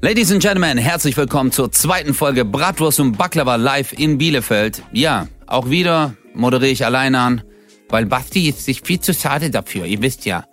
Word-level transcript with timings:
Ladies 0.00 0.30
and 0.30 0.40
Gentlemen, 0.40 0.78
herzlich 0.78 1.16
willkommen 1.16 1.50
zur 1.50 1.72
zweiten 1.72 2.14
Folge 2.14 2.44
Bratwurst 2.44 3.00
und 3.00 3.18
Baklava 3.18 3.56
live 3.56 3.92
in 3.92 4.16
Bielefeld. 4.16 4.84
Ja, 4.92 5.26
auch 5.48 5.70
wieder 5.70 6.14
moderiere 6.34 6.70
ich 6.70 6.84
alleine 6.84 7.18
an, 7.18 7.42
weil 7.88 8.06
Basti 8.06 8.48
ist 8.48 8.64
sich 8.64 8.82
viel 8.82 9.00
zu 9.00 9.12
schade 9.12 9.50
dafür, 9.50 9.86
ihr 9.86 10.00
wisst 10.00 10.24
ja. 10.24 10.44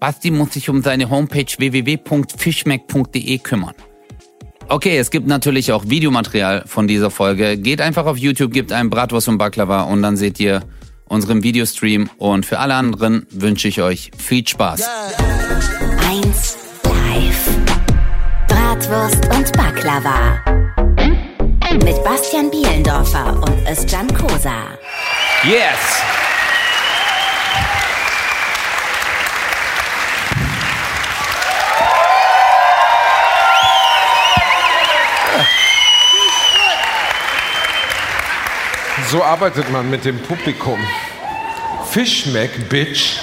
Basti 0.00 0.30
muss 0.30 0.54
sich 0.54 0.70
um 0.70 0.82
seine 0.82 1.10
Homepage 1.10 1.44
www.fischmeck.de 1.44 3.38
kümmern. 3.38 3.74
Okay, 4.68 4.96
es 4.96 5.10
gibt 5.10 5.26
natürlich 5.26 5.70
auch 5.72 5.84
Videomaterial 5.86 6.64
von 6.66 6.88
dieser 6.88 7.10
Folge. 7.10 7.58
Geht 7.58 7.82
einfach 7.82 8.06
auf 8.06 8.16
YouTube, 8.16 8.54
gebt 8.54 8.72
einen 8.72 8.88
Bratwurst 8.88 9.28
und 9.28 9.36
Baklava 9.36 9.82
und 9.82 10.00
dann 10.00 10.16
seht 10.16 10.40
ihr 10.40 10.62
unseren 11.04 11.42
Videostream. 11.42 12.08
Und 12.16 12.46
für 12.46 12.58
alle 12.58 12.74
anderen 12.74 13.26
wünsche 13.30 13.68
ich 13.68 13.82
euch 13.82 14.10
viel 14.16 14.46
Spaß. 14.46 14.88
Eins. 16.08 16.63
Bratwurst 18.74 19.24
und 19.26 19.52
Baklava. 19.56 20.42
Mit 21.84 22.02
Bastian 22.02 22.50
Bielendorfer 22.50 23.40
und 23.40 23.68
Özcan 23.68 24.12
Kosa. 24.12 24.76
Yes! 25.44 26.02
So 39.08 39.22
arbeitet 39.22 39.70
man 39.70 39.88
mit 39.88 40.04
dem 40.04 40.18
Publikum. 40.18 40.80
Fischmeck, 41.92 42.68
Bitch. 42.68 43.20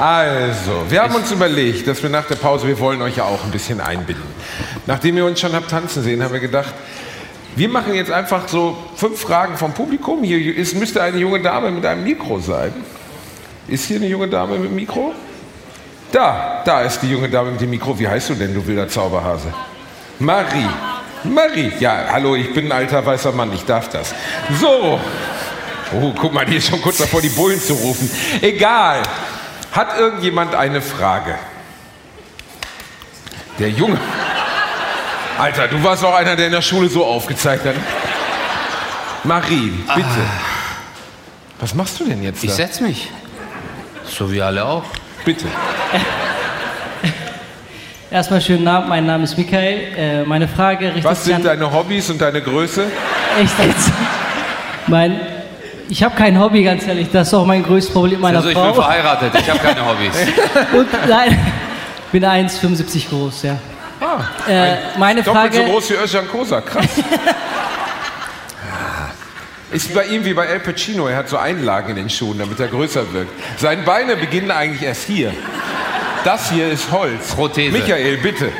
Also, 0.00 0.86
wir 0.88 1.02
haben 1.02 1.14
uns 1.14 1.30
überlegt, 1.30 1.86
dass 1.86 2.02
wir 2.02 2.08
nach 2.08 2.24
der 2.24 2.36
Pause, 2.36 2.66
wir 2.66 2.78
wollen 2.78 3.02
euch 3.02 3.18
ja 3.18 3.24
auch 3.24 3.44
ein 3.44 3.50
bisschen 3.50 3.82
einbinden. 3.82 4.24
Nachdem 4.86 5.18
ihr 5.18 5.26
uns 5.26 5.38
schon 5.38 5.52
habt 5.52 5.68
tanzen 5.68 6.02
sehen, 6.02 6.22
haben 6.24 6.32
wir 6.32 6.40
gedacht, 6.40 6.72
wir 7.54 7.68
machen 7.68 7.92
jetzt 7.92 8.10
einfach 8.10 8.48
so 8.48 8.78
fünf 8.96 9.20
Fragen 9.20 9.58
vom 9.58 9.74
Publikum. 9.74 10.22
Hier 10.22 10.56
ist, 10.56 10.74
müsste 10.74 11.02
eine 11.02 11.18
junge 11.18 11.42
Dame 11.42 11.70
mit 11.70 11.84
einem 11.84 12.02
Mikro 12.02 12.38
sein. 12.40 12.72
Ist 13.68 13.84
hier 13.84 13.96
eine 13.96 14.06
junge 14.06 14.26
Dame 14.26 14.56
mit 14.56 14.70
dem 14.70 14.74
Mikro? 14.74 15.12
Da, 16.12 16.62
da 16.64 16.80
ist 16.80 17.00
die 17.00 17.10
junge 17.10 17.28
Dame 17.28 17.50
mit 17.50 17.60
dem 17.60 17.68
Mikro. 17.68 17.98
Wie 17.98 18.08
heißt 18.08 18.30
du 18.30 18.34
denn, 18.36 18.54
du 18.54 18.66
wilder 18.66 18.88
Zauberhase? 18.88 19.52
Marie. 20.18 20.68
Marie. 21.24 21.72
Ja, 21.78 22.06
hallo, 22.10 22.36
ich 22.36 22.54
bin 22.54 22.66
ein 22.66 22.72
alter 22.72 23.04
weißer 23.04 23.32
Mann, 23.32 23.52
ich 23.52 23.66
darf 23.66 23.90
das. 23.90 24.14
So. 24.58 24.98
Oh, 25.92 26.14
guck 26.18 26.32
mal, 26.32 26.46
die 26.46 26.56
ist 26.56 26.68
schon 26.68 26.80
kurz 26.80 26.96
davor, 26.96 27.20
die 27.20 27.28
Bullen 27.28 27.60
zu 27.60 27.74
rufen. 27.74 28.10
Egal. 28.40 29.02
Hat 29.72 29.98
irgendjemand 29.98 30.54
eine 30.54 30.80
Frage? 30.80 31.36
Der 33.58 33.70
Junge. 33.70 33.98
Alter, 35.38 35.68
du 35.68 35.82
warst 35.82 36.04
auch 36.04 36.14
einer, 36.14 36.36
der 36.36 36.46
in 36.46 36.52
der 36.52 36.62
Schule 36.62 36.88
so 36.88 37.04
aufgezeigt 37.04 37.64
hat. 37.64 37.74
Marie, 39.24 39.72
bitte. 39.94 40.08
Was 41.60 41.74
machst 41.74 42.00
du 42.00 42.04
denn 42.04 42.22
jetzt 42.22 42.42
Ich 42.42 42.50
da? 42.50 42.56
setz 42.56 42.80
mich. 42.80 43.08
So 44.06 44.30
wie 44.32 44.40
alle 44.42 44.64
auch. 44.64 44.84
Bitte. 45.24 45.46
Erstmal 48.10 48.40
schönen 48.40 48.66
Abend, 48.66 48.88
mein 48.88 49.06
Name 49.06 49.24
ist 49.24 49.38
Michael. 49.38 49.94
Äh, 49.96 50.22
meine 50.24 50.48
Frage 50.48 50.86
richtet 50.86 51.04
Was 51.04 51.24
sich 51.24 51.34
sind 51.34 51.46
an... 51.46 51.60
deine 51.60 51.72
Hobbys 51.72 52.10
und 52.10 52.20
deine 52.20 52.42
Größe? 52.42 52.86
Echt 53.40 53.58
jetzt? 53.64 53.92
Mein, 54.88 55.20
ich 55.90 56.02
habe 56.02 56.14
kein 56.16 56.38
Hobby, 56.40 56.62
ganz 56.62 56.86
ehrlich. 56.86 57.08
Das 57.12 57.28
ist 57.28 57.34
auch 57.34 57.44
mein 57.44 57.62
größtes 57.62 57.92
Problem 57.92 58.20
meiner 58.20 58.38
Also 58.38 58.48
ich 58.50 58.54
bin 58.54 58.64
Frau. 58.64 58.72
verheiratet, 58.74 59.32
ich 59.38 59.50
habe 59.50 59.58
keine 59.58 59.84
Hobbys. 59.86 60.14
Und 60.72 60.86
nein, 61.08 61.38
bin 62.12 62.24
1,75 62.24 63.08
groß, 63.08 63.42
ja. 63.42 63.58
Ah, 64.00 64.20
Äh, 64.50 64.76
meine 64.98 65.22
doppelt 65.22 65.52
so 65.52 65.60
Frage... 65.60 65.70
groß 65.72 65.90
wie 65.90 65.94
Özcan 65.94 66.26
Kosa, 66.28 66.60
krass. 66.62 66.86
Ist 69.72 69.94
bei 69.94 70.04
ihm 70.06 70.24
wie 70.24 70.34
bei 70.34 70.46
El 70.46 70.58
Pacino, 70.60 71.06
er 71.06 71.16
hat 71.18 71.28
so 71.28 71.36
Einlagen 71.36 71.90
in 71.90 71.96
den 71.96 72.10
Schuhen, 72.10 72.38
damit 72.38 72.58
er 72.58 72.66
größer 72.66 73.12
wirkt. 73.12 73.30
Seine 73.56 73.82
Beine 73.82 74.16
beginnen 74.16 74.50
eigentlich 74.50 74.82
erst 74.82 75.04
hier. 75.04 75.32
Das 76.24 76.50
hier 76.50 76.68
ist 76.72 76.90
Holz. 76.90 77.34
Prothese. 77.34 77.70
Michael, 77.78 78.16
bitte. 78.16 78.50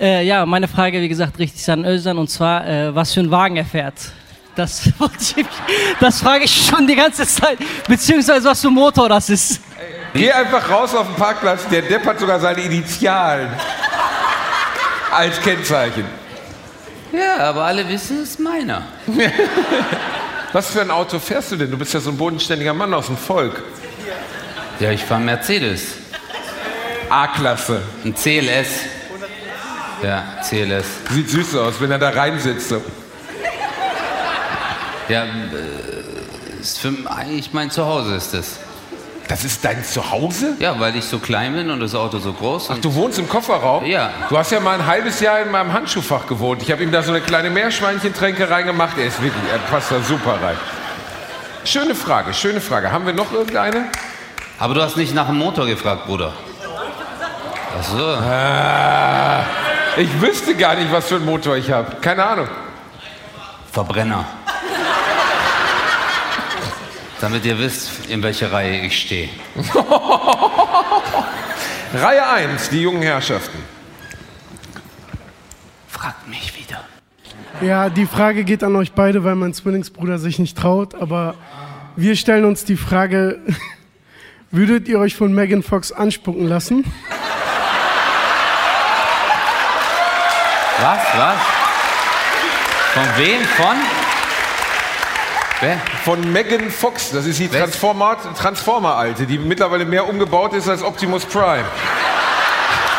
Äh, 0.00 0.24
ja, 0.24 0.46
meine 0.46 0.66
Frage, 0.66 1.02
wie 1.02 1.08
gesagt, 1.08 1.38
richtet 1.38 1.58
sich 1.60 1.70
an 1.70 1.84
Özcan. 1.84 2.16
Und 2.16 2.30
zwar, 2.30 2.66
äh, 2.66 2.94
was 2.94 3.12
für 3.12 3.20
einen 3.20 3.30
Wagen 3.30 3.56
er 3.56 3.66
fährt. 3.66 3.94
Das, 4.58 4.82
das 6.00 6.20
frage 6.20 6.44
ich 6.44 6.66
schon 6.66 6.84
die 6.84 6.96
ganze 6.96 7.24
Zeit. 7.24 7.58
Beziehungsweise, 7.86 8.48
was 8.48 8.60
für 8.60 8.66
ein 8.66 8.74
Motor 8.74 9.08
das 9.08 9.30
ist. 9.30 9.60
Geh 10.12 10.32
einfach 10.32 10.68
raus 10.68 10.96
auf 10.96 11.06
den 11.06 11.14
Parkplatz, 11.14 11.68
der 11.70 11.82
Depp 11.82 12.04
hat 12.04 12.18
sogar 12.18 12.40
seine 12.40 12.62
Initialen 12.62 13.50
als 15.12 15.40
Kennzeichen. 15.40 16.04
Ja, 17.12 17.36
aber 17.50 17.66
alle 17.66 17.88
wissen, 17.88 18.20
es 18.20 18.30
ist 18.30 18.40
meiner. 18.40 18.82
Was 20.52 20.70
für 20.70 20.80
ein 20.80 20.90
Auto 20.90 21.20
fährst 21.20 21.52
du 21.52 21.56
denn? 21.56 21.70
Du 21.70 21.78
bist 21.78 21.94
ja 21.94 22.00
so 22.00 22.10
ein 22.10 22.16
bodenständiger 22.16 22.74
Mann 22.74 22.92
aus 22.92 23.06
dem 23.06 23.16
Volk. 23.16 23.62
Ja, 24.80 24.90
ich 24.90 25.04
fahre 25.04 25.20
Mercedes. 25.20 25.82
A-Klasse. 27.08 27.82
Ein 28.04 28.14
CLS. 28.14 28.68
Ja, 30.02 30.40
CLS. 30.42 30.86
Sieht 31.10 31.30
süß 31.30 31.54
aus, 31.56 31.80
wenn 31.80 31.92
er 31.92 31.98
da 31.98 32.10
reinsitzt. 32.10 32.70
So. 32.70 32.82
Ja, 35.08 35.24
äh, 35.24 36.60
ist 36.60 36.78
für 36.78 36.92
eigentlich 37.06 37.52
mein 37.52 37.70
Zuhause 37.70 38.14
ist 38.14 38.34
das. 38.34 38.58
Das 39.28 39.44
ist 39.44 39.62
dein 39.62 39.84
Zuhause? 39.84 40.54
Ja, 40.58 40.80
weil 40.80 40.96
ich 40.96 41.04
so 41.04 41.18
klein 41.18 41.52
bin 41.52 41.70
und 41.70 41.80
das 41.80 41.94
Auto 41.94 42.18
so 42.18 42.32
groß. 42.32 42.70
Und 42.70 42.82
Du 42.84 42.94
wohnst 42.94 43.18
im 43.18 43.28
Kofferraum? 43.28 43.84
Ja. 43.84 44.10
Du 44.30 44.38
hast 44.38 44.50
ja 44.52 44.58
mal 44.60 44.80
ein 44.80 44.86
halbes 44.86 45.20
Jahr 45.20 45.40
in 45.40 45.50
meinem 45.50 45.70
Handschuhfach 45.72 46.26
gewohnt. 46.26 46.62
Ich 46.62 46.72
habe 46.72 46.82
ihm 46.82 46.90
da 46.90 47.02
so 47.02 47.10
eine 47.10 47.20
kleine 47.20 47.50
Meerschweinchentränke 47.50 48.48
reingemacht. 48.48 48.96
Er 48.96 49.06
ist 49.06 49.22
wirklich, 49.22 49.42
er 49.52 49.58
passt 49.70 49.92
da 49.92 50.00
super 50.00 50.38
rein. 50.42 50.56
Schöne 51.64 51.94
Frage, 51.94 52.32
schöne 52.32 52.62
Frage. 52.62 52.90
Haben 52.90 53.04
wir 53.04 53.12
noch 53.12 53.30
irgendeine? 53.32 53.84
aber 54.58 54.74
du 54.74 54.82
hast 54.82 54.96
nicht 54.96 55.14
nach 55.14 55.26
dem 55.26 55.36
Motor 55.38 55.66
gefragt, 55.66 56.06
Bruder. 56.06 56.32
Ach 57.78 57.84
so. 57.84 58.02
Ah, 58.02 59.44
ich 59.98 60.20
wüsste 60.22 60.54
gar 60.56 60.74
nicht, 60.74 60.90
was 60.90 61.06
für 61.06 61.16
einen 61.16 61.26
Motor 61.26 61.56
ich 61.56 61.70
habe. 61.70 61.96
Keine 62.00 62.24
Ahnung. 62.24 62.48
Verbrenner. 63.70 64.24
Damit 67.20 67.44
ihr 67.44 67.58
wisst, 67.58 68.06
in 68.08 68.22
welcher 68.22 68.52
Reihe 68.52 68.86
ich 68.86 69.00
stehe. 69.00 69.28
Reihe 71.94 72.28
1, 72.28 72.68
die 72.70 72.82
jungen 72.82 73.02
Herrschaften. 73.02 73.58
Fragt 75.88 76.28
mich 76.28 76.56
wieder. 76.56 76.84
Ja, 77.60 77.90
die 77.90 78.06
Frage 78.06 78.44
geht 78.44 78.62
an 78.62 78.76
euch 78.76 78.92
beide, 78.92 79.24
weil 79.24 79.34
mein 79.34 79.52
Zwillingsbruder 79.52 80.18
sich 80.18 80.38
nicht 80.38 80.56
traut. 80.56 80.94
Aber 80.94 81.34
wir 81.96 82.14
stellen 82.14 82.44
uns 82.44 82.64
die 82.64 82.76
Frage: 82.76 83.40
Würdet 84.52 84.86
ihr 84.86 85.00
euch 85.00 85.16
von 85.16 85.34
Megan 85.34 85.64
Fox 85.64 85.90
anspucken 85.90 86.46
lassen? 86.46 86.84
Was? 90.80 91.00
Was? 91.16 91.38
Von 92.94 93.06
wem? 93.16 93.42
Von? 93.56 93.76
Wer? 95.60 95.78
Von 96.04 96.32
Megan 96.32 96.70
Fox. 96.70 97.10
Das 97.10 97.26
ist 97.26 97.38
die? 97.40 97.48
Transformer- 97.48 98.16
Transformer-Alte, 98.36 99.26
die 99.26 99.38
mittlerweile 99.38 99.84
mehr 99.84 100.08
umgebaut 100.08 100.52
ist 100.54 100.68
als 100.68 100.82
Optimus 100.82 101.24
Prime. 101.24 101.64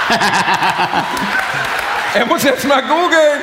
er 2.16 2.26
muss 2.26 2.44
jetzt 2.44 2.68
mal 2.68 2.82
googeln. 2.82 3.42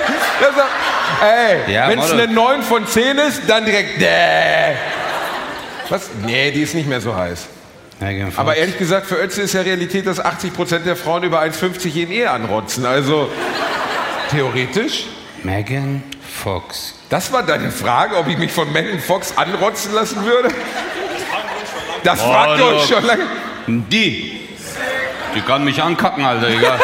Ey, 1.22 1.72
Ja, 1.72 1.88
wenn 1.88 1.98
es 1.98 2.10
eine 2.10 2.26
9 2.28 2.62
von 2.62 2.86
10 2.86 3.18
ist, 3.18 3.42
dann 3.48 3.64
direkt. 3.64 4.00
Däh. 4.00 4.74
Was? 5.88 6.10
Nee, 6.24 6.50
die 6.50 6.62
ist 6.62 6.74
nicht 6.74 6.88
mehr 6.88 7.00
so 7.00 7.14
heiß. 7.14 7.46
Megan 8.00 8.26
Fox. 8.26 8.38
Aber 8.38 8.56
ehrlich 8.56 8.76
gesagt, 8.76 9.06
für 9.06 9.14
Ötze 9.16 9.42
ist 9.42 9.54
ja 9.54 9.62
Realität, 9.62 10.06
dass 10.06 10.22
80% 10.22 10.80
der 10.80 10.96
Frauen 10.96 11.22
über 11.22 11.40
1,50 11.40 11.94
in 11.94 12.10
Ehe 12.10 12.30
anrotzen. 12.30 12.84
Also 12.84 13.30
theoretisch. 14.30 15.04
Megan 15.42 16.02
Fox. 16.36 16.94
Das 17.10 17.32
war 17.32 17.42
deine 17.42 17.70
Frage, 17.70 18.16
ob 18.16 18.28
ich 18.28 18.36
mich 18.38 18.52
von 18.52 18.70
Megan 18.72 19.00
Fox 19.00 19.36
anrotzen 19.36 19.94
lassen 19.94 20.24
würde? 20.24 20.48
Das 22.04 22.20
fragt 22.22 22.58
ihr 22.58 22.66
euch 22.66 22.86
schon 22.86 23.04
lange. 23.04 23.24
Die. 23.66 24.48
Die 25.34 25.40
kann 25.42 25.64
mich 25.64 25.82
ankacken, 25.82 26.24
Alter, 26.24 26.48
egal. 26.48 26.78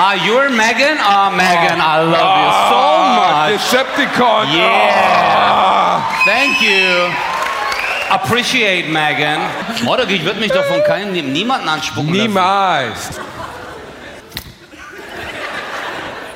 Ah, 0.00 0.14
you're 0.14 0.48
Megan? 0.48 0.96
Ah, 1.02 1.28
Megan, 1.30 1.80
I 1.82 1.98
love 2.06 2.36
you 2.38 2.50
so 2.70 2.78
Ah, 2.78 3.50
much. 3.50 3.58
Decepticon. 3.58 4.46
Yeah. 4.54 5.98
Thank 6.24 6.62
you. 6.62 7.10
Appreciate, 8.10 8.88
Megan. 8.88 9.40
Modok, 9.84 10.10
ich 10.10 10.24
würde 10.24 10.40
mich 10.40 10.50
doch 10.50 10.64
von 10.64 10.82
keinem, 10.84 11.32
niemanden 11.32 11.68
anspucken 11.68 12.14
lassen. 12.14 12.28
Niemals. 12.28 13.20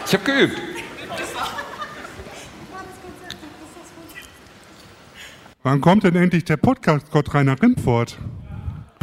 Ich 0.06 0.12
habe 0.12 0.24
geübt. 0.24 0.60
Wann 5.62 5.80
kommt 5.80 6.04
denn 6.04 6.16
endlich 6.16 6.44
der 6.44 6.56
Podcast 6.56 7.10
Gott 7.10 7.32
Rainer 7.32 7.60
Rimfort? 7.62 8.16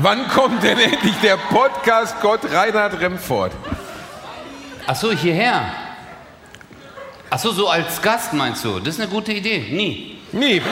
Wann 0.02 0.30
kommt 0.30 0.64
denn 0.64 0.80
endlich 0.80 1.16
der 1.22 1.36
Podcast 1.36 2.22
Gott 2.22 2.40
Reinhard 2.50 3.02
Remford? 3.02 3.52
Ach 4.88 4.96
so, 4.96 5.12
hierher. 5.12 5.74
Ach 7.30 7.38
so, 7.38 7.52
so 7.52 7.68
als 7.68 8.02
Gast 8.02 8.32
meinst 8.32 8.64
du? 8.64 8.80
Das 8.80 8.96
ist 8.96 9.02
eine 9.02 9.10
gute 9.10 9.34
Idee. 9.34 9.60
Nie. 9.70 10.18
Nie. 10.32 10.62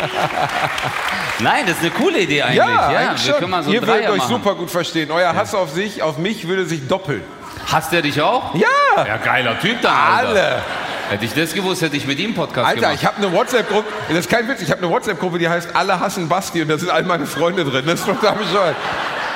Nein, 1.40 1.64
das 1.66 1.76
ist 1.76 1.82
eine 1.82 1.90
coole 1.90 2.20
Idee 2.20 2.42
eigentlich. 2.42 2.56
Ja, 2.58 2.90
Ja, 2.92 2.98
eigentlich 3.10 3.24
wir 3.26 3.30
schon. 3.32 3.40
können 3.40 3.50
mal 3.50 3.62
so 3.62 3.70
Ihr 3.70 3.86
würdet 3.86 4.08
euch 4.10 4.18
machen. 4.18 4.28
super 4.28 4.54
gut 4.54 4.70
verstehen. 4.70 5.10
Euer 5.10 5.34
Hass 5.34 5.54
auf 5.54 5.70
sich, 5.70 6.02
auf 6.02 6.18
mich 6.18 6.46
würde 6.48 6.66
sich 6.66 6.86
doppeln. 6.86 7.22
Hasst 7.70 7.92
er 7.92 8.02
dich 8.02 8.20
auch? 8.20 8.54
Ja! 8.54 8.66
Ja, 9.06 9.16
geiler 9.18 9.58
Typ 9.60 9.76
Alter. 9.76 9.92
Alle. 10.28 10.62
Hätte 11.10 11.24
ich 11.24 11.34
das 11.34 11.52
gewusst, 11.54 11.82
hätte 11.82 11.96
ich 11.96 12.06
mit 12.06 12.18
ihm 12.20 12.26
einen 12.26 12.34
Podcast 12.34 12.66
Alter, 12.68 12.80
gemacht. 12.80 12.96
ich 13.00 13.04
habe 13.06 13.16
eine 13.16 13.32
WhatsApp-Gruppe, 13.32 13.88
das 14.08 14.18
ist 14.18 14.30
kein 14.30 14.46
Witz, 14.48 14.62
ich 14.62 14.70
habe 14.70 14.80
eine 14.82 14.90
WhatsApp-Gruppe, 14.90 15.38
die 15.38 15.48
heißt 15.48 15.74
Alle 15.74 15.98
hassen 15.98 16.28
Basti 16.28 16.62
und 16.62 16.68
da 16.68 16.78
sind 16.78 16.88
all 16.90 17.02
meine 17.02 17.26
Freunde 17.26 17.64
drin. 17.64 17.82
Das 17.84 18.00
ist 18.00 18.06
total 18.06 18.36
bescheuert. 18.36 18.76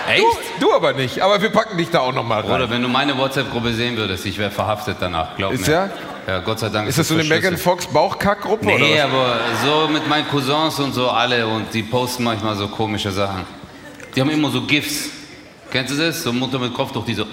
Echt? 0.08 0.22
Du, 0.60 0.66
du 0.68 0.72
aber 0.74 0.92
nicht, 0.92 1.20
aber 1.20 1.40
wir 1.42 1.50
packen 1.50 1.76
dich 1.76 1.90
da 1.90 2.00
auch 2.00 2.12
nochmal 2.12 2.42
rein. 2.42 2.50
Oder 2.52 2.70
wenn 2.70 2.80
du 2.82 2.88
meine 2.88 3.16
WhatsApp-Gruppe 3.18 3.72
sehen 3.72 3.96
würdest, 3.96 4.24
ich 4.26 4.38
wäre 4.38 4.50
verhaftet 4.52 4.98
danach, 5.00 5.34
glaub 5.36 5.52
Ist 5.52 5.66
mir. 5.66 5.72
ja? 5.72 5.88
Ja, 6.26 6.38
Gott 6.40 6.58
sei 6.58 6.68
Dank. 6.70 6.88
Ist 6.88 6.98
das 6.98 7.08
so 7.08 7.14
eine 7.14 7.24
Megan. 7.24 7.56
Fox 7.58 7.86
Bauchkack-Gruppe 7.86 8.64
Nee, 8.66 8.76
oder 8.76 8.94
was? 8.94 9.00
aber 9.12 9.38
so 9.64 9.88
mit 9.88 10.08
meinen 10.08 10.26
Cousins 10.28 10.78
und 10.78 10.92
so 10.94 11.10
alle 11.10 11.46
und 11.46 11.72
die 11.74 11.82
posten 11.82 12.24
manchmal 12.24 12.56
so 12.56 12.68
komische 12.68 13.10
Sachen. 13.10 13.44
Die 14.14 14.20
haben 14.20 14.30
immer 14.30 14.50
so 14.50 14.62
GIFs. 14.62 15.10
Kennst 15.70 15.92
du 15.92 15.98
das? 15.98 16.22
So 16.22 16.32
Mutter 16.32 16.58
mit 16.58 16.72
Kopftuch, 16.72 17.04
die 17.04 17.14
so. 17.14 17.26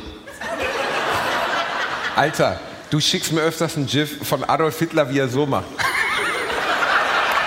Alter, 2.16 2.60
du 2.90 3.00
schickst 3.00 3.32
mir 3.32 3.42
öfters 3.42 3.78
ein 3.78 3.86
GIF 3.86 4.28
von 4.28 4.44
Adolf 4.44 4.78
Hitler, 4.80 5.10
wie 5.10 5.20
er 5.20 5.30
so 5.30 5.46
macht. 5.46 5.66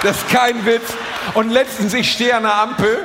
Das 0.03 0.17
ist 0.19 0.29
kein 0.31 0.65
Witz. 0.65 0.95
Und 1.35 1.51
letztens, 1.51 1.95
ich 1.95 2.11
stehe 2.13 2.35
an 2.37 2.43
der 2.45 2.55
Ampel, 2.55 2.99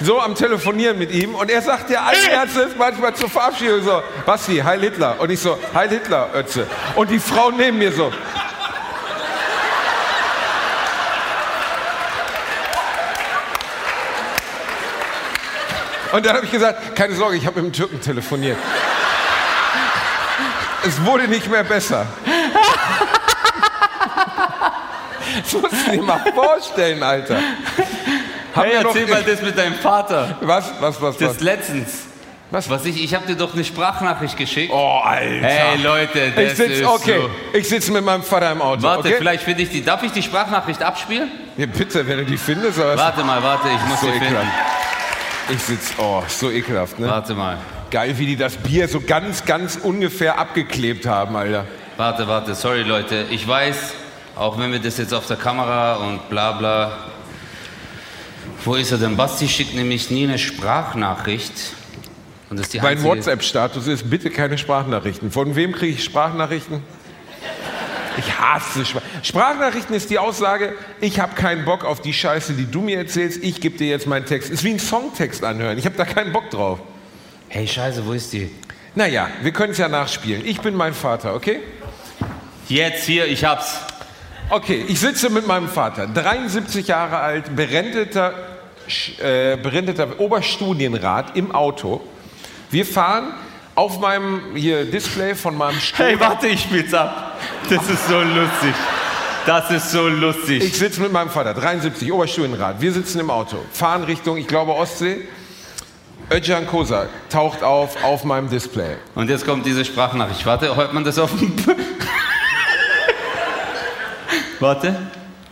so 0.00 0.20
am 0.20 0.34
Telefonieren 0.34 0.98
mit 0.98 1.10
ihm 1.12 1.34
und 1.34 1.50
er 1.50 1.62
sagt 1.62 1.90
ja 1.90 2.02
allen 2.02 2.28
Ernstes 2.28 2.76
manchmal 2.76 3.14
zur 3.14 3.30
Verabschiedung 3.30 3.82
so, 3.82 4.02
Basti, 4.24 4.58
Heil 4.58 4.80
Hitler. 4.80 5.16
Und 5.18 5.30
ich 5.30 5.40
so, 5.40 5.58
Heil 5.74 5.88
Hitler, 5.88 6.30
Ötze. 6.34 6.66
Und 6.94 7.10
die 7.10 7.18
Frau 7.18 7.50
neben 7.50 7.78
mir 7.78 7.92
so, 7.92 8.12
Und 16.12 16.24
dann 16.24 16.36
habe 16.36 16.46
ich 16.46 16.52
gesagt, 16.52 16.96
keine 16.96 17.14
Sorge, 17.14 17.36
ich 17.36 17.46
habe 17.46 17.60
mit 17.60 17.74
dem 17.74 17.76
Türken 17.76 18.00
telefoniert. 18.00 18.56
Es 20.86 21.04
wurde 21.04 21.28
nicht 21.28 21.50
mehr 21.50 21.64
besser. 21.64 22.06
Das 25.42 25.52
musst 25.52 25.86
du 25.86 25.90
dir 25.90 26.02
mal 26.02 26.32
vorstellen, 26.34 27.02
Alter. 27.02 27.38
Hey, 28.64 28.82
noch- 28.82 28.94
erzähl 28.94 29.06
mal 29.06 29.22
das 29.22 29.42
mit 29.42 29.56
deinem 29.56 29.74
Vater. 29.74 30.36
Was, 30.40 30.72
was, 30.80 31.00
was, 31.00 31.16
Das 31.18 31.30
was? 31.36 31.40
letztens. 31.40 32.06
Was? 32.50 32.70
Was 32.70 32.84
ich, 32.84 33.02
ich 33.02 33.12
habe 33.12 33.26
dir 33.26 33.34
doch 33.34 33.54
eine 33.54 33.64
Sprachnachricht 33.64 34.36
geschickt. 34.36 34.72
Oh, 34.72 35.00
Alter. 35.02 35.46
Hey 35.46 35.82
Leute, 35.82 36.30
das 36.34 36.44
ich 36.44 36.56
sitze, 36.56 36.72
ist 36.74 36.84
okay, 36.84 37.20
so. 37.20 37.58
ich 37.58 37.68
sitze 37.68 37.90
mit 37.90 38.04
meinem 38.04 38.22
Vater 38.22 38.52
im 38.52 38.62
Auto. 38.62 38.82
Warte, 38.82 39.08
okay? 39.08 39.14
vielleicht 39.18 39.42
finde 39.42 39.62
ich 39.62 39.70
die. 39.70 39.84
Darf 39.84 40.02
ich 40.04 40.12
die 40.12 40.22
Sprachnachricht 40.22 40.80
abspielen? 40.80 41.28
Ja, 41.56 41.66
bitte, 41.66 42.06
wenn 42.06 42.18
du 42.18 42.24
die 42.24 42.36
findest. 42.36 42.78
Warte 42.78 43.24
mal, 43.24 43.42
warte, 43.42 43.66
ich 43.68 43.88
muss 43.88 44.00
so 44.00 44.06
finden. 44.06 44.26
ekelhaft. 44.26 44.46
Ich 45.48 45.62
sitze, 45.62 45.94
oh, 45.98 46.22
so 46.28 46.50
ekelhaft, 46.50 46.98
ne? 47.00 47.08
Warte 47.08 47.34
mal. 47.34 47.58
Geil, 47.90 48.16
wie 48.16 48.26
die 48.26 48.36
das 48.36 48.56
Bier 48.56 48.86
so 48.88 49.00
ganz, 49.00 49.44
ganz 49.44 49.76
ungefähr 49.76 50.38
abgeklebt 50.38 51.06
haben, 51.06 51.34
Alter. 51.36 51.64
Warte, 51.96 52.28
warte, 52.28 52.54
sorry 52.54 52.82
Leute. 52.82 53.26
Ich 53.30 53.46
weiß, 53.46 53.92
auch 54.36 54.58
wenn 54.58 54.70
wir 54.70 54.78
das 54.80 54.98
jetzt 54.98 55.14
auf 55.14 55.26
der 55.26 55.36
Kamera 55.36 55.96
und 55.96 56.28
bla 56.28 56.52
bla. 56.52 56.92
Wo 58.64 58.74
ist 58.74 58.90
er 58.90 58.98
denn? 58.98 59.16
Basti 59.16 59.48
schickt 59.48 59.74
nämlich 59.74 60.10
nie 60.10 60.24
eine 60.24 60.38
Sprachnachricht. 60.38 61.52
Und 62.50 62.58
das 62.58 62.66
ist 62.66 62.74
die 62.74 62.80
Mein 62.80 63.02
WhatsApp-Status 63.02 63.86
ist 63.86 64.08
bitte 64.08 64.30
keine 64.30 64.58
Sprachnachrichten. 64.58 65.30
Von 65.30 65.56
wem 65.56 65.72
kriege 65.72 65.94
ich 65.94 66.04
Sprachnachrichten? 66.04 66.82
Ich 68.18 68.38
hasse 68.38 68.84
Sprach 68.84 69.02
Sprachnachrichten 69.22 69.94
ist 69.94 70.10
die 70.10 70.18
Aussage, 70.18 70.72
ich 71.00 71.20
habe 71.20 71.34
keinen 71.34 71.64
Bock 71.64 71.84
auf 71.84 72.00
die 72.00 72.12
Scheiße, 72.12 72.54
die 72.54 72.70
du 72.70 72.80
mir 72.80 72.98
erzählst, 72.98 73.42
ich 73.42 73.60
gebe 73.60 73.76
dir 73.76 73.88
jetzt 73.88 74.06
meinen 74.06 74.24
Text. 74.24 74.50
Ist 74.50 74.64
wie 74.64 74.70
ein 74.70 74.78
Songtext 74.78 75.44
anhören, 75.44 75.76
ich 75.76 75.84
habe 75.84 75.96
da 75.96 76.04
keinen 76.04 76.32
Bock 76.32 76.50
drauf. 76.50 76.78
Hey, 77.48 77.66
Scheiße, 77.66 78.06
wo 78.06 78.12
ist 78.12 78.32
die? 78.32 78.50
Naja, 78.94 79.28
wir 79.42 79.52
können 79.52 79.72
es 79.72 79.78
ja 79.78 79.88
nachspielen. 79.88 80.46
Ich 80.46 80.60
bin 80.60 80.74
mein 80.74 80.94
Vater, 80.94 81.34
okay? 81.34 81.60
Jetzt 82.68 83.04
hier, 83.04 83.26
ich 83.26 83.44
hab's. 83.44 83.80
Okay, 84.48 84.84
ich 84.86 85.00
sitze 85.00 85.28
mit 85.28 85.48
meinem 85.48 85.68
Vater, 85.68 86.06
73 86.06 86.86
Jahre 86.86 87.18
alt, 87.18 87.56
berendeter, 87.56 88.32
äh, 89.18 89.56
berendeter 89.56 90.20
Oberstudienrat 90.20 91.36
im 91.36 91.52
Auto. 91.52 92.00
Wir 92.70 92.86
fahren 92.86 93.34
auf 93.74 93.98
meinem 93.98 94.54
hier 94.54 94.84
Display 94.84 95.34
von 95.34 95.56
meinem 95.56 95.80
Stuhl. 95.80 96.06
Hey, 96.06 96.20
warte, 96.20 96.46
ich 96.46 96.60
spiel's 96.60 96.94
ab. 96.94 97.36
Das 97.68 97.88
ist 97.88 98.06
so 98.06 98.20
lustig. 98.20 98.74
Das 99.46 99.70
ist 99.72 99.90
so 99.90 100.06
lustig. 100.06 100.62
Ich 100.62 100.78
sitze 100.78 101.00
mit 101.00 101.12
meinem 101.12 101.30
Vater, 101.30 101.52
73, 101.52 102.12
Oberstudienrat. 102.12 102.80
Wir 102.80 102.92
sitzen 102.92 103.18
im 103.18 103.30
Auto, 103.30 103.56
fahren 103.72 104.04
Richtung, 104.04 104.36
ich 104.36 104.46
glaube, 104.46 104.74
Ostsee. 104.74 105.26
Özcan 106.30 106.66
Kosa 106.66 107.06
taucht 107.30 107.64
auf 107.64 108.02
auf 108.04 108.24
meinem 108.24 108.48
Display. 108.48 108.96
Und 109.16 109.28
jetzt 109.28 109.44
kommt 109.44 109.66
diese 109.66 109.84
Sprachnachricht. 109.84 110.46
Warte, 110.46 110.74
hört 110.74 110.92
man 110.92 111.02
das 111.02 111.18
auf 111.18 111.30
dem... 111.36 111.52
Warte. 114.60 114.88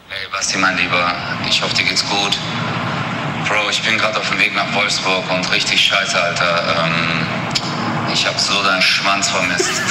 Hey 0.09 0.27
Basti, 0.33 0.57
mein 0.57 0.77
Lieber, 0.79 1.13
ich 1.49 1.61
hoffe, 1.63 1.75
dir 1.75 1.85
geht's 1.85 2.05
gut. 2.09 2.39
Bro, 3.47 3.69
ich 3.69 3.83
bin 3.83 3.99
gerade 3.99 4.19
auf 4.19 4.29
dem 4.31 4.39
Weg 4.39 4.55
nach 4.55 4.73
Wolfsburg 4.73 5.31
und 5.31 5.53
richtig 5.53 5.79
scheiße, 5.85 6.19
Alter. 6.19 6.87
Ähm, 6.87 7.27
ich 8.13 8.27
hab 8.27 8.39
so 8.41 8.63
deinen 8.63 8.81
Schwanz 8.83 9.29
vermisst. 9.29 9.71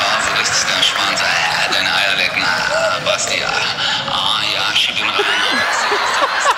Ah, 0.00 0.20
so 0.22 0.30
richtig 0.38 0.62
deinen 0.70 0.84
Schwanz, 0.84 1.20
äh, 1.20 1.72
deine 1.72 1.88
Eier 1.88 2.16
lecken. 2.18 2.42
Ah, 2.44 2.98
Basti, 3.04 3.42
ah, 3.44 3.50
ah, 4.12 4.40
ja, 4.54 4.76
schieb 4.76 4.96
ihn 4.98 5.08
rein. 5.08 5.14
Ah, 5.18 5.56
Basti, 5.56 5.88
Basti, 5.90 6.20
Basti. 6.34 6.54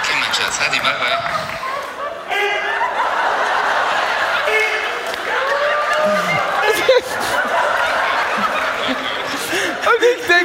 Okay, 0.00 0.16
mein 0.20 0.32
Schatz, 0.34 0.58
Hadi, 0.58 0.78
bye, 0.78 0.96
bye. 0.98 1.18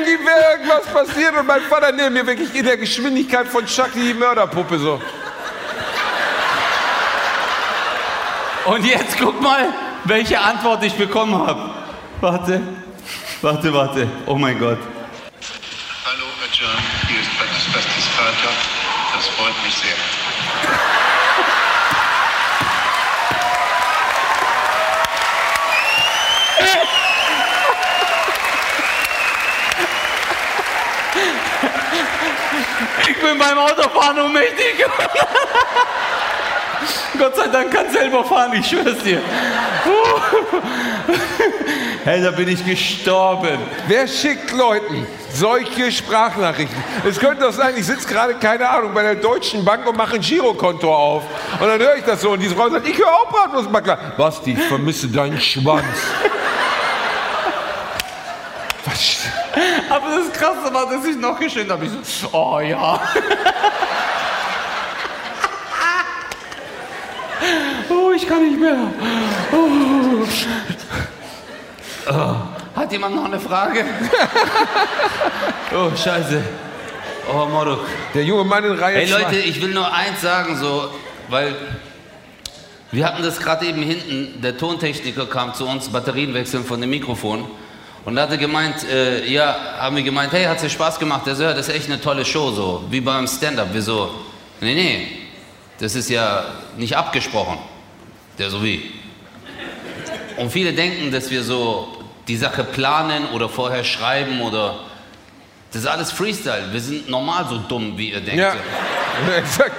Ihm 0.08 0.26
wäre 0.26 0.52
irgendwas 0.54 0.86
passiert 0.86 1.38
und 1.38 1.46
mein 1.46 1.62
Vater 1.64 1.92
neben 1.92 2.14
mir 2.14 2.26
wirklich 2.26 2.56
in 2.56 2.64
der 2.64 2.78
Geschwindigkeit 2.78 3.46
von 3.48 3.66
Chucky 3.66 4.00
die 4.00 4.14
Mörderpuppe 4.14 4.80
so. 4.80 5.02
Und 8.66 8.86
jetzt 8.86 9.18
guck 9.20 9.42
mal, 9.42 9.74
welche 10.06 10.40
Antwort 10.40 10.84
ich 10.84 10.94
bekommen 10.94 11.46
habe. 11.46 11.72
Warte, 12.22 12.62
warte, 13.42 13.74
warte. 13.74 14.08
Oh 14.26 14.36
mein 14.36 14.58
Gott. 14.58 14.80
Hallo, 16.06 16.26
John, 16.54 16.70
hier 17.08 17.20
ist 17.20 17.38
Bastis 17.74 18.06
Vater. 18.16 18.54
Das 19.14 19.28
freut 19.28 19.64
mich 19.64 19.74
sehr. 19.74 20.97
Bin 33.28 33.38
beim 33.38 33.58
Autofahren 33.58 34.20
ohnmächtig. 34.20 34.76
Gott 37.20 37.36
sei 37.36 37.48
Dank 37.48 37.74
kann 37.74 37.90
selber 37.92 38.24
fahren, 38.24 38.54
ich 38.54 38.68
schwör's 38.68 39.00
dir. 39.04 39.22
Hey, 42.04 42.22
da 42.24 42.32
bin 42.32 42.48
ich 42.48 42.66
gestorben. 42.66 43.60
Wer 43.88 44.08
schickt 44.08 44.54
Leuten 44.54 45.06
solche 45.34 45.92
Sprachnachrichten? 45.92 46.82
Es 47.06 47.20
könnte 47.20 47.44
doch 47.44 47.52
sein, 47.52 47.74
ich 47.76 47.86
sitze 47.86 48.08
gerade, 48.08 48.36
keine 48.36 48.70
Ahnung, 48.70 48.94
bei 48.94 49.04
der 49.04 49.16
Deutschen 49.16 49.66
Bank 49.66 49.86
und 49.86 49.98
mache 49.98 50.16
ein 50.16 50.22
Girokonto 50.22 50.96
auf. 50.96 51.24
Und 51.60 51.68
dann 51.68 51.82
höre 51.82 51.98
ich 51.98 52.06
das 52.06 52.22
so 52.22 52.30
und 52.30 52.40
diese 52.40 52.56
Frau 52.56 52.70
sagt, 52.70 52.88
ich 52.88 52.98
höre 52.98 53.10
auch 53.10 53.30
Bratwurstmakler. 53.30 53.98
Basti, 54.16 54.54
ich 54.54 54.64
vermisse 54.68 55.10
deinen 55.10 55.42
Schwanz. 55.42 55.84
Was? 58.86 59.28
Aber 59.90 60.08
das 60.18 60.32
Krasse 60.34 60.74
war, 60.74 60.90
dass 60.90 61.06
ich 61.06 61.18
noch 61.18 61.40
geschehen 61.40 61.70
habe. 61.72 61.86
Ich 61.86 61.92
so, 61.92 62.30
oh 62.32 62.60
ja. 62.60 63.00
Oh, 67.90 68.12
ich 68.12 68.28
kann 68.28 68.44
nicht 68.44 68.60
mehr. 68.60 68.76
Oh. 69.52 70.26
Oh. 72.10 72.36
Hat 72.76 72.92
jemand 72.92 73.16
noch 73.16 73.26
eine 73.26 73.40
Frage? 73.40 73.86
Oh, 75.76 75.92
scheiße. 75.94 76.42
Oh, 77.30 77.46
Moruk. 77.46 77.82
Der 78.14 78.24
junge 78.24 78.46
Mann 78.46 78.64
in 78.64 78.72
Reihe 78.72 79.00
Hey. 79.00 79.10
Leute, 79.10 79.36
ich 79.36 79.62
will 79.62 79.74
nur 79.74 79.94
eins 79.94 80.22
sagen, 80.22 80.56
so, 80.56 80.90
weil 81.28 81.56
wir 82.94 83.06
hatten 83.06 83.22
das 83.22 83.38
gerade 83.38 83.66
eben 83.66 83.82
hinten, 83.84 84.42
der 84.42 84.58
Tontechniker 84.58 85.26
kam 85.26 85.54
zu 85.54 85.68
uns, 85.68 85.90
Batterien 85.90 86.34
wechseln 86.34 86.64
von 86.64 86.80
dem 86.80 86.90
Mikrofon 86.90 87.46
Und 88.08 88.16
da 88.16 88.22
hat 88.22 88.32
er 88.32 88.38
gemeint, 88.38 88.86
äh, 88.90 89.28
ja, 89.28 89.76
haben 89.80 89.98
wir 89.98 90.02
gemeint, 90.02 90.32
hey, 90.32 90.46
hat 90.46 90.64
dir 90.64 90.70
Spaß 90.70 90.98
gemacht? 90.98 91.28
Der 91.28 91.36
so, 91.36 91.44
ja, 91.44 91.54
das 91.54 91.68
ist 91.68 91.76
echt 91.76 91.92
eine 91.92 92.00
tolle 92.00 92.24
Show, 92.24 92.52
so, 92.52 92.86
wie 92.90 93.02
beim 93.02 93.28
Stand-Up. 93.28 93.74
Wir 93.74 93.82
so, 93.82 94.10
nee, 94.62 94.76
nee, 94.76 95.08
das 95.78 95.94
ist 95.94 96.10
ja 96.10 96.46
nicht 96.78 96.96
abgesprochen. 96.96 97.58
Der 98.40 98.50
so 98.50 98.64
wie. 98.64 98.94
Und 100.38 100.50
viele 100.54 100.72
denken, 100.72 101.12
dass 101.12 101.30
wir 101.30 101.44
so 101.44 101.98
die 102.30 102.38
Sache 102.38 102.64
planen 102.64 103.26
oder 103.34 103.50
vorher 103.50 103.84
schreiben 103.84 104.40
oder. 104.40 104.80
Das 105.74 105.82
ist 105.82 105.88
alles 105.88 106.14
Freestyle. 106.14 106.72
Wir 106.72 106.80
sind 106.80 107.10
normal 107.10 107.46
so 107.50 107.58
dumm, 107.58 107.98
wie 107.98 108.12
ihr 108.12 108.22
denkt. 108.22 108.40
Ja, 108.40 108.56
exakt. 109.38 109.76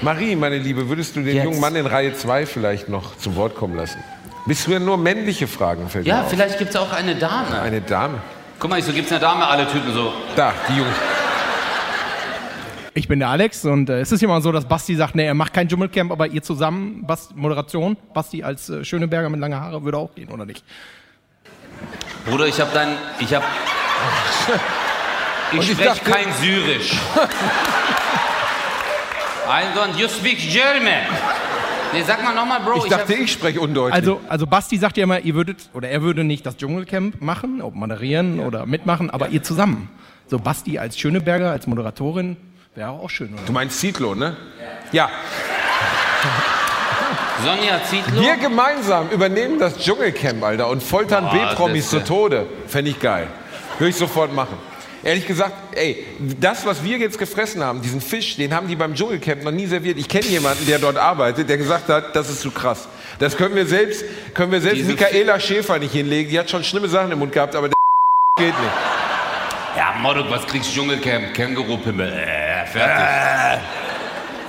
Marie, 0.00 0.34
meine 0.34 0.56
Liebe, 0.56 0.88
würdest 0.88 1.14
du 1.14 1.20
den 1.20 1.36
Jetzt. 1.36 1.44
jungen 1.44 1.60
Mann 1.60 1.76
in 1.76 1.84
Reihe 1.84 2.14
2 2.14 2.46
vielleicht 2.46 2.88
noch 2.88 3.18
zu 3.18 3.36
Wort 3.36 3.54
kommen 3.54 3.76
lassen? 3.76 4.02
Bist 4.46 4.66
du 4.66 4.72
ja 4.72 4.78
nur 4.78 4.98
männliche 4.98 5.46
Fragen 5.46 5.88
fällt 5.88 6.04
mir 6.04 6.10
Ja, 6.10 6.20
auf. 6.22 6.30
vielleicht 6.30 6.58
gibt 6.58 6.70
es 6.70 6.76
auch 6.76 6.92
eine 6.92 7.14
Dame. 7.16 7.60
Eine 7.60 7.80
Dame. 7.80 8.18
Guck 8.58 8.70
mal, 8.70 8.80
so 8.82 8.92
gibt 8.92 9.06
es 9.06 9.12
eine 9.12 9.20
Dame, 9.20 9.46
alle 9.46 9.66
Typen 9.66 9.92
so. 9.92 10.12
Da, 10.36 10.52
die 10.68 10.76
Jungs. 10.78 10.94
Ich 12.96 13.08
bin 13.08 13.18
der 13.18 13.28
Alex 13.28 13.64
und 13.64 13.90
äh, 13.90 14.00
es 14.00 14.12
ist 14.12 14.22
immer 14.22 14.40
so, 14.40 14.52
dass 14.52 14.66
Basti 14.66 14.94
sagt, 14.94 15.14
nee, 15.16 15.26
er 15.26 15.34
macht 15.34 15.52
kein 15.52 15.68
Dschungelcamp, 15.68 16.12
aber 16.12 16.28
ihr 16.28 16.42
zusammen, 16.42 17.04
Bast 17.06 17.34
Moderation, 17.34 17.96
Basti 18.12 18.44
als 18.44 18.68
äh, 18.68 18.84
Schöneberger 18.84 19.28
mit 19.30 19.40
langen 19.40 19.58
Haare 19.60 19.82
würde 19.82 19.98
auch 19.98 20.14
gehen, 20.14 20.28
oder 20.30 20.44
nicht? 20.46 20.62
Bruder, 22.26 22.46
ich 22.46 22.60
hab 22.60 22.72
dein. 22.72 22.96
Ich 23.20 23.34
hab. 23.34 23.42
Ich 25.52 25.58
Und 25.60 25.66
ich 25.66 25.72
spreche 25.72 25.88
dachte- 25.90 26.10
kein 26.10 26.32
Syrisch. 26.40 26.92
I 29.46 29.62
don't, 29.76 29.94
you 29.96 30.08
speak 30.08 30.38
German. 30.38 31.04
Nee, 31.94 32.02
sag 32.04 32.24
mal 32.24 32.34
nochmal, 32.34 32.60
Bro. 32.60 32.84
Ich 32.84 32.90
dachte, 32.90 33.12
hab, 33.12 33.20
ich 33.20 33.32
spreche 33.32 33.60
undeutlich. 33.60 33.94
Also, 33.94 34.20
also 34.28 34.46
Basti 34.46 34.76
sagt 34.78 34.96
ja 34.96 35.04
immer, 35.04 35.20
ihr 35.20 35.34
würdet, 35.34 35.70
oder 35.74 35.88
er 35.88 36.02
würde 36.02 36.24
nicht 36.24 36.44
das 36.44 36.56
Dschungelcamp 36.56 37.22
machen, 37.22 37.62
ob 37.62 37.74
moderieren 37.74 38.40
oder 38.40 38.66
mitmachen, 38.66 39.10
aber 39.10 39.28
ihr 39.28 39.42
zusammen. 39.42 39.88
So 40.26 40.38
Basti 40.38 40.78
als 40.78 40.98
Schöneberger, 40.98 41.52
als 41.52 41.66
Moderatorin, 41.68 42.36
wäre 42.74 42.90
auch 42.90 43.10
schön, 43.10 43.32
oder? 43.32 43.42
du 43.46 43.52
meinst 43.52 43.78
Zietlow, 43.78 44.14
ne? 44.16 44.36
Ja. 44.90 45.08
Sonja 47.44 47.80
Zietlow. 47.84 48.20
Wir 48.20 48.36
gemeinsam 48.38 49.10
übernehmen 49.10 49.58
das 49.60 49.78
Dschungelcamp, 49.78 50.42
Alter, 50.42 50.68
und 50.68 50.82
foltern 50.82 51.30
B-Promis 51.30 51.90
zu 51.90 52.02
Tode. 52.02 52.46
Fände 52.66 52.90
ich 52.90 52.98
geil. 52.98 53.28
Würde 53.78 53.90
ich 53.90 53.96
sofort 53.96 54.32
machen. 54.32 54.56
Ehrlich 55.04 55.26
gesagt, 55.26 55.76
ey, 55.76 56.02
das, 56.40 56.64
was 56.64 56.82
wir 56.82 56.96
jetzt 56.96 57.18
gefressen 57.18 57.62
haben, 57.62 57.82
diesen 57.82 58.00
Fisch, 58.00 58.36
den 58.36 58.54
haben 58.54 58.68
die 58.68 58.74
beim 58.74 58.94
Dschungelcamp 58.94 59.44
noch 59.44 59.50
nie 59.50 59.66
serviert. 59.66 59.98
Ich 59.98 60.08
kenne 60.08 60.24
jemanden, 60.24 60.64
der 60.66 60.78
dort 60.78 60.96
arbeitet, 60.96 61.46
der 61.46 61.58
gesagt 61.58 61.90
hat, 61.90 62.16
das 62.16 62.30
ist 62.30 62.40
zu 62.40 62.50
krass. 62.50 62.88
Das 63.18 63.36
können 63.36 63.54
wir 63.54 63.66
selbst, 63.66 64.02
können 64.32 64.50
wir 64.50 64.62
selbst 64.62 64.78
Diese 64.78 64.92
Michaela 64.92 65.38
Schäfer 65.38 65.78
nicht 65.78 65.92
hinlegen. 65.92 66.30
Die 66.30 66.38
hat 66.38 66.48
schon 66.48 66.64
schlimme 66.64 66.88
Sachen 66.88 67.12
im 67.12 67.18
Mund 67.18 67.32
gehabt, 67.32 67.54
aber 67.54 67.68
der 67.68 67.76
geht 68.38 68.58
nicht. 68.58 68.72
Ja, 69.76 69.94
Modok, 70.00 70.30
was 70.30 70.46
kriegst 70.46 70.70
du 70.70 70.80
Dschungelcamp? 70.80 71.34
Känguru-Pimmel. 71.34 72.10
Äh, 72.10 72.66
fertig. 72.66 73.62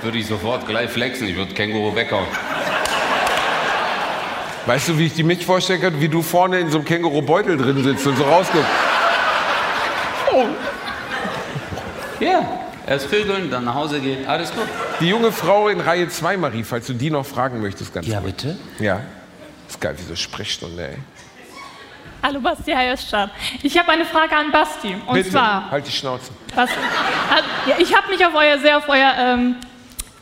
Würde 0.00 0.16
ich 0.16 0.26
sofort 0.26 0.66
gleich 0.66 0.88
flexen. 0.88 1.28
Ich 1.28 1.36
würde 1.36 1.52
Känguru 1.52 1.94
weghauen. 1.94 2.28
Weißt 4.64 4.88
du, 4.88 4.98
wie 4.98 5.06
ich 5.06 5.12
die 5.12 5.22
mich 5.22 5.44
vorstellen 5.44 5.82
kann? 5.82 6.00
Wie 6.00 6.08
du 6.08 6.22
vorne 6.22 6.60
in 6.60 6.70
so 6.70 6.78
einem 6.78 6.86
Känguru-Beutel 6.86 7.58
drin 7.58 7.84
sitzt 7.84 8.06
und 8.06 8.16
so 8.16 8.26
rauskommst. 10.36 10.60
Ja. 12.20 12.40
Erst 12.86 13.06
vögeln, 13.06 13.50
dann 13.50 13.64
nach 13.64 13.74
Hause 13.74 14.00
gehen. 14.00 14.26
Alles 14.28 14.52
gut. 14.52 14.62
Die 15.00 15.08
junge 15.08 15.32
Frau 15.32 15.68
in 15.68 15.80
Reihe 15.80 16.08
2, 16.08 16.36
Marie, 16.36 16.62
falls 16.62 16.86
du 16.86 16.92
die 16.94 17.10
noch 17.10 17.26
fragen 17.26 17.60
möchtest, 17.60 17.92
ganz 17.92 18.06
Ja, 18.06 18.20
kurz. 18.20 18.32
bitte? 18.42 18.56
Ja. 18.78 19.00
Ist 19.68 19.80
geil, 19.80 19.94
wie 19.98 20.02
so 20.04 20.14
Sprechstunde, 20.14 20.88
ey. 20.90 20.96
Hallo 22.22 22.40
Basti, 22.40 22.72
hi 22.72 22.90
Özcan. 22.92 23.30
Ich 23.62 23.76
habe 23.78 23.90
eine 23.90 24.04
Frage 24.04 24.36
an 24.36 24.50
Basti. 24.52 24.96
Und 25.06 25.14
Bitte, 25.14 25.30
zwar, 25.30 25.70
halt 25.70 25.86
die 25.86 25.92
Schnauze. 25.92 26.30
was, 26.54 26.70
also, 26.70 27.44
ja, 27.66 27.74
ich 27.78 27.94
habe 27.94 28.08
mich 28.10 28.24
auf 28.24 28.34
euer, 28.34 28.58
sehr 28.58 28.78
auf 28.78 28.88
euer 28.88 29.12
ähm, 29.18 29.56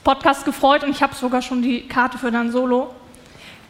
Podcast 0.02 0.44
gefreut 0.44 0.82
und 0.84 0.90
ich 0.90 1.02
habe 1.02 1.14
sogar 1.14 1.40
schon 1.42 1.62
die 1.62 1.86
Karte 1.86 2.18
für 2.18 2.30
dein 2.30 2.50
Solo. 2.50 2.94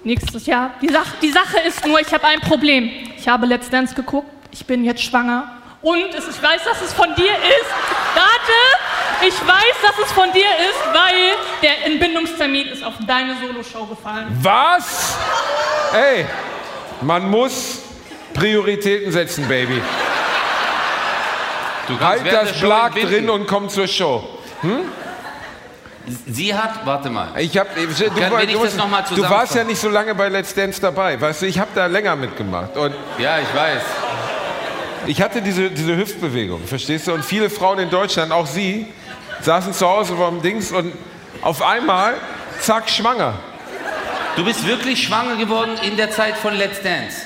Nächstes 0.05 0.47
Jahr. 0.47 0.71
Die, 0.81 0.89
Sach 0.89 1.07
die 1.21 1.31
Sache 1.31 1.59
ist 1.67 1.87
nur, 1.87 2.01
ich 2.01 2.13
habe 2.13 2.27
ein 2.27 2.41
Problem. 2.41 2.91
Ich 3.19 3.27
habe 3.29 3.47
Let's 3.47 3.71
Dance 3.71 3.95
geguckt, 3.95 4.29
ich 4.53 4.65
bin 4.67 4.85
jetzt 4.85 5.03
schwanger. 5.03 5.49
Und 5.85 6.15
es, 6.15 6.27
ich 6.27 6.43
weiß, 6.43 6.65
dass 6.65 6.81
es 6.81 6.95
von 6.95 7.15
dir 7.15 7.33
ist. 7.33 7.71
Warte! 8.15 9.27
Ich 9.27 9.35
weiß, 9.35 9.77
dass 9.83 10.07
es 10.07 10.13
von 10.13 10.33
dir 10.33 10.41
ist, 10.41 10.81
weil 10.95 11.35
der 11.63 11.87
Entbindungstermin 11.87 12.69
ist 12.69 12.83
auf 12.83 12.95
deine 13.07 13.37
Soloshow 13.37 13.85
gefallen. 13.87 14.27
Was? 14.41 15.19
Ey, 15.93 16.25
man 17.03 17.29
muss 17.31 17.83
Prioritäten 18.33 19.13
setzen, 19.13 19.47
Baby. 19.47 19.83
Du 21.87 22.01
Halt 22.01 22.33
das 22.33 22.57
Schlag 22.57 22.95
drin 22.95 23.29
und 23.29 23.47
komm 23.47 23.69
zur 23.69 23.87
Show. 23.87 24.27
Sie 26.27 26.55
hat, 26.55 26.85
warte 26.87 27.11
mal. 27.11 27.29
Ich 27.37 27.57
hab, 27.59 27.75
du, 27.75 27.81
wir 27.81 27.87
nicht 27.87 28.19
du, 28.19 28.87
mal 28.87 29.05
du 29.15 29.23
warst 29.23 29.55
ja 29.55 29.65
nicht 29.65 29.81
so 29.81 29.91
lange 29.91 30.15
bei 30.15 30.29
Let's 30.29 30.55
Dance 30.55 30.81
dabei. 30.81 31.21
Weißt 31.21 31.43
du, 31.43 31.47
ich 31.47 31.59
habe 31.59 31.71
da 31.75 31.87
länger 31.87 32.17
mitgemacht. 32.17 32.75
Und 32.77 32.95
Ja, 33.19 33.39
ich 33.39 33.55
weiß. 33.55 33.83
Ich 35.07 35.21
hatte 35.23 35.43
diese, 35.43 35.71
diese 35.71 35.97
Hüftbewegung, 35.97 36.65
verstehst 36.67 37.07
du? 37.07 37.13
Und 37.15 37.25
viele 37.25 37.51
Frauen 37.51 37.79
in 37.79 37.91
Deutschland, 37.91 38.33
auch 38.33 38.47
sie, 38.47 38.87
saßen 39.41 39.73
zu 39.73 39.87
Hause 39.89 40.17
vorm 40.17 40.41
Dings 40.43 40.73
und 40.73 40.93
auf 41.43 41.63
einmal, 41.63 42.15
zack, 42.61 42.89
schwanger. 42.89 43.35
Du 44.37 44.45
bist 44.45 44.67
wirklich 44.67 45.03
schwanger 45.03 45.37
geworden 45.37 45.73
in 45.83 45.97
der 45.97 46.11
Zeit 46.11 46.37
von 46.37 46.55
Let's 46.55 46.81
Dance. 46.83 47.17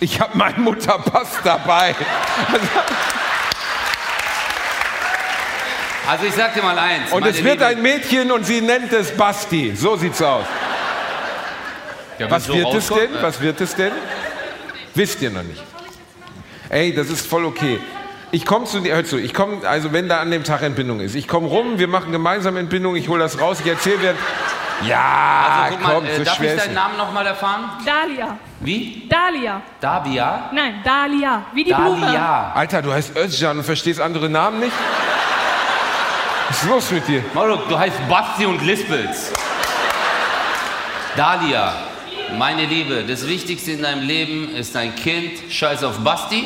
Ich 0.00 0.20
habe 0.20 0.36
meinen 0.38 0.62
Mutterpass 0.62 1.38
dabei. 1.42 1.94
Also 6.06 6.24
ich 6.24 6.34
sag 6.34 6.54
dir 6.54 6.62
mal 6.62 6.78
eins. 6.78 7.12
Und 7.12 7.26
es 7.26 7.36
wird 7.42 7.54
Liebe- 7.60 7.66
ein 7.66 7.82
Mädchen 7.82 8.30
und 8.32 8.44
sie 8.46 8.60
nennt 8.60 8.92
es 8.92 9.10
Basti. 9.16 9.74
So 9.76 9.96
sieht's 9.96 10.22
aus. 10.22 10.44
Ja, 12.18 12.30
Was 12.30 12.44
so 12.46 12.54
wird 12.54 12.72
es 12.74 12.88
denn? 12.88 13.14
äh, 13.14 13.22
Was 13.22 13.40
wird 13.40 13.60
es 13.60 13.74
denn? 13.74 13.92
Wisst 14.94 15.20
ihr 15.22 15.30
noch 15.30 15.42
nicht. 15.42 15.62
Ey, 16.70 16.94
das 16.94 17.08
ist 17.08 17.26
voll 17.26 17.44
okay. 17.44 17.78
Ich 18.30 18.44
komme 18.44 18.66
zu 18.66 18.80
dir, 18.80 18.94
hör 18.94 19.04
zu, 19.04 19.18
ich 19.18 19.32
komme, 19.32 19.66
also 19.66 19.92
wenn 19.92 20.08
da 20.08 20.20
an 20.20 20.30
dem 20.30 20.44
Tag 20.44 20.62
Entbindung 20.62 21.00
ist, 21.00 21.14
ich 21.14 21.26
komme 21.26 21.48
rum, 21.48 21.78
wir 21.78 21.88
machen 21.88 22.12
gemeinsam 22.12 22.58
Entbindung, 22.58 22.94
ich 22.94 23.08
hole 23.08 23.20
das 23.20 23.40
raus, 23.40 23.58
ich 23.60 23.66
erzähle 23.70 23.98
dir, 23.98 24.14
ja, 24.82 25.64
Also 25.64 25.76
guck 25.76 25.82
mal, 25.86 25.94
komm, 25.94 26.04
äh, 26.04 26.16
so 26.16 26.24
darf 26.24 26.36
schwer 26.36 26.54
ich 26.54 26.60
deinen. 26.62 26.74
Namen 26.74 26.96
nochmal 26.98 27.26
erfahren? 27.26 27.70
Dalia. 27.84 28.38
Wie? 28.60 29.08
Dalia. 29.08 29.62
Davia? 29.80 30.50
Nein, 30.52 30.80
Dalia. 30.84 31.42
Wie 31.52 31.64
die 31.64 31.72
Blume. 31.72 32.06
Dalia. 32.06 32.52
Alter, 32.54 32.82
du 32.82 32.92
heißt 32.92 33.16
Özcan 33.16 33.58
und 33.58 33.64
verstehst 33.64 34.00
andere 34.00 34.28
Namen 34.28 34.60
nicht? 34.60 34.72
Was 36.48 36.62
ist 36.62 36.68
los 36.68 36.90
mit 36.92 37.08
dir? 37.08 37.24
Maruk, 37.34 37.68
du 37.68 37.78
heißt 37.78 37.96
Basti 38.08 38.46
und 38.46 38.62
lispelst. 38.64 39.32
Dalia, 41.16 41.72
meine 42.36 42.66
Liebe, 42.66 43.04
das 43.04 43.26
Wichtigste 43.26 43.72
in 43.72 43.82
deinem 43.82 44.06
Leben 44.06 44.54
ist 44.54 44.74
dein 44.74 44.94
Kind. 44.94 45.52
Scheiß 45.52 45.84
auf 45.84 45.98
Basti. 45.98 46.44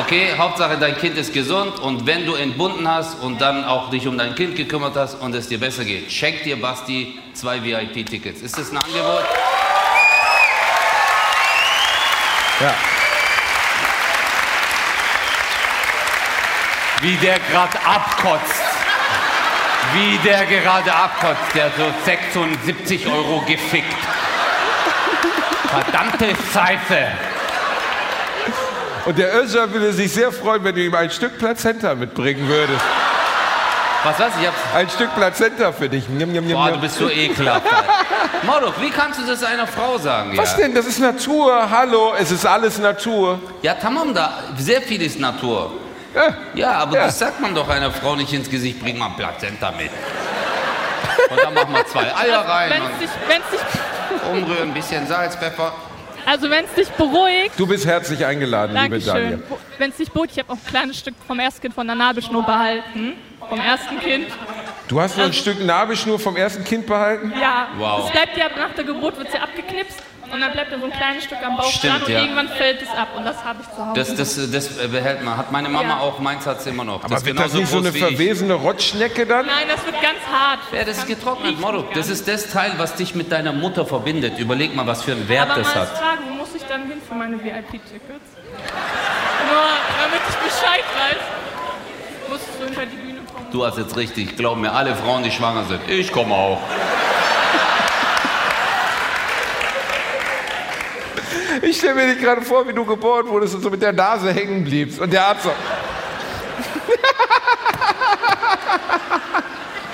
Okay, 0.00 0.34
Hauptsache 0.38 0.78
dein 0.78 0.96
Kind 0.96 1.18
ist 1.18 1.34
gesund 1.34 1.78
und 1.80 2.06
wenn 2.06 2.24
du 2.24 2.34
entbunden 2.34 2.88
hast 2.88 3.20
und 3.20 3.40
dann 3.40 3.64
auch 3.64 3.90
dich 3.90 4.06
um 4.06 4.16
dein 4.16 4.34
Kind 4.34 4.56
gekümmert 4.56 4.96
hast 4.96 5.16
und 5.16 5.34
es 5.34 5.48
dir 5.48 5.60
besser 5.60 5.84
geht, 5.84 6.10
schenk 6.10 6.44
dir 6.44 6.60
Basti 6.60 7.18
zwei 7.34 7.62
VIP-Tickets. 7.62 8.40
Ist 8.40 8.58
das 8.58 8.70
ein 8.70 8.78
Angebot? 8.78 9.24
Ja. 12.60 12.74
Wie 17.02 17.16
der 17.16 17.38
gerade 17.50 17.78
abkotzt. 17.84 18.62
Wie 19.92 20.16
der 20.18 20.46
gerade 20.46 20.94
abkotzt. 20.94 21.54
Der 21.54 21.70
so 21.76 21.92
76 22.04 23.06
Euro 23.08 23.40
gefickt. 23.46 24.21
Verdammte 25.72 26.26
Scheiße. 26.52 27.06
Und 29.06 29.18
der 29.18 29.34
Özcan 29.34 29.72
würde 29.72 29.92
sich 29.92 30.12
sehr 30.12 30.30
freuen, 30.30 30.62
wenn 30.64 30.74
du 30.74 30.82
ihm 30.84 30.94
ein 30.94 31.10
Stück 31.10 31.38
Plazenta 31.38 31.94
mitbringen 31.94 32.46
würdest. 32.46 32.80
Was 34.04 34.18
was? 34.18 34.32
Ich 34.40 34.46
hab's. 34.46 34.58
Ein 34.74 34.88
Stück 34.90 35.14
Plazenta 35.14 35.72
für 35.72 35.88
dich. 35.88 36.08
Njam, 36.08 36.30
njam, 36.32 36.44
njam, 36.44 36.58
Boah, 36.58 36.72
du 36.72 36.78
bist 36.80 36.96
so 36.96 37.08
ekelhaft. 37.08 37.64
Maruk, 38.42 38.74
wie 38.80 38.90
kannst 38.90 39.20
du 39.20 39.26
das 39.26 39.42
einer 39.44 39.66
Frau 39.66 39.96
sagen? 39.96 40.36
Was 40.36 40.52
ja? 40.52 40.58
denn? 40.58 40.74
Das 40.74 40.86
ist 40.86 40.98
Natur. 40.98 41.70
Hallo, 41.70 42.12
es 42.18 42.30
ist 42.30 42.44
alles 42.44 42.78
Natur. 42.78 43.40
Ja, 43.62 43.74
tamam 43.74 44.12
da. 44.12 44.40
Sehr 44.58 44.82
viel 44.82 45.00
ist 45.02 45.18
Natur. 45.18 45.72
Ja. 46.14 46.34
Ja, 46.54 46.70
aber 46.72 46.96
Ja. 46.96 47.06
das 47.06 47.18
sagt 47.18 47.40
man 47.40 47.54
doch 47.54 47.68
einer 47.68 47.90
Frau 47.90 48.14
nicht 48.14 48.32
ins 48.32 48.50
Gesicht. 48.50 48.80
Bring 48.80 48.98
mal 48.98 49.10
Plazenta 49.16 49.72
mit. 49.72 49.90
Und 51.30 51.42
dann 51.42 51.54
machen 51.54 51.74
wir 51.74 51.86
zwei 51.86 52.14
Eier 52.14 52.40
rein 52.40 52.70
Wenn 52.70 52.82
es 52.82 52.98
dich, 52.98 53.10
wenn's 53.28 53.50
dich, 53.50 54.30
und 54.30 54.38
umrühren, 54.42 54.68
ein 54.70 54.74
bisschen 54.74 55.06
Salz, 55.06 55.36
Pfeffer. 55.36 55.72
also 56.26 56.50
wenn 56.50 56.64
es 56.64 56.72
dich 56.74 56.88
beruhigt, 56.90 57.52
Du 57.58 57.66
bist 57.66 57.86
herzlich 57.86 58.24
eingeladen, 58.24 58.76
liebe 58.76 58.98
Daniel. 59.00 59.30
Dankeschön. 59.38 59.58
Wenn 59.78 59.90
es 59.90 59.96
dich 59.96 60.10
beruhigt, 60.10 60.32
ich 60.36 60.38
habe 60.42 60.52
auch 60.52 60.56
ein 60.56 60.66
kleines 60.66 60.98
Stück 60.98 61.14
vom 61.26 61.38
ersten 61.38 61.60
Kind 61.62 61.74
von 61.74 61.86
der 61.86 61.96
Nabelschnur 61.96 62.44
behalten. 62.44 63.14
Vom 63.48 63.60
ersten 63.60 63.98
Kind. 64.00 64.26
Du 64.88 65.00
hast 65.00 65.16
noch 65.16 65.24
ein 65.24 65.32
Stück 65.32 65.64
Nabelschnur 65.64 66.18
vom 66.18 66.36
ersten 66.36 66.64
Kind 66.64 66.86
behalten? 66.86 67.32
Ja. 67.40 67.68
Wow. 67.78 68.04
Es 68.06 68.12
bleibt 68.12 68.36
ja 68.36 68.44
nach 68.56 68.74
der 68.74 68.84
Geburt, 68.84 69.18
wird 69.18 69.30
sie 69.32 69.38
abgeknipst. 69.38 70.02
Und 70.32 70.40
dann 70.40 70.52
bleibt 70.52 70.72
da 70.72 70.78
so 70.78 70.86
ein 70.86 70.90
kleines 70.92 71.24
Stück 71.24 71.38
am 71.44 71.56
Bauch 71.56 71.70
Stimmt, 71.70 71.92
dran 71.94 72.02
und 72.02 72.08
ja. 72.08 72.20
irgendwann 72.22 72.48
fällt 72.48 72.80
es 72.82 72.88
ab 72.88 73.08
und 73.16 73.24
das 73.24 73.44
habe 73.44 73.58
ich 73.62 73.68
zu 73.68 73.86
Hause. 73.86 74.14
Das, 74.16 74.36
das, 74.36 74.50
das 74.50 74.68
behält 74.90 75.22
man. 75.22 75.36
Hat 75.36 75.52
meine 75.52 75.68
Mama 75.68 75.88
Ja. 75.88 76.00
auch, 76.00 76.18
meins 76.18 76.46
hat 76.46 76.62
sie 76.62 76.70
immer 76.70 76.84
noch. 76.84 77.04
Aber 77.04 77.16
ist 77.16 77.24
wird 77.26 77.38
das 77.38 77.52
nicht 77.52 77.68
so 77.68 77.78
eine 77.78 77.92
verwesene 77.92 78.54
Rotschnecke 78.54 79.26
dann? 79.26 79.46
Nein, 79.46 79.66
das 79.68 79.84
wird 79.84 80.00
ganz 80.00 80.18
hart. 80.32 80.60
Ja, 80.72 80.84
das 80.84 80.98
ist 80.98 81.06
getrocknet, 81.06 81.60
Moro. 81.60 81.82
gar 81.82 81.92
Das 81.94 82.08
ist 82.08 82.26
das 82.26 82.48
Teil, 82.50 82.72
was 82.78 82.94
dich 82.94 83.14
mit 83.14 83.30
deiner 83.30 83.52
Mutter 83.52 83.84
verbindet. 83.86 84.38
Überleg 84.38 84.74
mal, 84.74 84.86
was 84.86 85.02
für 85.02 85.12
einen 85.12 85.28
Wert 85.28 85.50
Aber 85.50 85.60
das 85.60 85.74
hat. 85.74 85.88
fragen, 85.98 86.22
wo 86.30 86.34
muss 86.34 86.54
ich 86.54 86.62
dann 86.64 86.82
hin 86.88 87.00
für 87.06 87.14
meine 87.14 87.36
VIP-Tickets? 87.36 88.30
Nur 89.48 89.62
damit 90.00 90.20
ich 90.28 90.36
Bescheid 90.36 90.84
weiß, 90.98 92.30
musst 92.30 92.44
du 92.58 92.64
hinter 92.66 92.86
die 92.86 92.96
Bühne 92.96 93.20
kommen. 93.34 93.46
Du 93.52 93.66
hast 93.66 93.76
jetzt 93.78 93.96
richtig, 93.96 94.36
glaub 94.36 94.56
mir, 94.56 94.72
alle 94.72 94.94
Frauen, 94.96 95.22
die 95.22 95.30
schwanger 95.30 95.64
sind. 95.64 95.80
Ich 95.90 96.10
komme 96.10 96.34
auch. 96.34 96.58
Ich 101.62 101.78
stelle 101.78 101.94
mir 101.94 102.12
dich 102.12 102.20
gerade 102.20 102.42
vor, 102.42 102.66
wie 102.66 102.72
du 102.72 102.84
geboren 102.84 103.28
wurdest 103.28 103.54
und 103.54 103.62
so 103.62 103.70
mit 103.70 103.80
der 103.80 103.92
Nase 103.92 104.32
hängen 104.32 104.64
bliebst. 104.64 104.98
Und 105.00 105.12
der 105.12 105.26
Arzt 105.26 105.44
so, 105.44 105.52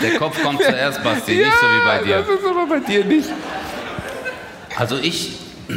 Der 0.01 0.19
Kopf 0.19 0.43
kommt 0.43 0.63
zuerst, 0.63 1.05
Basti, 1.05 1.37
nicht 1.37 1.53
so 1.53 1.67
wie 1.67 1.85
bei 1.85 1.99
dir. 2.05 2.21
das 2.21 2.29
ist 2.29 2.47
aber 2.47 2.67
bei 2.67 2.79
dir 2.81 3.05
nicht. 3.05 3.29
Also 4.77 4.97
ich, 4.97 5.41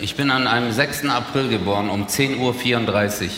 ich 0.00 0.16
bin 0.16 0.28
an 0.30 0.48
einem 0.48 0.72
6. 0.72 1.06
April 1.06 1.48
geboren 1.48 1.88
um 1.88 2.06
10.34 2.06 3.24
Uhr. 3.24 3.30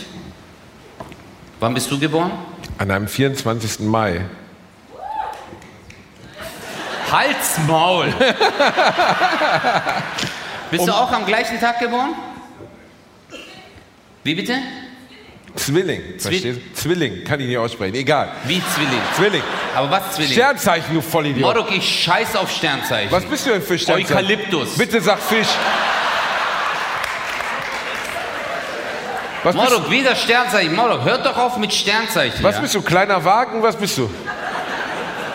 Wann 1.60 1.74
bist 1.74 1.90
du 1.90 1.98
geboren? 1.98 2.32
An 2.78 2.90
einem 2.90 3.08
24. 3.08 3.80
Mai. 3.80 4.22
Hals, 7.12 7.58
Bist 10.76 10.88
du 10.88 10.92
auch 10.92 11.12
am 11.12 11.24
gleichen 11.24 11.60
Tag 11.60 11.78
geboren? 11.78 12.14
Wie 14.24 14.34
bitte? 14.34 14.54
Zwilling, 15.54 16.18
verstehst 16.18 16.58
du? 16.58 16.74
Zwilling, 16.74 17.22
kann 17.22 17.38
ich 17.38 17.46
nicht 17.46 17.58
aussprechen, 17.58 17.94
egal. 17.94 18.32
Wie 18.44 18.60
Zwilling? 18.74 19.00
Zwilling. 19.14 19.42
Aber 19.76 19.88
was 19.88 20.16
Zwilling? 20.16 20.32
Sternzeichen, 20.32 20.92
du 20.92 21.00
Vollidiot. 21.00 21.54
Morok, 21.54 21.70
ich 21.70 22.02
scheiß 22.02 22.34
auf 22.34 22.50
Sternzeichen. 22.50 23.12
Was 23.12 23.24
bist 23.24 23.46
du 23.46 23.50
denn 23.50 23.62
für 23.62 23.78
Sternzeichen? 23.78 24.16
Eukalyptus. 24.16 24.76
Bitte 24.76 25.00
sag 25.00 25.20
Fisch. 25.20 25.46
Was 29.44 29.54
Morok, 29.54 29.90
wieder 29.90 30.16
Sternzeichen. 30.16 30.74
Morok, 30.74 31.04
hört 31.04 31.24
doch 31.24 31.36
auf 31.36 31.56
mit 31.58 31.72
Sternzeichen. 31.72 32.42
was 32.42 32.56
ja? 32.56 32.60
bist 32.62 32.74
du? 32.74 32.82
Kleiner 32.82 33.24
Wagen? 33.24 33.62
Was 33.62 33.76
bist 33.76 33.96
du? 33.96 34.10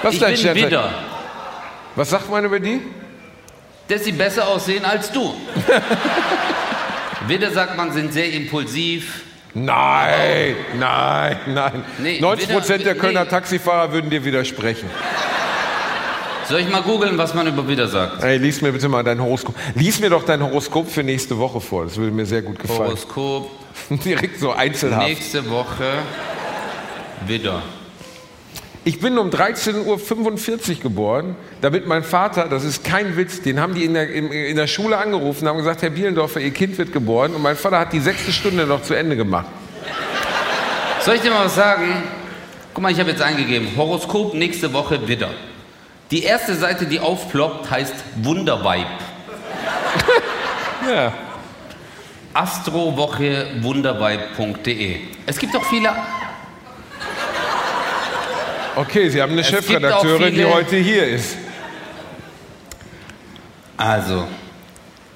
Was 0.02 0.16
Ich 0.16 0.18
ist 0.18 0.22
dein 0.22 0.32
bin 0.32 0.38
Sternzeichen? 0.38 0.68
Widder. 0.68 0.94
Was 1.96 2.10
sagt 2.10 2.30
man 2.30 2.44
über 2.44 2.60
die? 2.60 2.82
Dass 3.90 4.04
sie 4.06 4.12
besser 4.12 4.48
aussehen 4.48 4.86
als 4.86 5.12
du. 5.12 5.34
Widder 7.28 7.52
sagt 7.52 7.76
man, 7.76 7.92
sind 7.92 8.14
sehr 8.14 8.32
impulsiv. 8.32 9.24
Nein, 9.54 10.56
nein, 10.78 11.38
nein. 11.48 11.84
Nee, 11.98 12.20
90 12.20 12.50
Prozent 12.50 12.86
der 12.86 12.96
Kölner 12.96 13.24
nee. 13.24 13.30
Taxifahrer 13.30 13.92
würden 13.92 14.10
dir 14.10 14.24
widersprechen. 14.24 14.90
Soll 16.48 16.62
ich 16.62 16.70
mal 16.70 16.82
googeln, 16.82 17.18
was 17.18 17.34
man 17.34 17.46
über 17.48 17.68
Widder 17.68 17.88
sagt? 17.88 18.24
Ey, 18.24 18.38
lies 18.38 18.62
mir 18.62 18.72
bitte 18.72 18.90
mal 18.90 19.04
dein 19.04 19.22
Horoskop. 19.22 19.56
Lies 19.76 20.00
mir 20.00 20.10
doch 20.10 20.24
dein 20.24 20.42
Horoskop 20.42 20.90
für 20.90 21.04
nächste 21.04 21.38
Woche 21.38 21.62
vor. 21.62 21.84
Das 21.84 21.98
würde 21.98 22.12
mir 22.12 22.26
sehr 22.26 22.42
gut 22.42 22.58
gefallen. 22.58 22.80
Horoskop, 22.90 23.52
Direkt 23.90 24.40
so 24.40 24.52
einzelhaft. 24.52 25.08
nächste 25.08 25.48
Woche 25.50 26.00
Widder. 27.28 27.62
Ich 28.86 29.00
bin 29.02 29.18
um 29.18 29.30
13.45 29.30 30.78
Uhr 30.78 30.82
geboren, 30.82 31.36
damit 31.62 31.86
mein 31.86 32.04
Vater, 32.04 32.48
das 32.48 32.64
ist 32.64 32.84
kein 32.84 33.18
Witz, 33.18 33.42
den 33.42 33.60
haben 33.60 33.76
die 33.76 33.84
in 33.84 33.94
der, 33.94 34.10
in, 34.10 34.32
in 34.32 34.56
der 34.56 34.68
Schule 34.68 34.98
angerufen, 34.98 35.48
haben 35.48 35.58
gesagt, 35.58 35.82
Herr 35.82 35.90
Bielendorfer, 35.90 36.40
Ihr 36.40 36.52
Kind 36.52 36.78
wird 36.78 36.94
geboren. 36.94 37.36
Und 37.36 37.42
mein 37.42 37.58
Vater 37.58 37.80
hat 37.80 37.92
die 37.92 38.00
sechste 38.00 38.32
Stunde 38.32 38.66
noch 38.66 38.82
zu 38.82 38.94
Ende 38.94 39.18
gemacht. 39.18 39.48
Soll 41.02 41.16
ich 41.16 41.22
dir 41.22 41.32
mal 41.32 41.46
was 41.46 41.56
sagen? 41.56 42.04
Guck 42.74 42.84
mal, 42.84 42.92
ich 42.92 43.00
habe 43.00 43.10
jetzt 43.10 43.22
eingegeben, 43.22 43.68
Horoskop 43.76 44.34
nächste 44.34 44.72
Woche 44.72 45.08
Widder. 45.08 45.32
Die 46.12 46.24
erste 46.24 46.56
Seite, 46.56 46.86
die 46.86 47.00
aufploppt, 47.00 47.70
heißt 47.70 47.96
Wunderweib. 48.24 48.88
Ja. 50.90 51.14
Astrowoche 52.34 53.48
wunderweib.de. 53.62 55.02
Es 55.26 55.38
gibt 55.38 55.54
auch 55.58 55.66
viele 55.66 55.90
Okay, 58.80 59.10
Sie 59.10 59.22
haben 59.22 59.34
eine 59.34 59.42
Es 59.42 59.50
Chefredakteurin, 59.50 60.34
die 60.34 60.46
heute 60.46 60.78
hier 60.78 61.06
ist. 61.06 61.36
Also, 63.76 64.26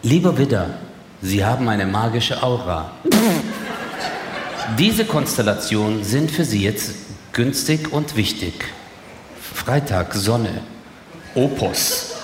lieber 0.02 0.38
Widder, 0.38 0.80
Sie 1.22 1.46
haben 1.46 1.70
eine 1.70 1.86
magische 1.86 2.44
Aura. 2.44 2.92
Diese 4.78 5.06
Konstellationen 5.06 6.04
sind 6.04 6.30
für 6.30 6.44
Sie 6.44 6.62
jetzt 6.62 6.92
günstig 7.32 7.94
und 7.94 8.18
wichtig. 8.18 8.66
Freitag 9.56 10.14
Sonne, 10.14 10.62
Opus, 11.34 12.16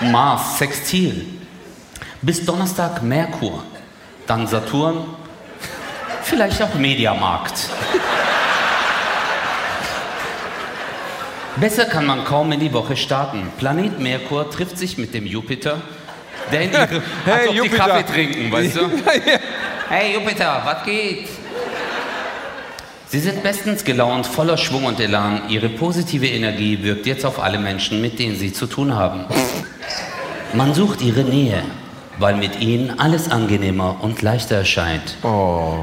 Mars 0.00 0.56
Sextil. 0.56 1.26
Bis 2.22 2.42
Donnerstag 2.42 3.02
Merkur, 3.02 3.64
dann 4.26 4.46
Saturn, 4.46 5.04
vielleicht 6.22 6.62
auch 6.62 6.72
Mediamarkt. 6.72 7.68
Besser 11.56 11.84
kann 11.84 12.06
man 12.06 12.24
kaum 12.24 12.52
in 12.52 12.60
die 12.60 12.72
Woche 12.72 12.96
starten. 12.96 13.48
Planet 13.58 13.98
Merkur 13.98 14.50
trifft 14.50 14.78
sich 14.78 14.98
mit 14.98 15.12
dem 15.14 15.26
Jupiter, 15.26 15.80
der 16.52 16.62
in 16.62 16.72
ihre, 16.72 16.88
Hey, 17.24 17.32
als 17.34 17.46
ob 17.48 17.52
die 17.52 17.56
Jupiter. 17.58 17.76
Kaffee 17.76 18.12
trinken, 18.12 18.52
weißt 18.52 18.76
du? 18.76 18.80
Hey 19.88 20.14
Jupiter, 20.14 20.62
was 20.64 20.84
geht? 20.84 21.26
Sie 23.08 23.18
sind 23.18 23.42
bestens 23.42 23.82
gelaunt, 23.82 24.24
voller 24.24 24.56
Schwung 24.56 24.84
und 24.84 25.00
Elan. 25.00 25.42
Ihre 25.48 25.68
positive 25.68 26.28
Energie 26.28 26.80
wirkt 26.84 27.06
jetzt 27.06 27.26
auf 27.26 27.40
alle 27.42 27.58
Menschen, 27.58 28.00
mit 28.00 28.20
denen 28.20 28.36
Sie 28.36 28.52
zu 28.52 28.66
tun 28.68 28.94
haben. 28.94 29.24
Man 30.54 30.74
sucht 30.74 31.02
ihre 31.02 31.24
Nähe, 31.24 31.62
weil 32.20 32.36
mit 32.36 32.60
ihnen 32.60 33.00
alles 33.00 33.28
angenehmer 33.32 33.96
und 34.00 34.22
leichter 34.22 34.58
erscheint. 34.58 35.16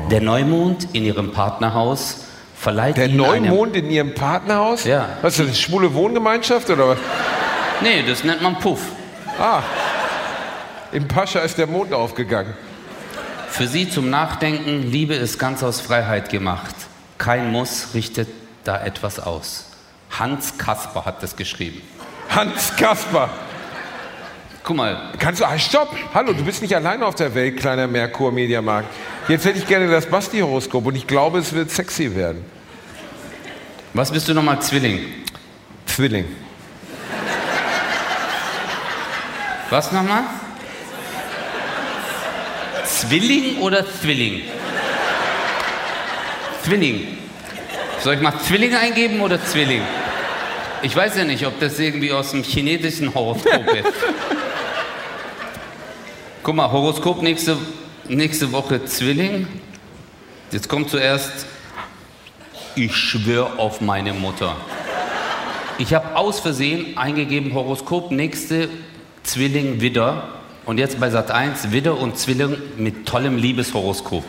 Der 0.10 0.22
Neumond 0.22 0.88
in 0.94 1.04
Ihrem 1.04 1.34
Partnerhaus 1.34 2.27
verleiht 2.58 2.98
Der. 2.98 3.08
Neumond 3.10 3.76
in 3.76 3.90
Ihrem 3.90 4.14
Partnerhaus? 4.14 4.84
Ja. 4.84 5.10
Was 5.22 5.34
ist 5.34 5.40
das, 5.40 5.48
eine 5.48 5.56
schwule 5.56 5.94
Wohngemeinschaft 5.94 6.70
oder 6.70 6.90
was? 6.90 6.98
Nee, 7.82 8.04
das 8.08 8.24
nennt 8.24 8.42
man 8.42 8.58
Puff. 8.60 8.82
Ah, 9.40 9.62
im 10.92 11.08
Pascha 11.08 11.40
ist 11.40 11.58
der 11.58 11.68
Mond 11.68 11.94
aufgegangen. 11.94 12.54
Für 13.50 13.68
Sie 13.68 13.90
zum 13.90 14.10
Nachdenken, 14.10 14.84
Liebe 14.84 15.16
ist 15.16 15.38
ganz 15.38 15.64
aus 15.64 15.82
Freiheit 15.82 16.30
gemacht. 16.30 16.76
Kein 17.18 17.52
Muss 17.52 17.90
richtet 17.94 18.30
da 18.64 18.84
etwas 18.84 19.20
aus. 19.20 19.66
Hans 20.12 20.58
Kasper 20.58 21.06
hat 21.06 21.24
das 21.24 21.36
geschrieben. 21.36 21.82
Hans 22.30 22.76
Kasper. 22.76 23.30
Guck 24.68 24.76
mal, 24.76 25.14
Kannst 25.18 25.40
du, 25.40 25.46
ah, 25.46 25.58
stopp! 25.58 25.96
Hallo, 26.14 26.34
du 26.34 26.44
bist 26.44 26.62
nicht 26.62 26.76
alleine 26.76 27.06
auf 27.06 27.16
der 27.16 27.34
Welt, 27.34 27.56
kleiner 27.56 27.88
Merkur 27.88 28.34
Mediamarkt. 28.34 28.90
Jetzt 29.30 29.46
hätte 29.46 29.60
ich 29.60 29.66
gerne 29.66 29.90
das 29.90 30.06
Basti-Horoskop 30.08 30.86
und 30.86 30.96
ich 30.98 31.08
glaube, 31.08 31.40
es 31.40 31.54
wird 31.54 31.72
sexy 31.72 32.14
werden. 32.14 32.44
was 33.94 34.12
bist 34.12 34.28
du 34.28 34.34
nochmal 34.34 34.62
Zwilling? 34.62 35.06
Zwilling. 35.86 36.26
Was 39.70 39.94
nochmal? 39.94 40.24
Zwilling 42.84 43.60
oder 43.60 43.86
Zwilling? 43.90 44.42
Zwilling. 46.64 47.18
Soll 48.02 48.16
ich 48.16 48.22
mal 48.22 48.38
Zwilling 48.40 48.76
eingeben 48.76 49.22
oder 49.22 49.42
Zwilling? 49.42 49.84
Ich 50.82 50.94
weiß 50.94 51.16
ja 51.16 51.24
nicht, 51.24 51.48
ob 51.48 51.58
das 51.62 51.80
irgendwie 51.80 52.12
aus 52.12 52.32
dem 52.32 52.44
chinesischen 52.44 53.14
Horoskop 53.14 53.66
ist. 53.74 53.94
Guck 56.48 56.56
mal, 56.56 56.72
Horoskop 56.72 57.22
nächste, 57.22 57.58
nächste 58.08 58.54
Woche 58.54 58.86
Zwilling. 58.86 59.48
Jetzt 60.50 60.70
kommt 60.70 60.90
zuerst, 60.90 61.46
ich 62.74 62.96
schwöre 62.96 63.60
auf 63.60 63.82
meine 63.82 64.14
Mutter. 64.14 64.56
Ich 65.78 65.94
habe 65.94 66.16
aus 66.16 66.40
Versehen 66.40 66.98
eingegeben 66.98 67.54
Horoskop 67.54 68.12
nächste 68.12 68.70
Zwilling 69.24 69.82
Widder 69.82 70.30
und 70.66 70.78
jetzt 70.78 71.02
bei 71.02 71.10
Sat 71.10 71.32
1 71.32 71.74
Widder 71.74 71.98
und 71.98 72.18
Zwilling 72.18 72.56
mit 72.78 73.06
tollem 73.06 73.36
Liebeshoroskop. 73.36 74.24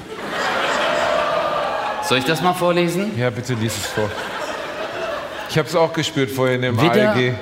Soll 2.03 2.19
ich 2.19 2.25
das 2.25 2.43
mal 2.43 2.55
vorlesen? 2.55 3.17
Ja, 3.17 3.31
bitte 3.31 3.55
lies 3.55 3.77
es 3.77 3.87
vor. 3.87 4.11
Ich 5.51 5.57
habe 5.57 5.69
es 5.69 5.77
auch 5.77 5.93
gespürt 5.93 6.33
vorhin 6.33 6.65
im 6.65 6.81
Widder, 6.81 7.13
ALG. 7.13 7.35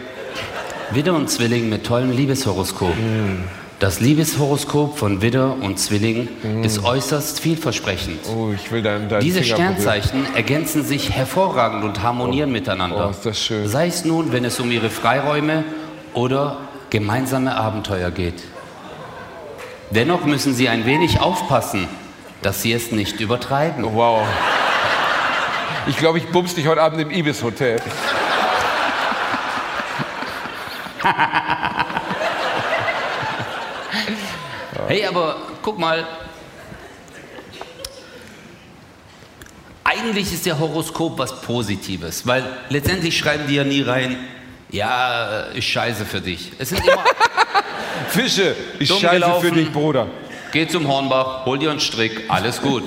Widder 0.91 1.15
und 1.15 1.31
Zwilling 1.31 1.71
mit 1.71 1.87
tollem 1.87 2.11
Liebeshoroskop. 2.11 2.93
Das 3.79 4.01
Liebeshoroskop 4.01 4.97
von 4.97 5.21
Widder 5.21 5.55
und 5.61 5.79
Zwilling 5.79 6.29
ist 6.63 6.83
äußerst 6.83 7.41
vielversprechend. 7.41 8.21
Oh, 8.27 8.55
deinen, 8.71 9.11
deinen 9.11 9.21
Diese 9.21 9.43
Finger 9.43 9.57
berühren. 9.57 9.75
Sternzeichen 9.75 10.35
ergänzen 10.35 10.83
sich 10.83 11.13
hervorragend 11.13 11.85
und 11.85 12.03
harmonieren 12.03 12.51
miteinander. 12.51 13.11
Oh, 13.11 13.15
das 13.23 13.39
schön. 13.39 13.69
Sei 13.69 13.89
es 13.89 14.07
nun, 14.07 14.33
wenn 14.33 14.47
es 14.47 14.59
um 14.61 14.71
ihre 14.71 14.89
Freiräume 14.89 15.63
oder 16.15 16.57
gemeinsame 16.89 17.55
Abenteuer 17.55 18.11
geht. 18.11 18.45
Dennoch 19.91 20.25
müssen 20.25 20.55
Sie 20.55 20.71
ein 20.71 20.87
wenig 20.87 21.21
aufpassen, 21.21 21.87
dass 22.41 22.63
Sie 22.63 22.73
es 22.73 22.93
nicht 22.93 23.21
übertreiben. 23.21 23.85
Wow. 23.95 24.23
Ich 25.87 25.99
glaube, 25.99 26.17
ich 26.17 26.27
bumst 26.29 26.57
dich 26.57 26.67
heute 26.67 26.81
Abend 26.81 26.99
im 27.03 27.11
Ibis 27.11 27.45
Hey, 34.89 35.05
aber 35.05 35.37
guck 35.63 35.81
mal. 35.81 36.07
Eigentlich 39.83 40.33
ist 40.33 40.47
der 40.47 40.59
Horoskop 40.61 41.19
was 41.19 41.41
Positives, 41.41 42.25
weil 42.27 42.45
letztendlich 42.69 43.17
schreiben 43.19 43.45
die 43.49 43.57
ja 43.57 43.65
nie 43.65 43.83
rein, 43.83 44.17
ja, 44.71 45.41
ist 45.55 45.65
scheiße 45.65 46.05
für 46.05 46.21
dich. 46.21 46.53
Es 46.59 46.69
sind 46.69 46.85
immer 46.85 47.05
Fische, 48.09 48.55
ich 48.79 48.89
Dumm 48.89 49.01
scheiße 49.01 49.15
gelaufen. 49.15 49.49
für 49.49 49.55
dich, 49.55 49.73
Bruder. 49.73 50.07
Geh 50.53 50.69
zum 50.69 50.87
Hornbach, 50.87 51.45
hol 51.47 51.59
dir 51.59 51.71
einen 51.71 51.81
Strick, 51.81 52.23
alles 52.29 52.63
gut. 52.63 52.85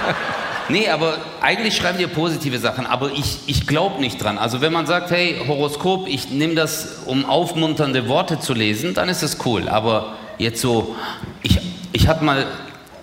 nee, 0.68 0.88
aber 0.88 1.18
eigentlich 1.40 1.76
schreiben 1.76 1.98
die 1.98 2.06
positive 2.06 2.58
Sachen, 2.58 2.84
aber 2.86 3.10
ich, 3.12 3.38
ich 3.46 3.66
glaube 3.66 4.00
nicht 4.00 4.22
dran. 4.22 4.36
Also 4.36 4.60
wenn 4.60 4.72
man 4.72 4.86
sagt, 4.86 5.10
hey, 5.10 5.42
Horoskop, 5.46 6.08
ich 6.08 6.28
nehme 6.30 6.54
das, 6.54 7.00
um 7.06 7.24
aufmunternde 7.24 8.08
Worte 8.08 8.38
zu 8.38 8.52
lesen, 8.52 8.92
dann 8.92 9.08
ist 9.08 9.22
es 9.22 9.38
cool. 9.46 9.68
Aber 9.68 10.16
jetzt 10.42 10.60
so, 10.60 10.94
ich, 11.42 11.58
ich 11.92 12.08
hatte 12.08 12.24
mal, 12.24 12.46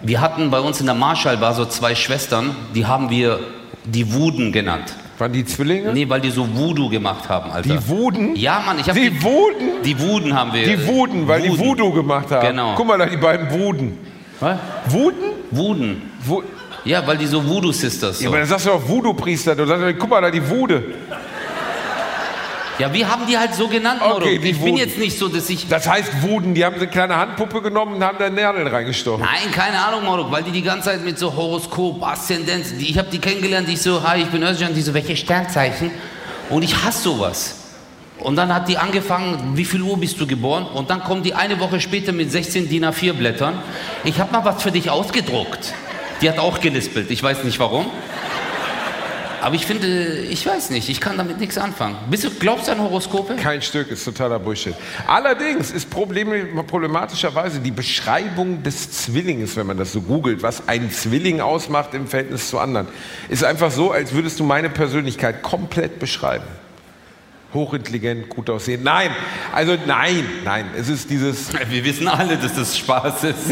wir 0.02 0.22
hatten 0.22 0.50
bei 0.52 0.60
uns 0.60 0.80
in 0.80 0.86
der 0.86 0.96
Marschallbar 0.96 1.54
so 1.54 1.66
zwei 1.66 1.96
Schwestern, 1.96 2.56
die 2.76 2.86
haben 2.86 3.10
wir 3.10 3.40
die 3.86 4.14
Wuden 4.14 4.52
genannt. 4.52 4.94
Waren 5.18 5.34
die 5.34 5.44
Zwillinge? 5.44 5.92
Nee, 5.92 6.08
weil 6.08 6.22
die 6.22 6.30
so 6.30 6.48
Voodoo 6.56 6.88
gemacht 6.90 7.28
haben, 7.28 7.52
Alter. 7.52 7.68
Die 7.70 7.88
Wuden? 7.90 8.36
Ja, 8.38 8.64
Mann, 8.66 8.80
ich 8.80 8.88
habe 8.88 8.98
Die 9.00 9.22
Wuden? 9.22 9.82
die 9.84 10.00
Wuden 10.00 10.34
haben 10.34 10.54
wir. 10.54 10.64
Die 10.64 10.88
Wuden, 10.88 11.28
weil 11.28 11.42
die 11.42 11.50
Wuden. 11.50 11.66
Voodoo 11.66 11.92
gemacht 11.92 12.32
haben. 12.32 12.48
Genau. 12.48 12.74
Guck 12.76 12.88
mal 12.88 12.98
da, 12.98 13.06
die 13.06 13.18
beiden 13.18 13.52
Wuden. 13.52 13.98
Was? 14.40 14.58
Wuden? 14.88 15.18
Wuden. 15.52 16.02
Wo, 16.24 16.42
Ja, 16.86 17.06
weil 17.06 17.18
die 17.18 17.26
so 17.26 17.46
Voodoo-Sisters 17.46 18.22
ja, 18.22 18.24
so. 18.24 18.30
aber 18.30 18.38
dann 18.40 18.48
sagst 18.48 18.66
du 18.68 18.72
auch 18.72 18.88
Voodoo-Priester. 18.88 19.56
Du 19.56 19.66
sagst, 19.66 19.84
guck 20.00 20.10
mal 20.10 20.22
da, 20.22 20.32
die 20.32 20.48
Wude. 20.50 20.84
Ja, 22.80 22.94
wir 22.94 23.10
haben 23.12 23.28
die 23.28 23.38
halt 23.38 23.54
so 23.54 23.68
genannt, 23.68 24.00
Okay, 24.02 24.10
Moro. 24.10 24.26
die 24.26 24.36
Ich 24.36 24.42
bin 24.42 24.60
Wuden. 24.62 24.78
jetzt 24.78 24.98
nicht 24.98 25.18
so, 25.18 25.28
dass 25.28 25.50
ich... 25.50 25.68
Das 25.68 25.88
heißt 25.88 26.22
Wuden, 26.22 26.54
die 26.54 26.64
haben 26.64 26.76
eine 26.78 26.88
kleine 26.88 27.18
Handpuppe 27.18 27.62
genommen 27.62 27.96
und 27.96 28.04
haben 28.04 28.18
da 28.18 28.30
Nadeln 28.30 28.68
reingestochen. 28.68 29.20
Nein, 29.22 29.52
keine 29.52 29.78
Ahnung, 29.84 30.06
Moro, 30.06 30.32
weil 30.32 30.44
die 30.44 30.52
die 30.52 30.62
ganze 30.62 30.86
Zeit 30.86 31.04
mit 31.04 31.20
so 31.20 31.36
Horoskop, 31.36 32.02
Aszendenz... 32.02 32.72
Ich 32.80 32.98
habe 32.98 33.10
die 33.12 33.20
kennengelernt, 33.20 33.68
die 33.68 33.74
ich 33.74 33.82
so, 33.82 34.02
hi, 34.08 34.22
ich 34.22 34.28
bin 34.30 34.42
Özcan, 34.44 34.74
die 34.74 34.82
so, 34.82 34.94
welche 34.94 35.18
Sternzeichen? 35.18 35.92
Und 36.50 36.64
ich 36.64 36.82
hasse 36.84 37.04
sowas. 37.04 37.56
Und 38.20 38.38
dann 38.38 38.54
hat 38.54 38.68
die 38.70 38.78
angefangen, 38.78 39.52
wie 39.56 39.66
viel 39.66 39.82
Uhr 39.82 39.98
bist 39.98 40.20
du 40.20 40.26
geboren? 40.26 40.66
Und 40.66 40.90
dann 40.90 41.04
kommt 41.04 41.26
die 41.26 41.34
eine 41.34 41.60
Woche 41.60 41.80
später 41.82 42.12
mit 42.14 42.32
16 42.32 42.70
DIN 42.70 42.86
A4 42.86 43.14
Blättern. 43.14 43.62
Ich 44.06 44.20
habe 44.20 44.32
mal 44.32 44.44
was 44.46 44.64
für 44.64 44.72
dich 44.72 44.90
ausgedruckt. 44.90 45.74
Die 46.22 46.30
hat 46.30 46.38
auch 46.38 46.60
gelispelt, 46.60 47.12
ich 47.12 47.24
weiß 47.24 47.44
nicht 47.46 47.60
warum. 47.60 47.86
Aber 49.42 49.56
ich 49.56 49.66
finde, 49.66 50.20
ich 50.20 50.46
weiß 50.46 50.70
nicht, 50.70 50.90
ich 50.90 51.00
kann 51.02 51.18
damit 51.18 51.40
nichts 51.40 51.58
anfangen. 51.58 51.96
Bist 52.10 52.24
du, 52.24 52.30
glaubst 52.30 52.68
du 52.68 52.72
an 52.72 52.80
Horoskope? 52.82 53.36
Kein 53.36 53.62
Stück, 53.62 53.90
ist 53.92 54.04
totaler 54.06 54.40
Bullshit. 54.40 54.76
Allerdings 55.08 55.72
ist 55.72 55.90
problem- 55.90 56.66
problematischerweise 56.68 57.60
die 57.60 57.72
Beschreibung 57.72 58.64
des 58.64 58.92
Zwillings, 58.92 59.56
wenn 59.56 59.68
man 59.68 59.78
das 59.78 59.92
so 59.92 60.02
googelt, 60.02 60.44
was 60.44 60.68
ein 60.68 60.92
Zwilling 60.92 61.42
ausmacht 61.42 61.94
im 61.94 62.08
Verhältnis 62.08 62.50
zu 62.50 62.60
anderen, 62.60 62.88
ist 63.30 63.44
einfach 63.44 63.72
so, 63.72 63.92
als 63.92 64.14
würdest 64.14 64.40
du 64.40 64.44
meine 64.44 64.70
Persönlichkeit 64.70 65.42
komplett 65.42 66.00
beschreiben. 66.00 66.46
Hochintelligent, 67.54 68.30
gut 68.30 68.50
aussehen. 68.50 68.84
Nein, 68.84 69.10
also 69.54 69.76
nein, 69.88 70.24
nein, 70.46 70.66
es 70.78 70.88
ist 70.90 71.10
dieses, 71.10 71.48
Wir 71.70 71.84
wissen 71.84 72.08
alle, 72.08 72.38
dass 72.38 72.54
das 72.56 72.78
Spaß 72.78 73.24
ist. 73.26 73.38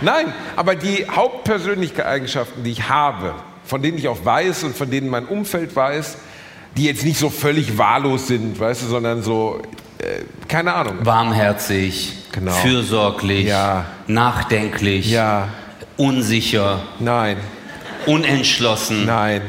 Nein, 0.00 0.32
aber 0.54 0.76
die 0.76 1.06
Hauptpersönlichkeitseigenschaften, 1.10 2.62
die 2.62 2.70
ich 2.70 2.88
habe, 2.88 3.34
von 3.64 3.82
denen 3.82 3.98
ich 3.98 4.06
auch 4.08 4.24
weiß 4.24 4.62
und 4.64 4.76
von 4.76 4.90
denen 4.90 5.08
mein 5.10 5.26
Umfeld 5.26 5.74
weiß, 5.74 6.18
die 6.76 6.84
jetzt 6.84 7.04
nicht 7.04 7.18
so 7.18 7.30
völlig 7.30 7.76
wahllos 7.78 8.28
sind, 8.28 8.60
weißt 8.60 8.82
du, 8.82 8.86
sondern 8.86 9.22
so, 9.22 9.60
äh, 9.98 10.22
keine 10.46 10.74
Ahnung. 10.74 10.98
Warmherzig, 11.04 12.12
Genau. 12.30 12.52
fürsorglich, 12.52 13.46
Ja. 13.48 13.86
nachdenklich, 14.06 15.10
Ja, 15.10 15.48
unsicher, 15.96 16.80
nein, 17.00 17.36
unentschlossen, 18.06 19.04
nein, 19.04 19.42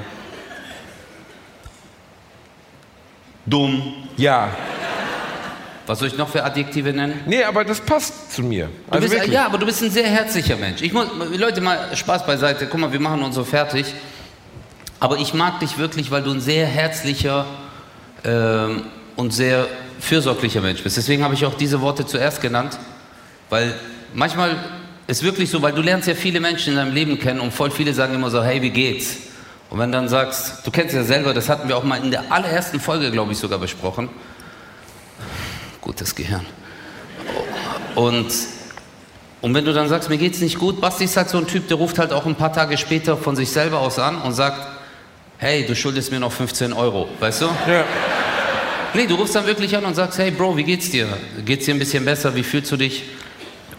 dumm. 3.50 3.94
ja. 4.18 4.50
Was 5.90 5.98
soll 5.98 6.10
ich 6.10 6.18
noch 6.18 6.30
für 6.30 6.44
Adjektive 6.44 6.94
nennen? 6.94 7.22
Nee, 7.26 7.44
aber 7.44 7.66
das 7.66 7.82
passt 7.82 8.32
zu 8.32 8.44
mir. 8.44 8.70
Also 8.92 9.02
bist, 9.02 9.16
wirklich. 9.16 9.34
ja, 9.34 9.48
aber 9.48 9.58
du 9.58 9.66
bist 9.66 9.82
ein 9.82 9.90
sehr 9.90 10.06
herzlicher 10.06 10.56
Mensch. 10.56 10.84
Ich 10.84 10.94
muss, 10.94 11.08
Leute, 11.36 11.62
mal 11.62 11.96
Spaß 11.96 12.28
beiseite. 12.28 12.68
Guck 12.68 12.80
mal, 12.80 12.94
wir 12.94 13.00
machen 13.00 13.24
uns 13.24 13.34
so 13.34 13.44
fertig. 13.44 13.88
Aber 15.00 15.18
ich 15.18 15.34
mag 15.34 15.60
dich 15.62 15.80
wirklich, 15.80 16.12
weil 16.12 16.22
du 16.22 16.30
ein 16.30 16.42
sehr 16.42 16.68
herzlicher 16.68 17.48
ähm, 18.24 18.84
und 19.16 19.34
sehr 19.34 19.68
fürsorglicher 20.00 20.62
Mensch 20.62 20.84
bist. 20.84 20.96
Deswegen 20.96 21.24
habe 21.24 21.34
ich 21.34 21.44
auch 21.44 21.56
diese 21.56 21.82
Worte 21.82 22.06
zuerst 22.06 22.40
genannt, 22.40 22.78
weil 23.50 23.74
manchmal 24.14 24.58
ist 25.08 25.24
wirklich 25.24 25.50
so, 25.50 25.60
weil 25.64 25.74
du 25.74 25.82
lernst 25.82 26.08
ja 26.08 26.14
viele 26.14 26.40
Menschen 26.40 26.74
in 26.74 26.76
deinem 26.76 26.94
Leben 26.94 27.18
kennen 27.18 27.40
und 27.40 27.52
voll 27.52 27.72
viele 27.72 27.96
sagen 27.96 28.14
immer 28.14 28.30
so, 28.30 28.44
hey, 28.44 28.62
wie 28.62 28.70
geht's? 28.70 29.18
Und 29.70 29.78
wenn 29.78 29.92
du 29.92 29.98
dann 29.98 30.10
sagst, 30.10 30.66
du 30.66 30.72
kennst 30.72 30.96
ja 30.96 31.04
selber, 31.04 31.34
das 31.34 31.48
hatten 31.48 31.68
wir 31.68 31.78
auch 31.78 31.84
mal 31.84 31.98
in 32.04 32.12
der 32.12 32.32
allerersten 32.32 32.80
Folge, 32.80 33.12
glaube 33.12 33.34
ich, 33.34 33.38
sogar 33.38 33.60
besprochen. 33.60 34.10
Gutes 35.82 36.16
Gehirn. 36.16 36.46
Und, 37.96 38.32
und 39.42 39.54
wenn 39.54 39.66
du 39.66 39.74
dann 39.74 39.88
sagst, 39.88 40.10
mir 40.10 40.18
geht's 40.18 40.40
nicht 40.40 40.58
gut, 40.58 40.82
Basti 40.82 41.06
ist 41.06 41.18
halt 41.18 41.30
so 41.30 41.38
ein 41.38 41.48
Typ, 41.48 41.68
der 41.68 41.78
ruft 41.78 42.00
halt 42.00 42.14
auch 42.14 42.26
ein 42.26 42.36
paar 42.36 42.52
Tage 42.52 42.78
später 42.78 43.16
von 43.16 43.36
sich 43.36 43.52
selber 43.52 43.80
aus 43.80 44.00
an 44.00 44.22
und 44.22 44.34
sagt, 44.34 44.68
hey, 45.38 45.66
du 45.66 45.76
schuldest 45.76 46.12
mir 46.12 46.20
noch 46.20 46.32
15 46.32 46.74
Euro, 46.74 47.08
weißt 47.20 47.42
du? 47.42 47.46
Ja. 47.68 47.86
Nee, 48.94 49.06
du 49.06 49.16
rufst 49.16 49.36
dann 49.36 49.46
wirklich 49.46 49.78
an 49.78 49.86
und 49.86 49.96
sagst, 49.96 50.18
hey 50.18 50.32
Bro, 50.32 50.58
wie 50.58 50.64
geht's 50.64 50.90
dir? 50.90 51.08
Geht's 51.46 51.66
dir 51.66 51.76
ein 51.76 51.80
bisschen 51.80 52.04
besser? 52.04 52.36
Wie 52.36 52.44
fühlst 52.44 52.72
du 52.72 52.78
dich? 52.78 53.04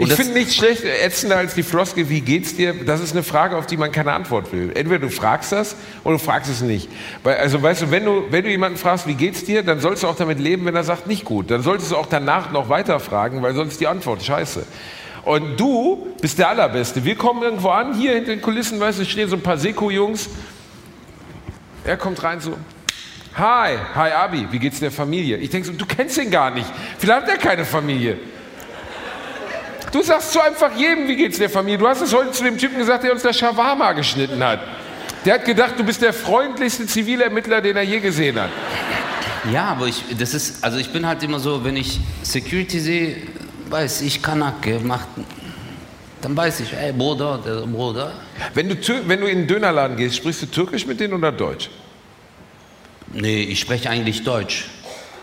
Und 0.01 0.09
Ich 0.09 0.15
finde 0.15 0.33
nichts 0.33 0.55
schlecht, 0.55 0.83
ätzender 0.83 1.37
als 1.37 1.53
die 1.53 1.63
Floskel, 1.63 2.09
wie 2.09 2.23
geht's 2.23 2.57
dir? 2.57 2.73
Das 2.73 3.03
ist 3.03 3.13
eine 3.13 3.23
Frage, 3.23 3.59
auf 3.59 3.67
die 3.67 3.77
man 3.77 3.93
keine 3.93 4.15
Antwort 4.15 4.51
will. 4.51 4.73
Entweder 4.75 5.01
du 5.01 5.11
fragst 5.11 5.53
das 5.53 5.77
oder 6.05 6.15
du 6.15 6.19
fragst 6.19 6.51
es 6.51 6.63
nicht. 6.63 6.89
Weil, 7.23 7.37
also 7.37 7.61
weißt 7.63 7.83
du, 7.83 7.91
wenn 7.91 8.07
du, 8.07 8.25
wenn 8.31 8.43
du 8.43 8.51
jemanden 8.51 8.79
fragst, 8.79 9.07
wie 9.07 9.13
geht's 9.13 9.45
dir, 9.45 9.63
dann 9.63 9.81
sollst 9.81 10.03
du 10.03 10.07
auch 10.09 10.17
damit 10.17 10.41
leben, 10.41 10.65
wenn 10.65 10.75
er 10.75 10.85
sagt, 10.85 11.07
nicht 11.07 11.27
gut. 11.27 11.51
Dann 11.51 11.63
solltest 11.63 11.91
du 11.91 11.97
auch 11.97 12.07
danach 12.07 12.51
noch 12.51 12.71
weiter 12.71 12.99
fragen, 12.99 13.43
weil 13.43 13.55
sonst 13.55 13.79
die 13.79 13.87
Antwort 13.89 14.23
scheiße. 14.23 14.65
Und 15.23 15.61
du 15.61 16.09
bist 16.23 16.39
der 16.39 16.49
Allerbeste. 16.49 17.05
Wir 17.05 17.17
kommen 17.17 17.43
irgendwo 17.43 17.69
an, 17.69 17.95
hier 17.95 18.15
hinter 18.15 18.31
den 18.31 18.41
Kulissen, 18.41 18.81
weißt 18.81 19.01
du, 19.01 19.05
stehen 19.05 19.29
so 19.29 19.37
ein 19.37 19.43
paar 19.43 19.59
Seko-Jungs. 19.59 20.31
Er 21.85 21.99
kommt 21.99 22.23
rein 22.23 22.41
so, 22.41 22.57
hi, 23.35 23.77
hi 23.95 24.13
Abi, 24.13 24.49
wie 24.51 24.59
geht's 24.59 24.81
der 24.81 24.91
Familie? 24.91 25.37
Ich 25.37 25.51
denke 25.51 25.67
so, 25.67 25.75
du 25.75 25.85
kennst 25.85 26.17
ihn 26.17 26.31
gar 26.31 26.51
nicht. 26.51 26.67
Vielleicht 26.97 27.23
hat 27.25 27.29
er 27.29 27.37
keine 27.37 27.67
Familie. 27.67 28.17
Du 29.93 30.03
sagst 30.03 30.33
zu 30.33 30.41
einfach 30.41 30.77
jedem, 30.77 31.09
wie 31.09 31.17
geht's 31.17 31.39
der 31.39 31.51
Familie. 31.51 31.79
Du 31.79 31.89
hast 31.89 32.01
es 32.01 32.15
heute 32.15 32.31
zu 32.31 32.45
dem 32.45 32.57
Typen 32.57 32.79
gesagt, 32.79 33.03
der 33.03 33.13
uns 33.13 33.23
der 33.23 33.33
Shawarma 33.33 33.93
geschnitten 33.93 34.43
hat. 34.43 34.61
Der 35.25 35.35
hat 35.35 35.45
gedacht, 35.45 35.75
du 35.77 35.85
bist 35.85 36.01
der 36.01 36.13
freundlichste 36.13 36.87
Zivilermittler, 36.87 37.61
den 37.61 37.77
er 37.77 37.83
je 37.83 37.99
gesehen 37.99 38.41
hat. 38.41 38.51
Ja, 39.53 39.65
aber 39.65 39.87
ich, 39.87 40.05
das 40.19 40.35
ist, 40.35 40.63
also 40.63 40.79
ich 40.79 40.91
bin 40.91 41.07
halt 41.07 41.23
immer 41.23 41.41
so, 41.41 41.65
wenn 41.65 41.77
ich 41.77 41.99
Security 42.23 42.79
sehe, 42.79 43.17
weiß 43.69 44.03
ich, 44.03 44.23
Kanake 44.23 44.81
macht, 44.81 45.09
dann 46.21 46.37
weiß 46.37 46.61
ich, 46.61 46.73
ey 46.75 46.93
Bruder, 46.93 47.41
der 47.45 47.67
Bruder. 47.67 48.13
Wenn 48.55 48.69
du, 48.69 48.77
wenn 49.07 49.21
du 49.21 49.27
in 49.27 49.39
den 49.39 49.47
Dönerladen 49.47 49.97
gehst, 49.97 50.17
sprichst 50.17 50.43
du 50.43 50.47
Türkisch 50.47 50.87
mit 50.87 51.01
denen 51.01 51.15
oder 51.15 51.33
Deutsch? 51.33 51.71
Nee, 53.13 53.43
ich 53.43 53.61
spreche 53.61 53.91
eigentlich 53.91 54.23
Deutsch. 54.23 54.67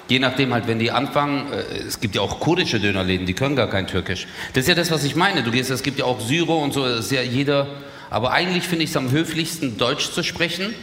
Je 0.07 0.19
nachdem 0.19 0.53
halt, 0.53 0.67
wenn 0.67 0.79
die 0.79 0.91
anfangen, 0.91 1.51
äh, 1.51 1.57
es 1.85 1.99
gibt 1.99 2.15
ja 2.15 2.21
auch 2.21 2.39
kurdische 2.39 2.79
Dönerläden, 2.79 3.25
die 3.25 3.33
können 3.33 3.55
gar 3.55 3.67
kein 3.67 3.87
Türkisch. 3.87 4.27
Das 4.53 4.61
ist 4.63 4.69
ja 4.69 4.75
das, 4.75 4.89
was 4.91 5.03
ich 5.03 5.15
meine. 5.15 5.43
Du 5.43 5.51
gehst, 5.51 5.69
es 5.69 5.83
gibt 5.83 5.99
ja 5.99 6.05
auch 6.05 6.21
Syro 6.21 6.63
und 6.63 6.73
so, 6.73 6.87
das 6.87 7.05
ist 7.05 7.11
ja 7.11 7.21
jeder. 7.21 7.67
Aber 8.09 8.31
eigentlich 8.31 8.63
finde 8.63 8.85
ich 8.85 8.91
es 8.91 8.97
am 8.97 9.11
höflichsten, 9.11 9.77
Deutsch 9.77 10.11
zu 10.11 10.23
sprechen, 10.23 10.73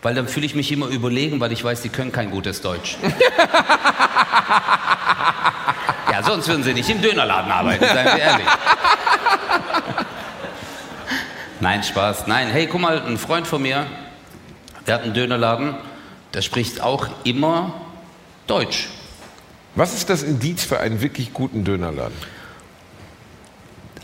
weil 0.00 0.14
dann 0.14 0.28
fühle 0.28 0.46
ich 0.46 0.54
mich 0.54 0.70
immer 0.70 0.86
überlegen, 0.86 1.40
weil 1.40 1.50
ich 1.50 1.64
weiß, 1.64 1.82
die 1.82 1.88
können 1.88 2.12
kein 2.12 2.30
gutes 2.30 2.60
Deutsch. 2.60 2.96
ja, 6.12 6.22
sonst 6.22 6.46
würden 6.46 6.62
sie 6.62 6.72
nicht 6.72 6.88
im 6.88 7.02
Dönerladen 7.02 7.50
arbeiten, 7.50 7.84
seien 7.84 8.06
wir 8.06 8.18
ehrlich. 8.18 8.46
Nein, 11.60 11.82
Spaß. 11.82 12.28
Nein, 12.28 12.46
hey, 12.46 12.68
guck 12.68 12.80
mal, 12.80 13.02
ein 13.02 13.18
Freund 13.18 13.48
von 13.48 13.60
mir, 13.60 13.86
der 14.86 14.94
hat 14.94 15.02
einen 15.02 15.14
Dönerladen, 15.14 15.74
der 16.32 16.42
spricht 16.42 16.80
auch 16.80 17.08
immer 17.24 17.74
Deutsch. 18.48 18.88
Was 19.76 19.94
ist 19.94 20.10
das 20.10 20.24
Indiz 20.24 20.64
für 20.64 20.80
einen 20.80 21.00
wirklich 21.00 21.32
guten 21.32 21.62
Dönerladen? 21.62 22.16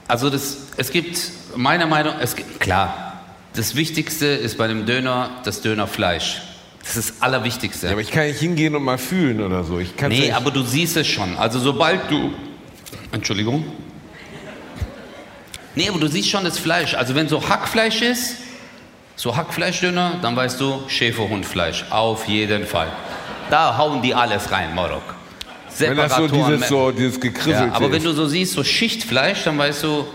Also 0.06 0.30
das, 0.30 0.58
es 0.76 0.92
gibt 0.92 1.18
meiner 1.56 1.86
Meinung, 1.86 2.14
es 2.20 2.36
gibt, 2.36 2.60
klar, 2.60 3.22
das 3.54 3.74
Wichtigste 3.74 4.26
ist 4.26 4.58
bei 4.58 4.64
einem 4.64 4.86
Döner 4.86 5.30
das 5.44 5.62
Dönerfleisch. 5.62 6.42
Das 6.84 6.96
ist 6.96 7.10
das 7.10 7.22
Allerwichtigste. 7.22 7.86
Ja, 7.86 7.92
aber 7.92 8.02
ich 8.02 8.10
kann 8.10 8.26
nicht 8.26 8.38
hingehen 8.38 8.76
und 8.76 8.82
mal 8.82 8.98
fühlen 8.98 9.40
oder 9.40 9.64
so. 9.64 9.78
Ich 9.78 9.96
kann's 9.96 10.14
nee, 10.14 10.30
aber 10.30 10.50
du 10.50 10.62
siehst 10.62 10.96
es 10.96 11.06
schon. 11.06 11.36
Also 11.38 11.58
sobald 11.58 12.10
du 12.10 12.32
Entschuldigung. 13.10 13.64
Nee, 15.74 15.88
aber 15.88 15.98
du 15.98 16.08
siehst 16.08 16.28
schon 16.28 16.44
das 16.44 16.58
Fleisch. 16.58 16.94
Also 16.94 17.14
wenn 17.14 17.28
so 17.28 17.48
Hackfleisch 17.48 18.02
ist, 18.02 18.36
so 19.16 19.34
Hackfleischdöner, 19.34 20.18
dann 20.20 20.36
weißt 20.36 20.60
du 20.60 20.82
Schäferhundfleisch. 20.88 21.86
Auf 21.90 22.28
jeden 22.28 22.66
Fall. 22.66 22.92
Da 23.50 23.76
hauen 23.76 24.02
die 24.02 24.14
alles 24.14 24.50
rein, 24.50 24.74
Morok. 24.74 25.02
Wenn 25.78 25.96
das 25.96 26.16
so 26.16 26.28
dieses, 26.28 26.68
so, 26.68 26.90
dieses 26.92 27.18
ja, 27.46 27.72
aber 27.72 27.90
wenn 27.90 27.98
ist. 27.98 28.06
du 28.06 28.12
so 28.12 28.26
siehst, 28.26 28.52
so 28.52 28.62
Schichtfleisch, 28.62 29.42
dann 29.44 29.58
weißt 29.58 29.82
du, 29.82 30.06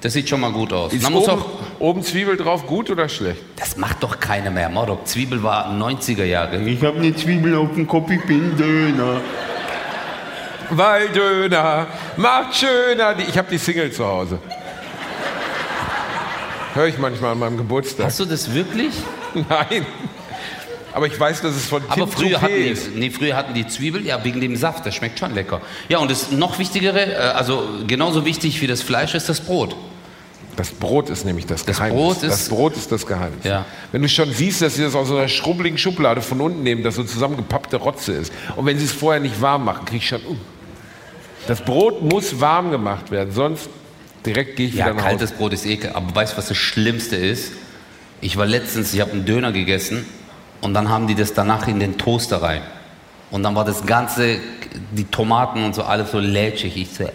das 0.00 0.14
sieht 0.14 0.28
schon 0.28 0.40
mal 0.40 0.50
gut 0.50 0.72
aus. 0.72 0.92
Ist 0.92 1.02
Man 1.02 1.12
muss 1.12 1.28
oben, 1.28 1.42
auch, 1.42 1.46
oben 1.78 2.02
Zwiebel 2.02 2.36
drauf 2.36 2.66
gut 2.66 2.90
oder 2.90 3.08
schlecht? 3.08 3.40
das 3.56 3.76
macht 3.76 4.02
doch 4.02 4.18
keiner 4.18 4.50
mehr. 4.50 4.68
Morok, 4.68 5.06
Zwiebel 5.06 5.42
war 5.42 5.70
90er 5.70 6.24
Jahre. 6.24 6.60
Ich 6.62 6.82
habe 6.82 6.98
eine 6.98 7.14
Zwiebel 7.14 7.54
auf 7.54 7.74
dem 7.74 7.86
Kopf, 7.86 8.10
ich 8.10 8.24
bin 8.24 8.56
Döner. 8.56 9.20
Weil 10.70 11.08
Döner 11.08 11.86
macht 12.16 12.56
schöner. 12.56 13.16
Ich 13.18 13.36
habe 13.36 13.48
die 13.50 13.58
Single 13.58 13.92
zu 13.92 14.04
Hause. 14.04 14.38
Höre 16.74 16.86
ich 16.86 16.98
manchmal 16.98 17.32
an 17.32 17.40
meinem 17.40 17.56
Geburtstag. 17.56 18.06
Hast 18.06 18.20
du 18.20 18.24
das 18.24 18.52
wirklich? 18.54 18.94
Nein. 19.34 19.84
Aber 20.92 21.06
ich 21.06 21.18
weiß, 21.18 21.42
dass 21.42 21.54
es 21.54 21.66
von 21.66 21.82
Aber 21.86 21.94
Tim 21.94 22.08
früher 22.08 22.30
Toupet 22.32 22.42
hatten, 22.42 22.54
die, 22.54 22.68
ist. 22.68 22.94
nee, 22.96 23.10
früher 23.10 23.36
hatten 23.36 23.54
die 23.54 23.66
Zwiebel, 23.66 24.04
ja, 24.04 24.22
wegen 24.24 24.40
dem 24.40 24.56
Saft, 24.56 24.84
das 24.86 24.94
schmeckt 24.94 25.18
schon 25.18 25.34
lecker. 25.34 25.60
Ja, 25.88 25.98
und 25.98 26.10
das 26.10 26.30
noch 26.32 26.58
Wichtigere, 26.58 27.12
äh, 27.12 27.16
also 27.16 27.62
genauso 27.86 28.24
wichtig 28.24 28.60
wie 28.60 28.66
das 28.66 28.82
Fleisch 28.82 29.14
ist 29.14 29.28
das 29.28 29.40
Brot. 29.40 29.76
Das 30.56 30.70
Brot 30.72 31.08
ist 31.08 31.24
nämlich 31.24 31.46
das, 31.46 31.64
Das 31.64 31.76
Geheimnis. 31.76 31.96
Brot 32.02 32.16
ist- 32.22 32.30
das 32.32 32.48
Brot 32.48 32.76
ist 32.76 32.92
das 32.92 33.06
Geheimnis. 33.06 33.44
Ja. 33.44 33.64
Wenn 33.92 34.02
du 34.02 34.08
schon 34.08 34.32
siehst, 34.32 34.60
dass 34.62 34.74
sie 34.74 34.82
das 34.82 34.94
aus 34.94 35.08
so 35.08 35.16
einer 35.16 35.28
schrubbeligen 35.28 35.78
Schublade 35.78 36.20
von 36.20 36.40
unten 36.40 36.62
nehmen, 36.64 36.82
das 36.82 36.96
so 36.96 37.04
zusammengepappte 37.04 37.76
Rotze 37.76 38.12
ist. 38.12 38.32
Und 38.56 38.66
wenn 38.66 38.78
sie 38.78 38.84
es 38.84 38.92
vorher 38.92 39.20
nicht 39.22 39.40
warm 39.40 39.64
machen, 39.64 39.84
krieg 39.86 39.98
ich 40.02 40.08
schon. 40.08 40.20
Uh. 40.26 40.36
Das 41.46 41.60
Brot 41.64 42.02
muss 42.02 42.40
warm 42.40 42.70
gemacht 42.70 43.10
werden, 43.10 43.32
sonst 43.32 43.68
direkt 44.26 44.56
gehe 44.56 44.66
ich 44.66 44.74
Ja, 44.74 44.86
wieder 44.86 44.94
nach 44.94 45.04
Hause. 45.04 45.16
kaltes 45.18 45.32
Brot 45.32 45.52
ist 45.54 45.64
ekel. 45.64 45.92
Aber 45.94 46.14
weißt 46.14 46.34
du, 46.34 46.36
was 46.38 46.48
das 46.48 46.56
Schlimmste 46.58 47.16
ist? 47.16 47.52
Ich 48.20 48.36
war 48.36 48.44
letztens, 48.44 48.92
ich 48.92 49.00
habe 49.00 49.12
einen 49.12 49.24
Döner 49.24 49.52
gegessen 49.52 50.04
und 50.60 50.74
dann 50.74 50.88
haben 50.88 51.06
die 51.06 51.14
das 51.14 51.32
danach 51.34 51.66
in 51.68 51.80
den 51.80 51.96
Toaster 51.98 52.42
rein. 52.42 52.62
Und 53.30 53.42
dann 53.42 53.54
war 53.54 53.64
das 53.64 53.86
Ganze, 53.86 54.38
die 54.90 55.04
Tomaten 55.04 55.64
und 55.64 55.74
so, 55.74 55.84
alles 55.84 56.10
so 56.10 56.18
lätschig. 56.18 56.76
Ich 56.76 56.90
so, 56.90 57.08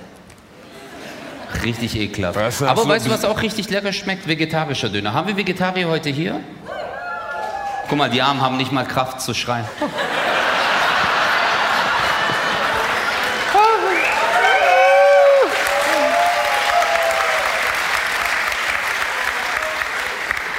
richtig 1.63 1.95
ekelhaft. 1.95 2.61
Aber 2.61 2.87
weißt 2.87 3.05
du, 3.05 3.09
was 3.09 3.25
auch 3.25 3.41
richtig 3.41 3.69
lecker 3.69 3.93
schmeckt? 3.93 4.27
Vegetarischer 4.27 4.89
Döner. 4.89 5.13
Haben 5.13 5.27
wir 5.27 5.37
Vegetarier 5.37 5.87
heute 5.87 6.09
hier? 6.09 6.39
Guck 7.87 7.97
mal, 7.97 8.09
die 8.09 8.21
Armen 8.21 8.41
haben 8.41 8.57
nicht 8.57 8.71
mal 8.71 8.85
Kraft 8.85 9.21
zu 9.21 9.33
schreien. 9.33 9.65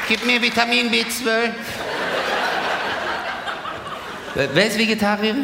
Gib 0.09 0.25
mir 0.25 0.41
Vitamin 0.41 0.89
B12. 0.89 1.51
Äh, 4.37 4.49
Wer 4.53 4.67
ist 4.67 4.79
Vegetarier? 4.79 5.35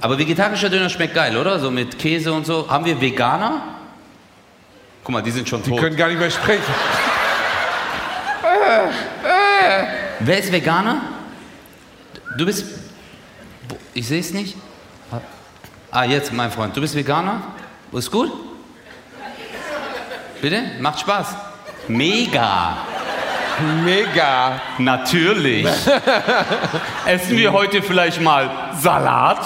Aber 0.00 0.18
vegetarischer 0.18 0.68
Döner 0.70 0.88
schmeckt 0.88 1.14
geil, 1.14 1.36
oder? 1.36 1.58
So 1.58 1.70
mit 1.70 1.98
Käse 1.98 2.32
und 2.32 2.46
so. 2.46 2.68
Haben 2.68 2.84
wir 2.84 3.00
Veganer? 3.00 3.62
Guck 5.02 5.12
mal, 5.12 5.22
die 5.22 5.30
sind 5.30 5.48
schon 5.48 5.62
Die 5.62 5.70
tot. 5.70 5.80
können 5.80 5.96
gar 5.96 6.08
nicht 6.08 6.18
mehr 6.18 6.30
sprechen. 6.30 6.62
Wer 10.20 10.38
ist 10.38 10.52
Veganer? 10.52 11.00
Du 12.36 12.44
bist. 12.44 12.64
Ich 13.94 14.06
sehe 14.06 14.20
es 14.20 14.32
nicht. 14.32 14.56
Ah, 15.90 16.04
jetzt, 16.04 16.32
mein 16.32 16.50
Freund. 16.50 16.76
Du 16.76 16.80
bist 16.80 16.94
Veganer? 16.94 17.42
Ist 17.92 18.10
gut? 18.10 18.30
Bitte? 20.42 20.62
Macht 20.80 21.00
Spaß. 21.00 21.34
Mega. 21.88 22.76
Mega. 23.84 24.60
Natürlich. 24.78 25.66
Essen 27.06 27.36
wir 27.36 27.52
heute 27.52 27.82
vielleicht 27.82 28.20
mal 28.20 28.50
Salat? 28.80 29.44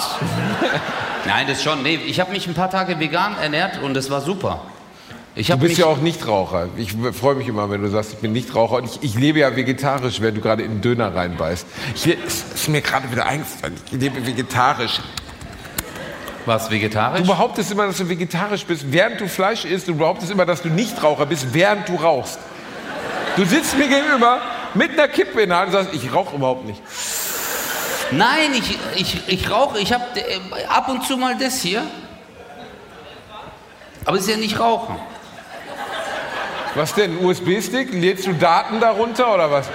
Nein, 1.25 1.47
das 1.47 1.63
schon. 1.63 1.83
Nee, 1.83 1.99
ich 2.05 2.19
habe 2.19 2.31
mich 2.31 2.47
ein 2.47 2.53
paar 2.53 2.69
Tage 2.69 2.99
vegan 2.99 3.35
ernährt 3.41 3.81
und 3.81 3.93
das 3.93 4.09
war 4.09 4.21
super. 4.21 4.61
Ich 5.35 5.47
Du 5.47 5.57
bist 5.57 5.77
ja 5.79 5.87
auch 5.87 5.97
Nichtraucher. 5.97 6.67
Ich 6.77 6.93
freue 7.13 7.33
mich 7.35 7.47
immer, 7.47 7.69
wenn 7.71 7.81
du 7.81 7.89
sagst, 7.89 8.13
ich 8.13 8.19
bin 8.19 8.33
Nichtraucher. 8.33 8.75
Und 8.75 8.85
ich, 8.85 9.01
ich 9.01 9.15
lebe 9.15 9.39
ja 9.39 9.55
vegetarisch, 9.55 10.21
wenn 10.21 10.35
du 10.35 10.41
gerade 10.41 10.61
in 10.61 10.75
den 10.75 10.81
Döner 10.81 11.15
reinbeißt. 11.15 11.65
Ich, 11.95 12.05
es 12.07 12.45
ist 12.53 12.69
mir 12.69 12.81
gerade 12.81 13.11
wieder 13.11 13.25
eingefallen. 13.25 13.75
Ich 13.91 13.99
lebe 13.99 14.25
vegetarisch. 14.25 14.99
was 16.45 16.69
vegetarisch. 16.69 17.21
Du 17.21 17.27
behauptest 17.27 17.71
immer, 17.71 17.87
dass 17.87 17.97
du 17.97 18.07
vegetarisch 18.07 18.63
bist, 18.65 18.85
während 18.91 19.21
du 19.21 19.27
Fleisch 19.27 19.65
isst. 19.65 19.87
Du 19.87 19.95
behauptest 19.95 20.31
immer, 20.31 20.45
dass 20.45 20.61
du 20.61 20.69
Nichtraucher 20.69 21.25
bist, 21.25 21.47
während 21.51 21.89
du 21.89 21.95
rauchst. 21.95 22.37
Du 23.35 23.45
sitzt 23.45 23.77
mir 23.77 23.87
gegenüber 23.87 24.41
mit 24.73 24.91
einer 24.91 25.07
Kippe 25.07 25.41
in 25.41 25.49
der 25.49 25.59
Hand 25.59 25.67
und 25.67 25.73
sagst, 25.73 25.93
ich 25.93 26.13
rauche 26.13 26.35
überhaupt 26.35 26.65
nicht. 26.65 26.81
Nein, 28.11 28.53
ich, 28.53 28.77
ich, 28.95 29.27
ich 29.27 29.49
rauche. 29.49 29.79
Ich 29.79 29.91
habe 29.91 30.05
äh, 30.15 30.65
ab 30.67 30.87
und 30.89 31.03
zu 31.05 31.17
mal 31.17 31.35
das 31.37 31.61
hier. 31.61 31.83
Aber 34.05 34.17
es 34.17 34.23
ist 34.23 34.29
ja 34.29 34.37
nicht 34.37 34.59
Rauchen. 34.59 34.97
Was 36.75 36.93
denn, 36.93 37.17
ein 37.17 37.25
USB-Stick? 37.25 37.93
Lädst 37.93 38.27
du 38.27 38.33
Daten 38.33 38.79
darunter 38.79 39.33
oder 39.33 39.49
was? 39.49 39.69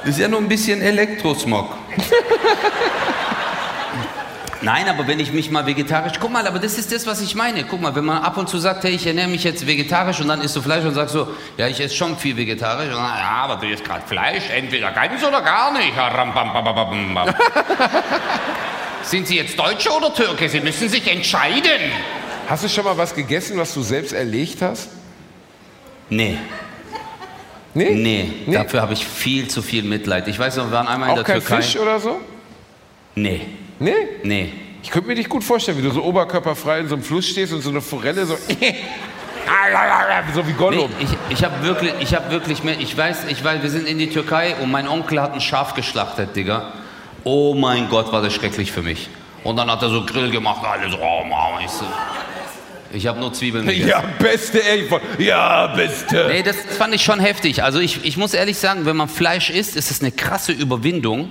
Das 0.00 0.10
ist 0.10 0.18
ja 0.18 0.28
nur 0.28 0.40
ein 0.40 0.48
bisschen 0.48 0.82
Elektrosmog. 0.82 1.68
Nein, 4.62 4.88
aber 4.88 5.06
wenn 5.08 5.18
ich 5.18 5.32
mich 5.32 5.50
mal 5.50 5.66
vegetarisch, 5.66 6.12
guck 6.20 6.30
mal, 6.30 6.46
aber 6.46 6.58
das 6.60 6.78
ist 6.78 6.92
das, 6.92 7.06
was 7.06 7.20
ich 7.20 7.34
meine. 7.34 7.64
Guck 7.64 7.80
mal, 7.80 7.94
wenn 7.94 8.04
man 8.04 8.22
ab 8.22 8.36
und 8.36 8.48
zu 8.48 8.58
sagt, 8.58 8.84
hey, 8.84 8.92
ich 8.92 9.06
ernähre 9.06 9.28
mich 9.28 9.42
jetzt 9.44 9.66
vegetarisch 9.66 10.20
und 10.20 10.28
dann 10.28 10.40
isst 10.40 10.54
du 10.54 10.62
Fleisch 10.62 10.84
und 10.84 10.94
sagst 10.94 11.14
so, 11.14 11.28
ja, 11.56 11.66
ich 11.66 11.80
esse 11.80 11.94
schon 11.96 12.16
viel 12.16 12.36
vegetarisch. 12.36 12.88
Und 12.88 12.94
dann, 12.94 13.18
ja, 13.18 13.42
aber 13.44 13.56
du 13.56 13.66
isst 13.68 13.84
gerade 13.84 14.06
Fleisch, 14.06 14.44
entweder 14.56 14.92
ganz 14.92 15.22
oder 15.24 15.42
gar 15.42 15.72
nicht. 15.72 15.92
Sind 19.02 19.26
Sie 19.26 19.36
jetzt 19.36 19.58
Deutsche 19.58 19.90
oder 19.90 20.14
Türke? 20.14 20.48
Sie 20.48 20.60
müssen 20.60 20.88
sich 20.88 21.10
entscheiden. 21.10 21.90
Hast 22.48 22.64
du 22.64 22.68
schon 22.68 22.84
mal 22.84 22.96
was 22.96 23.14
gegessen, 23.14 23.58
was 23.58 23.74
du 23.74 23.82
selbst 23.82 24.12
erlegt 24.12 24.62
hast? 24.62 24.88
Nee. 26.08 26.38
Nee? 27.74 27.90
Nee, 27.94 28.32
Nee? 28.46 28.54
dafür 28.54 28.82
habe 28.82 28.92
ich 28.92 29.04
viel 29.04 29.48
zu 29.48 29.62
viel 29.62 29.82
Mitleid. 29.82 30.28
Ich 30.28 30.38
weiß 30.38 30.56
noch, 30.56 30.66
wir 30.66 30.72
waren 30.72 30.86
einmal 30.88 31.08
in 31.08 31.12
Auch 31.12 31.16
der 31.16 31.24
kein 31.24 31.40
Türkei. 31.40 31.62
Fisch 31.62 31.76
oder 31.78 31.98
so? 31.98 32.20
Nee, 33.14 33.40
Nee? 33.82 34.08
nee. 34.22 34.52
Ich 34.82 34.90
könnte 34.90 35.08
mir 35.08 35.14
dich 35.14 35.28
gut 35.28 35.44
vorstellen, 35.44 35.78
wie 35.78 35.82
du 35.82 35.90
so 35.90 36.02
oberkörperfrei 36.02 36.80
in 36.80 36.88
so 36.88 36.94
einem 36.94 37.04
Fluss 37.04 37.28
stehst 37.28 37.52
und 37.52 37.60
so 37.62 37.70
eine 37.70 37.80
Forelle 37.80 38.26
so. 38.26 38.36
so 40.34 40.46
wie 40.46 40.50
Nee, 40.50 40.56
Gollum. 40.58 40.90
ich 41.00 41.08
ich 41.28 41.44
habe 41.44 41.62
wirklich, 41.64 41.92
ich 42.00 42.14
habe 42.14 42.30
wirklich 42.30 42.64
mehr, 42.64 42.78
ich 42.78 42.96
weiß, 42.96 43.26
ich 43.28 43.42
weiß, 43.42 43.62
wir 43.62 43.70
sind 43.70 43.86
in 43.86 43.98
die 43.98 44.08
Türkei 44.08 44.56
und 44.56 44.70
mein 44.70 44.88
Onkel 44.88 45.20
hat 45.20 45.34
ein 45.34 45.40
Schaf 45.40 45.74
geschlachtet, 45.74 46.34
Digga. 46.34 46.72
Oh 47.24 47.54
mein 47.54 47.88
Gott, 47.88 48.12
war 48.12 48.22
das 48.22 48.34
schrecklich 48.34 48.72
für 48.72 48.82
mich. 48.82 49.08
Und 49.44 49.56
dann 49.56 49.70
hat 49.70 49.82
er 49.82 49.90
so 49.90 50.04
Grill 50.04 50.30
gemacht, 50.30 50.64
alles 50.64 50.94
oh, 50.94 51.24
Mama, 51.24 51.60
ich 51.64 51.70
so. 51.70 51.84
Ich 52.92 53.06
habe 53.06 53.18
nur 53.20 53.32
Zwiebeln 53.32 53.66
gegessen. 53.66 53.88
Ja, 53.88 54.02
beste, 54.18 54.62
ey. 54.62 54.88
Ja, 55.18 55.68
beste. 55.68 56.26
Nee, 56.28 56.42
das 56.42 56.56
fand 56.78 56.94
ich 56.94 57.02
schon 57.02 57.20
heftig. 57.20 57.62
Also 57.62 57.78
ich, 57.78 58.04
ich 58.04 58.16
muss 58.16 58.34
ehrlich 58.34 58.58
sagen, 58.58 58.84
wenn 58.84 58.96
man 58.96 59.08
Fleisch 59.08 59.50
isst, 59.50 59.76
ist 59.76 59.90
es 59.90 60.00
eine 60.00 60.12
krasse 60.12 60.52
Überwindung. 60.52 61.30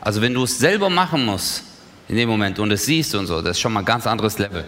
Also 0.00 0.22
wenn 0.22 0.34
du 0.34 0.44
es 0.44 0.58
selber 0.58 0.88
machen 0.88 1.26
musst, 1.26 1.64
in 2.10 2.16
dem 2.16 2.28
Moment, 2.28 2.58
und 2.58 2.72
es 2.72 2.86
siehst 2.86 3.14
und 3.14 3.26
so, 3.26 3.40
das 3.40 3.52
ist 3.52 3.60
schon 3.60 3.72
mal 3.72 3.80
ein 3.80 3.86
ganz 3.86 4.04
anderes 4.04 4.36
Level. 4.38 4.64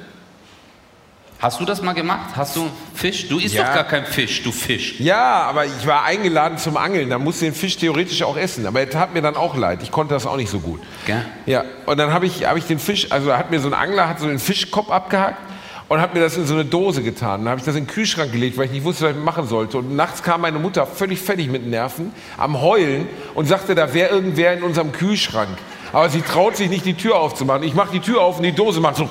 Hast 1.40 1.58
du 1.60 1.64
das 1.64 1.82
mal 1.82 1.92
gemacht? 1.92 2.36
Hast 2.36 2.54
du 2.54 2.68
Fisch? 2.94 3.28
Du 3.28 3.40
isst 3.40 3.52
Ja. 3.56 3.64
doch 3.64 3.74
gar 3.74 3.82
kein 3.82 4.06
Fisch, 4.06 4.44
du 4.44 4.52
Fisch. 4.52 5.00
Ja, 5.00 5.42
aber 5.42 5.64
ich 5.66 5.84
war 5.84 6.04
eingeladen 6.04 6.56
zum 6.56 6.76
Angeln. 6.76 7.10
Da 7.10 7.18
musste 7.18 7.46
den 7.46 7.54
Fisch 7.54 7.76
theoretisch 7.76 8.22
auch 8.22 8.36
essen. 8.36 8.64
Aber 8.64 8.78
er 8.78 8.88
tat 8.88 9.12
mir 9.12 9.22
dann 9.22 9.34
auch 9.34 9.56
leid. 9.56 9.80
Ich 9.82 9.90
konnte 9.90 10.14
das 10.14 10.24
auch 10.24 10.36
nicht 10.36 10.50
so 10.50 10.60
gut. 10.60 10.80
Gell? 11.04 11.24
Ja, 11.46 11.64
und 11.86 11.98
dann 11.98 12.12
habe 12.12 12.26
ich, 12.26 12.44
hab 12.46 12.56
ich 12.56 12.66
den 12.66 12.78
Fisch, 12.78 13.10
also 13.10 13.36
hat 13.36 13.50
mir 13.50 13.58
so 13.58 13.66
ein 13.66 13.74
Angler, 13.74 14.08
hat 14.08 14.20
so 14.20 14.28
den 14.28 14.38
Fischkopf 14.38 14.88
abgehackt 14.88 15.40
und 15.88 16.00
hat 16.00 16.14
mir 16.14 16.20
das 16.20 16.36
in 16.36 16.46
so 16.46 16.54
eine 16.54 16.64
Dose 16.64 17.02
getan. 17.02 17.40
Dann 17.40 17.48
habe 17.48 17.58
ich 17.58 17.64
das 17.66 17.74
in 17.74 17.86
den 17.86 17.90
Kühlschrank 17.92 18.30
gelegt, 18.30 18.56
weil 18.56 18.66
ich 18.66 18.70
nicht 18.72 18.84
wusste, 18.84 19.06
was 19.06 19.16
ich 19.16 19.20
machen 19.20 19.48
sollte. 19.48 19.78
Und 19.78 19.96
nachts 19.96 20.22
kam 20.22 20.42
meine 20.42 20.60
Mutter 20.60 20.86
völlig 20.86 21.18
fertig 21.20 21.48
mit 21.50 21.66
Nerven, 21.66 22.14
am 22.38 22.60
Heulen 22.60 23.08
und 23.34 23.46
sagte, 23.48 23.74
da 23.74 23.92
wäre 23.92 24.10
irgendwer 24.10 24.52
in 24.52 24.62
unserem 24.62 24.92
Kühlschrank. 24.92 25.58
Aber 25.92 26.08
sie 26.08 26.22
traut 26.22 26.56
sich 26.56 26.70
nicht, 26.70 26.84
die 26.86 26.94
Tür 26.94 27.16
aufzumachen. 27.16 27.62
Ich 27.64 27.74
mache 27.74 27.90
die 27.92 28.00
Tür 28.00 28.22
auf 28.22 28.38
und 28.38 28.44
die 28.44 28.52
Dose 28.52 28.80
macht 28.80 28.96
so. 28.96 29.08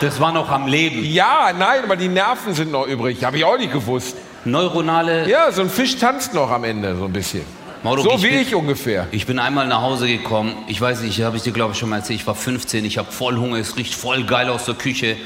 Das 0.00 0.20
war 0.20 0.32
noch 0.32 0.50
am 0.50 0.66
Leben. 0.66 1.02
Ja, 1.04 1.50
nein, 1.58 1.82
aber 1.84 1.96
die 1.96 2.08
Nerven 2.08 2.52
sind 2.52 2.70
noch 2.70 2.86
übrig. 2.86 3.24
Habe 3.24 3.38
ich 3.38 3.44
auch 3.44 3.56
nicht 3.56 3.72
gewusst. 3.72 4.16
Neuronale. 4.44 5.26
Ja, 5.28 5.50
so 5.50 5.62
ein 5.62 5.70
Fisch 5.70 5.96
tanzt 5.96 6.34
noch 6.34 6.50
am 6.50 6.64
Ende 6.64 6.94
so 6.96 7.06
ein 7.06 7.12
bisschen. 7.12 7.42
Mauro, 7.82 8.02
so 8.02 8.10
ich 8.12 8.22
wie 8.24 8.28
bin- 8.28 8.40
ich 8.40 8.54
ungefähr. 8.54 9.06
Ich 9.10 9.24
bin 9.26 9.38
einmal 9.38 9.66
nach 9.66 9.80
Hause 9.80 10.06
gekommen. 10.06 10.54
Ich 10.66 10.78
weiß 10.80 11.00
nicht, 11.00 11.22
habe 11.22 11.36
ich 11.38 11.42
dir 11.42 11.52
glaube 11.52 11.72
ich 11.72 11.78
schon 11.78 11.88
mal 11.88 11.96
erzählt. 11.98 12.20
Ich 12.20 12.26
war 12.26 12.34
15, 12.34 12.84
ich 12.84 12.98
habe 12.98 13.10
voll 13.10 13.36
Hunger, 13.38 13.56
es 13.58 13.76
riecht 13.76 13.94
voll 13.94 14.24
geil 14.24 14.50
aus 14.50 14.66
der 14.66 14.74
Küche. 14.74 15.16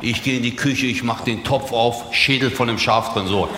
Ich 0.00 0.22
gehe 0.22 0.36
in 0.36 0.42
die 0.44 0.54
Küche, 0.54 0.86
ich 0.86 1.02
mache 1.02 1.24
den 1.24 1.42
Topf 1.42 1.72
auf, 1.72 2.14
Schädel 2.14 2.50
von 2.52 2.68
dem 2.68 2.78
Schaf 2.78 3.14
drin, 3.14 3.26
so. 3.26 3.48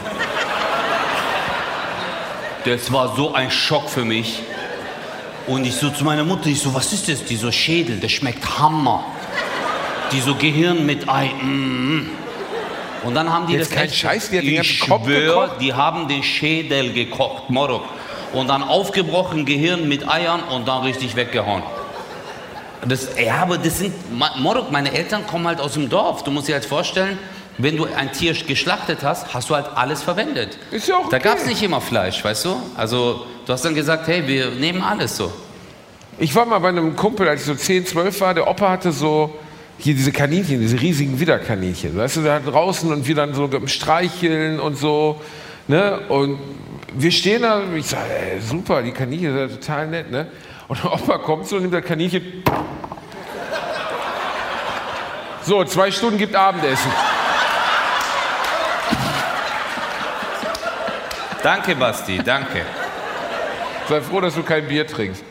Das 2.64 2.92
war 2.92 3.14
so 3.16 3.34
ein 3.34 3.50
Schock 3.50 3.90
für 3.90 4.04
mich. 4.06 4.42
Und 5.50 5.64
ich 5.66 5.74
so 5.74 5.90
zu 5.90 6.04
meiner 6.04 6.22
Mutter, 6.22 6.46
ich 6.46 6.60
so, 6.60 6.72
was 6.72 6.92
ist 6.92 7.08
das? 7.08 7.24
Die 7.24 7.34
so 7.34 7.50
Schädel, 7.50 7.96
der 7.98 8.08
schmeckt 8.08 8.58
Hammer. 8.60 9.04
Die 10.12 10.20
so 10.20 10.36
Gehirn 10.36 10.86
mit 10.86 11.08
Ei. 11.08 11.26
Mm. 11.42 12.08
Und 13.02 13.14
dann 13.14 13.32
haben 13.32 13.48
die 13.48 13.54
Jetzt 13.54 13.70
das 13.70 13.76
kein 13.76 13.86
echt- 13.86 13.96
Scheiß, 13.96 14.30
die 14.30 14.38
hat 14.38 14.44
den 14.44 14.78
Kopf 14.88 15.06
schwör, 15.06 15.46
gekocht? 15.46 15.60
die 15.60 15.74
haben 15.74 16.06
den 16.06 16.22
Schädel 16.22 16.92
gekocht, 16.92 17.50
Morok. 17.50 17.82
Und 18.32 18.46
dann 18.48 18.62
aufgebrochen 18.62 19.44
Gehirn 19.44 19.88
mit 19.88 20.08
Eiern 20.08 20.40
und 20.44 20.68
dann 20.68 20.82
richtig 20.82 21.16
weggehauen. 21.16 21.64
Das, 22.86 23.08
ja, 23.18 23.42
aber 23.42 23.58
das 23.58 23.78
sind, 23.78 23.92
Morok, 24.38 24.70
meine 24.70 24.92
Eltern 24.92 25.26
kommen 25.26 25.48
halt 25.48 25.60
aus 25.60 25.72
dem 25.72 25.88
Dorf. 25.88 26.22
Du 26.22 26.30
musst 26.30 26.46
dir 26.46 26.54
halt 26.54 26.64
vorstellen, 26.64 27.18
wenn 27.62 27.76
du 27.76 27.84
ein 27.84 28.12
Tier 28.12 28.34
geschlachtet 28.34 29.02
hast, 29.02 29.34
hast 29.34 29.50
du 29.50 29.54
halt 29.54 29.66
alles 29.74 30.02
verwendet. 30.02 30.58
Ist 30.70 30.88
ja 30.88 30.96
auch 30.96 31.08
Da 31.08 31.16
okay. 31.16 31.28
gab 31.28 31.38
es 31.38 31.46
nicht 31.46 31.62
immer 31.62 31.80
Fleisch, 31.80 32.24
weißt 32.24 32.44
du? 32.44 32.56
Also, 32.76 33.26
du 33.46 33.52
hast 33.52 33.64
dann 33.64 33.74
gesagt, 33.74 34.06
hey, 34.06 34.26
wir 34.26 34.50
nehmen 34.50 34.82
alles 34.82 35.16
so. 35.16 35.32
Ich 36.18 36.34
war 36.34 36.44
mal 36.44 36.58
bei 36.58 36.68
einem 36.68 36.96
Kumpel, 36.96 37.28
als 37.28 37.40
ich 37.40 37.46
so 37.46 37.54
10, 37.54 37.86
12 37.86 38.20
war, 38.20 38.34
der 38.34 38.48
Opa 38.48 38.70
hatte 38.70 38.92
so 38.92 39.38
hier 39.78 39.94
diese 39.94 40.12
Kaninchen, 40.12 40.60
diese 40.60 40.80
riesigen 40.80 41.18
Widderkaninchen. 41.18 41.96
Weißt 41.96 42.16
du, 42.16 42.22
da 42.22 42.38
draußen 42.38 42.92
und 42.92 43.06
wir 43.06 43.14
dann 43.14 43.34
so 43.34 43.48
Streicheln 43.66 44.60
und 44.60 44.76
so. 44.76 45.20
Ne? 45.66 46.00
Und 46.08 46.38
wir 46.94 47.10
stehen 47.10 47.42
da 47.42 47.60
und 47.60 47.76
ich 47.76 47.86
sage, 47.86 48.10
ey, 48.10 48.40
super, 48.40 48.82
die 48.82 48.92
Kaninchen 48.92 49.32
sind 49.32 49.38
ja 49.38 49.48
total 49.48 49.86
nett. 49.86 50.10
Ne? 50.10 50.26
Und 50.68 50.82
der 50.84 50.92
Opa 50.92 51.18
kommt 51.18 51.46
so 51.48 51.56
und 51.56 51.62
nimmt 51.62 51.74
das 51.74 51.84
Kaninchen. 51.84 52.22
So, 55.42 55.64
zwei 55.64 55.90
Stunden 55.90 56.18
gibt 56.18 56.36
Abendessen. 56.36 56.90
Danke, 61.42 61.74
Basti, 61.74 62.18
danke. 62.22 62.64
Sei 63.88 64.00
froh, 64.00 64.20
dass 64.20 64.34
du 64.34 64.42
kein 64.42 64.66
Bier 64.68 64.86
trinkst. 64.86 65.24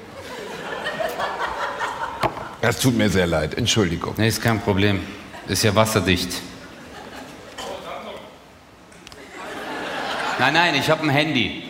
Das 2.62 2.80
tut 2.80 2.96
mir 2.98 3.10
sehr 3.10 3.28
leid, 3.28 3.54
Entschuldigung. 3.56 4.16
Nee, 4.18 4.28
ist 4.28 4.42
kein 4.42 4.60
Problem. 4.60 5.02
Ist 5.48 5.64
ja 5.64 5.74
wasserdicht. 5.76 6.32
Nein, 10.40 10.54
nein, 10.54 10.76
ich 10.76 10.90
habe 10.90 11.04
ein 11.04 11.10
Handy. 11.10 11.64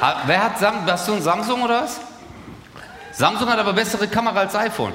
Ha- 0.00 0.22
Wer 0.26 0.44
hat 0.44 0.58
Sam 0.58 0.84
hast 0.86 1.08
du 1.08 1.14
ein 1.14 1.22
Samsung 1.22 1.62
oder 1.62 1.82
was? 1.82 2.00
Samsung 3.12 3.48
hat 3.48 3.58
aber 3.58 3.72
bessere 3.72 4.08
Kamera 4.08 4.40
als 4.40 4.54
iPhone. 4.54 4.92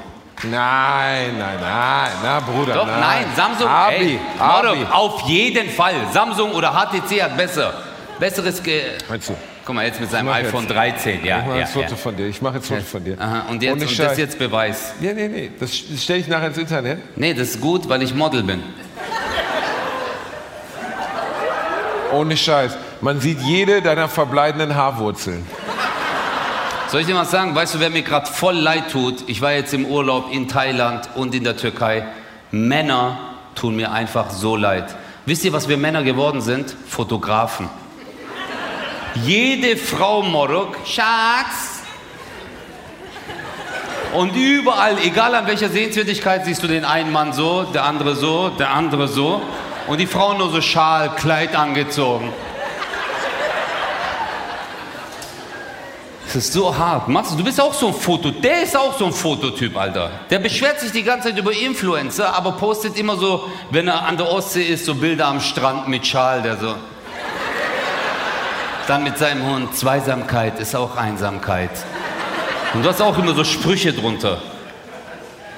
Nein, 0.51 1.37
nein, 1.37 1.57
nein, 1.61 2.11
na 2.23 2.39
Bruder. 2.39 2.73
Doch, 2.73 2.87
nein, 2.87 3.25
Samsung. 3.35 3.67
Abi, 3.67 3.95
ey, 3.95 4.19
Abi. 4.39 4.85
Auf 4.91 5.21
jeden 5.21 5.69
Fall. 5.69 5.95
Samsung 6.11 6.51
oder 6.51 6.71
HTC 6.73 7.23
hat 7.23 7.37
besser. 7.37 7.73
Besseres. 8.19 8.61
Ge 8.61 8.81
Meinst 9.09 9.29
du? 9.29 9.35
Guck 9.65 9.75
mal, 9.75 9.85
jetzt 9.85 9.99
mit 9.99 10.11
seinem 10.11 10.29
iPhone 10.29 10.63
jetzt- 10.63 10.75
13, 10.75 11.25
ja. 11.25 11.39
ich 11.39 11.45
mache 11.45 11.55
ja, 11.55 11.61
jetzt 11.63 11.73
Foto 11.73 11.89
ja. 11.89 11.95
von 11.95 12.15
dir. 12.15 12.27
Ich 12.27 12.41
mache 12.41 12.55
jetzt 12.55 12.67
Foto 12.67 12.81
von 12.83 13.03
dir. 13.03 13.19
Aha, 13.19 13.45
und 13.49 13.63
jetzt, 13.63 13.71
Ohne 13.73 13.81
und 13.81 13.89
das 13.89 13.97
Scheiß. 13.97 14.11
ist 14.11 14.17
jetzt 14.19 14.37
Beweis. 14.39 14.93
Nee, 14.99 15.13
nee, 15.13 15.27
nee. 15.27 15.51
Das 15.59 15.75
stelle 15.75 16.19
ich 16.19 16.27
nachher 16.27 16.47
ins 16.47 16.57
Internet. 16.59 16.99
Nee, 17.17 17.33
das 17.33 17.49
ist 17.49 17.61
gut, 17.61 17.89
weil 17.89 18.03
ich 18.03 18.13
Model 18.13 18.43
bin. 18.43 18.61
Ohne 22.13 22.37
Scheiß. 22.37 22.77
Man 23.01 23.19
sieht 23.19 23.41
jede 23.41 23.81
deiner 23.81 24.07
verbleibenden 24.07 24.75
Haarwurzeln. 24.75 25.45
Soll 26.95 27.01
ich 27.01 27.07
dir 27.07 27.15
was 27.15 27.29
sagen? 27.29 27.53
Weißt 27.53 27.75
du, 27.75 27.81
wer 27.81 27.89
mir 27.89 28.03
gerade 28.03 28.25
voll 28.25 28.55
leid 28.55 28.89
tut? 28.89 29.27
Ich 29.27 29.41
war 29.41 29.51
jetzt 29.51 29.73
im 29.73 29.85
Urlaub 29.85 30.31
in 30.31 30.47
Thailand 30.47 31.09
und 31.15 31.35
in 31.35 31.43
der 31.43 31.57
Türkei. 31.57 32.07
Männer 32.51 33.17
tun 33.53 33.75
mir 33.75 33.91
einfach 33.91 34.29
so 34.29 34.55
leid. 34.55 34.95
Wisst 35.25 35.43
ihr, 35.43 35.51
was 35.51 35.67
wir 35.67 35.75
Männer 35.75 36.03
geworden 36.03 36.39
sind? 36.39 36.73
Fotografen. 36.87 37.67
Jede 39.25 39.75
Frau 39.75 40.21
Morok, 40.21 40.77
Schatz. 40.85 41.81
Und 44.13 44.33
überall, 44.33 44.95
egal 45.03 45.35
an 45.35 45.47
welcher 45.47 45.67
Sehenswürdigkeit, 45.67 46.45
siehst 46.45 46.63
du 46.63 46.67
den 46.67 46.85
einen 46.85 47.11
Mann 47.11 47.33
so, 47.33 47.63
der 47.63 47.83
andere 47.83 48.15
so, 48.15 48.47
der 48.47 48.69
andere 48.69 49.09
so. 49.09 49.41
Und 49.87 49.99
die 49.99 50.07
Frauen 50.07 50.37
nur 50.37 50.49
so 50.49 50.61
Schal, 50.61 51.13
Kleid 51.17 51.57
angezogen. 51.57 52.31
Das 56.35 56.47
ist 56.47 56.53
so 56.53 56.77
hart. 56.77 57.07
Machst 57.07 57.31
du, 57.31 57.37
du 57.37 57.45
bist 57.45 57.61
auch 57.61 57.73
so 57.73 57.87
ein 57.87 57.93
Foto. 57.93 58.29
Der 58.29 58.63
ist 58.63 58.75
auch 58.75 58.99
so 58.99 59.05
ein 59.05 59.13
Fototyp, 59.13 59.77
Alter. 59.77 60.11
Der 60.29 60.39
beschwert 60.39 60.81
sich 60.81 60.91
die 60.91 61.03
ganze 61.03 61.29
Zeit 61.29 61.39
über 61.39 61.53
Influencer, 61.53 62.35
aber 62.35 62.51
postet 62.51 62.99
immer 62.99 63.15
so, 63.15 63.49
wenn 63.71 63.87
er 63.87 64.05
an 64.05 64.17
der 64.17 64.29
Ostsee 64.29 64.63
ist, 64.63 64.83
so 64.83 64.95
Bilder 64.95 65.27
am 65.27 65.39
Strand 65.39 65.87
mit 65.87 66.05
Schal, 66.05 66.41
der 66.41 66.57
so. 66.57 66.75
Dann 68.85 69.05
mit 69.05 69.17
seinem 69.17 69.45
Hund. 69.49 69.77
Zweisamkeit 69.77 70.59
ist 70.59 70.75
auch 70.75 70.97
Einsamkeit. 70.97 71.71
Und 72.73 72.83
du 72.83 72.89
hast 72.89 73.01
auch 73.01 73.17
immer 73.17 73.33
so 73.33 73.45
Sprüche 73.45 73.93
drunter. 73.93 74.41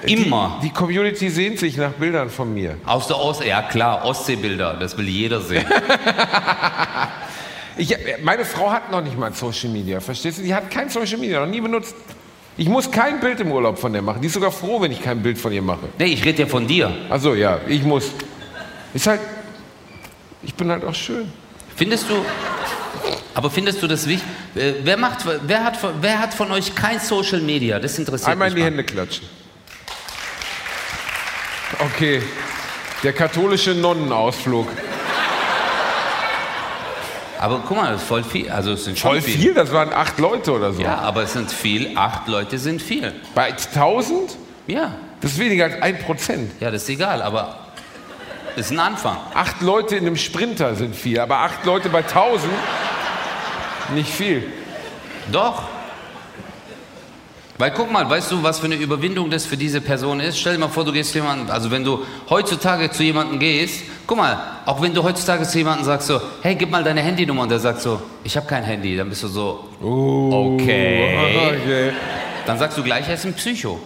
Immer. 0.04 0.60
Die 0.62 0.70
Community 0.70 1.32
sehnt 1.32 1.58
sich 1.58 1.76
nach 1.76 1.94
Bildern 1.94 2.30
von 2.30 2.54
mir. 2.54 2.78
Aus 2.86 3.08
der 3.08 3.18
Ostsee, 3.18 3.48
ja 3.48 3.64
klar, 3.64 4.06
Ostseebilder, 4.06 4.76
das 4.76 4.96
will 4.96 5.08
jeder 5.08 5.42
sehen. 5.42 5.66
Ich, 7.78 7.96
meine 8.24 8.44
Frau 8.46 8.72
hat 8.72 8.92
noch 8.92 9.02
nicht 9.02 9.18
mal 9.18 9.34
Social 9.34 9.70
Media, 9.70 10.00
verstehst 10.00 10.40
du? 10.40 10.44
Die 10.44 10.54
hat 10.54 10.70
kein 10.72 10.90
Social 10.90 11.18
Media, 11.18 11.40
noch 11.40 11.52
nie 11.52 11.62
benutzt. 11.62 11.96
Ich 12.58 12.68
muss 12.68 12.90
kein 12.90 13.20
Bild 13.20 13.40
im 13.40 13.52
Urlaub 13.52 13.78
von 13.78 13.94
der 13.94 14.02
machen. 14.02 14.20
Die 14.22 14.28
ist 14.28 14.34
sogar 14.34 14.52
froh, 14.52 14.82
wenn 14.82 14.92
ich 14.92 15.02
kein 15.04 15.22
Bild 15.22 15.38
von 15.38 15.52
ihr 15.54 15.62
mache. 15.62 15.88
Nee, 16.00 16.06
ich 16.06 16.26
rede 16.26 16.42
ja 16.44 16.48
von 16.48 16.66
dir. 16.68 16.92
Also 17.10 17.36
ja, 17.36 17.60
ich 17.68 17.84
muss. 17.84 18.06
Ist 18.94 19.06
halt. 19.06 19.22
Ich 20.42 20.56
bin 20.56 20.72
halt 20.72 20.84
auch 20.84 20.96
schön. 20.96 21.32
Findest 21.76 22.10
du, 22.10 22.16
aber 23.36 23.52
findest 23.52 23.84
du 23.84 23.88
das 23.88 24.08
wichtig? 24.08 24.28
Äh, 24.56 24.74
Wer, 24.84 24.98
macht, 24.98 25.20
wer, 25.44 25.64
hat, 25.64 25.78
von- 25.78 25.94
wer 26.02 26.18
hat 26.20 26.34
von 26.34 26.52
euch 26.52 26.74
kein 26.74 27.00
Social 27.00 27.42
Media? 27.42 27.78
Das 27.80 28.00
interessiert 28.00 28.32
Einmal 28.32 28.48
in 28.48 28.54
mich. 28.56 28.64
die 28.64 28.70
mal. 28.72 28.78
Hände 28.78 28.84
klatschen. 28.84 29.28
Okay. 31.80 32.22
Der 33.04 33.14
katholische 33.14 33.72
Nonnenausflug. 33.76 34.68
Aber 37.40 37.62
guck 37.68 37.78
mal, 37.78 37.92
das 37.92 38.02
ist 38.02 38.08
voll 38.08 38.24
viel. 38.24 38.50
Also 38.50 38.72
es 38.72 38.86
sind 38.86 38.98
schon 38.98 39.12
Voll 39.12 39.22
viel, 39.22 39.54
das 39.54 39.72
waren 39.72 39.94
acht 39.94 40.20
Leute 40.20 40.52
oder 40.54 40.74
so. 40.74 40.82
Ja, 40.82 40.98
aber 41.00 41.24
es 41.24 41.34
sind 41.34 41.52
viel. 41.52 41.98
Acht 41.98 42.28
Leute 42.28 42.58
sind 42.58 42.82
viel. 42.82 43.14
Bei 43.36 43.48
1000? 43.52 44.38
Ja. 44.68 44.96
Das 45.22 45.32
ist 45.32 45.40
weniger 45.40 45.66
als 45.66 45.82
ein 45.82 46.00
Prozent. 46.00 46.52
Ja, 46.60 46.72
das 46.72 46.84
ist 46.84 46.90
egal, 46.90 47.22
aber 47.22 47.60
ist 48.56 48.72
ein 48.72 48.80
Anfang. 48.80 49.18
Acht 49.34 49.62
Leute 49.62 49.96
in 49.96 50.08
einem 50.08 50.18
Sprinter 50.18 50.76
sind 50.76 50.96
viel, 50.96 51.20
aber 51.20 51.38
acht 51.38 51.64
Leute 51.66 51.90
bei 51.90 52.00
1000 52.00 52.52
nicht 53.94 54.12
viel. 54.12 54.44
Doch. 55.32 55.64
Weil 57.60 57.72
guck 57.72 57.92
mal, 57.92 58.08
weißt 58.08 58.32
du, 58.32 58.44
was 58.44 58.60
für 58.60 58.66
eine 58.66 58.76
Überwindung 58.76 59.30
das 59.32 59.46
für 59.46 59.58
diese 59.58 59.82
Person 59.82 60.20
ist? 60.20 60.40
Stell 60.40 60.54
dir 60.54 60.60
mal 60.60 60.68
vor, 60.70 60.86
du 60.86 60.92
gehst 60.92 61.12
zu 61.12 61.20
jemandem, 61.20 61.50
also 61.50 61.72
wenn 61.72 61.84
du 61.84 62.04
heutzutage 62.30 62.92
zu 62.92 63.04
jemandem 63.04 63.40
gehst, 63.40 63.84
guck 64.08 64.18
mal, 64.18 64.38
auch 64.66 64.82
wenn 64.82 64.94
du 64.94 65.04
heutzutage 65.04 65.44
zu 65.44 65.58
jemandem 65.58 65.86
sagst 65.86 66.08
so, 66.08 66.20
hey, 66.42 66.56
gib 66.56 66.72
mal 66.72 66.84
deine 66.84 67.02
Handynummer 67.02 67.44
und 67.44 67.50
der 67.50 67.60
sagt 67.60 67.82
so, 67.82 68.02
ich 68.24 68.36
habe 68.38 68.48
kein 68.48 68.64
Handy, 68.64 68.96
dann 68.96 69.10
bist 69.10 69.22
du 69.24 69.28
so, 69.28 69.68
okay. 69.82 71.18
okay. 71.36 71.92
Dann 72.46 72.58
sagst 72.58 72.78
du 72.78 72.84
gleich, 72.84 73.08
er 73.08 73.16
ist 73.16 73.26
ein 73.26 73.34
Psycho. 73.34 73.80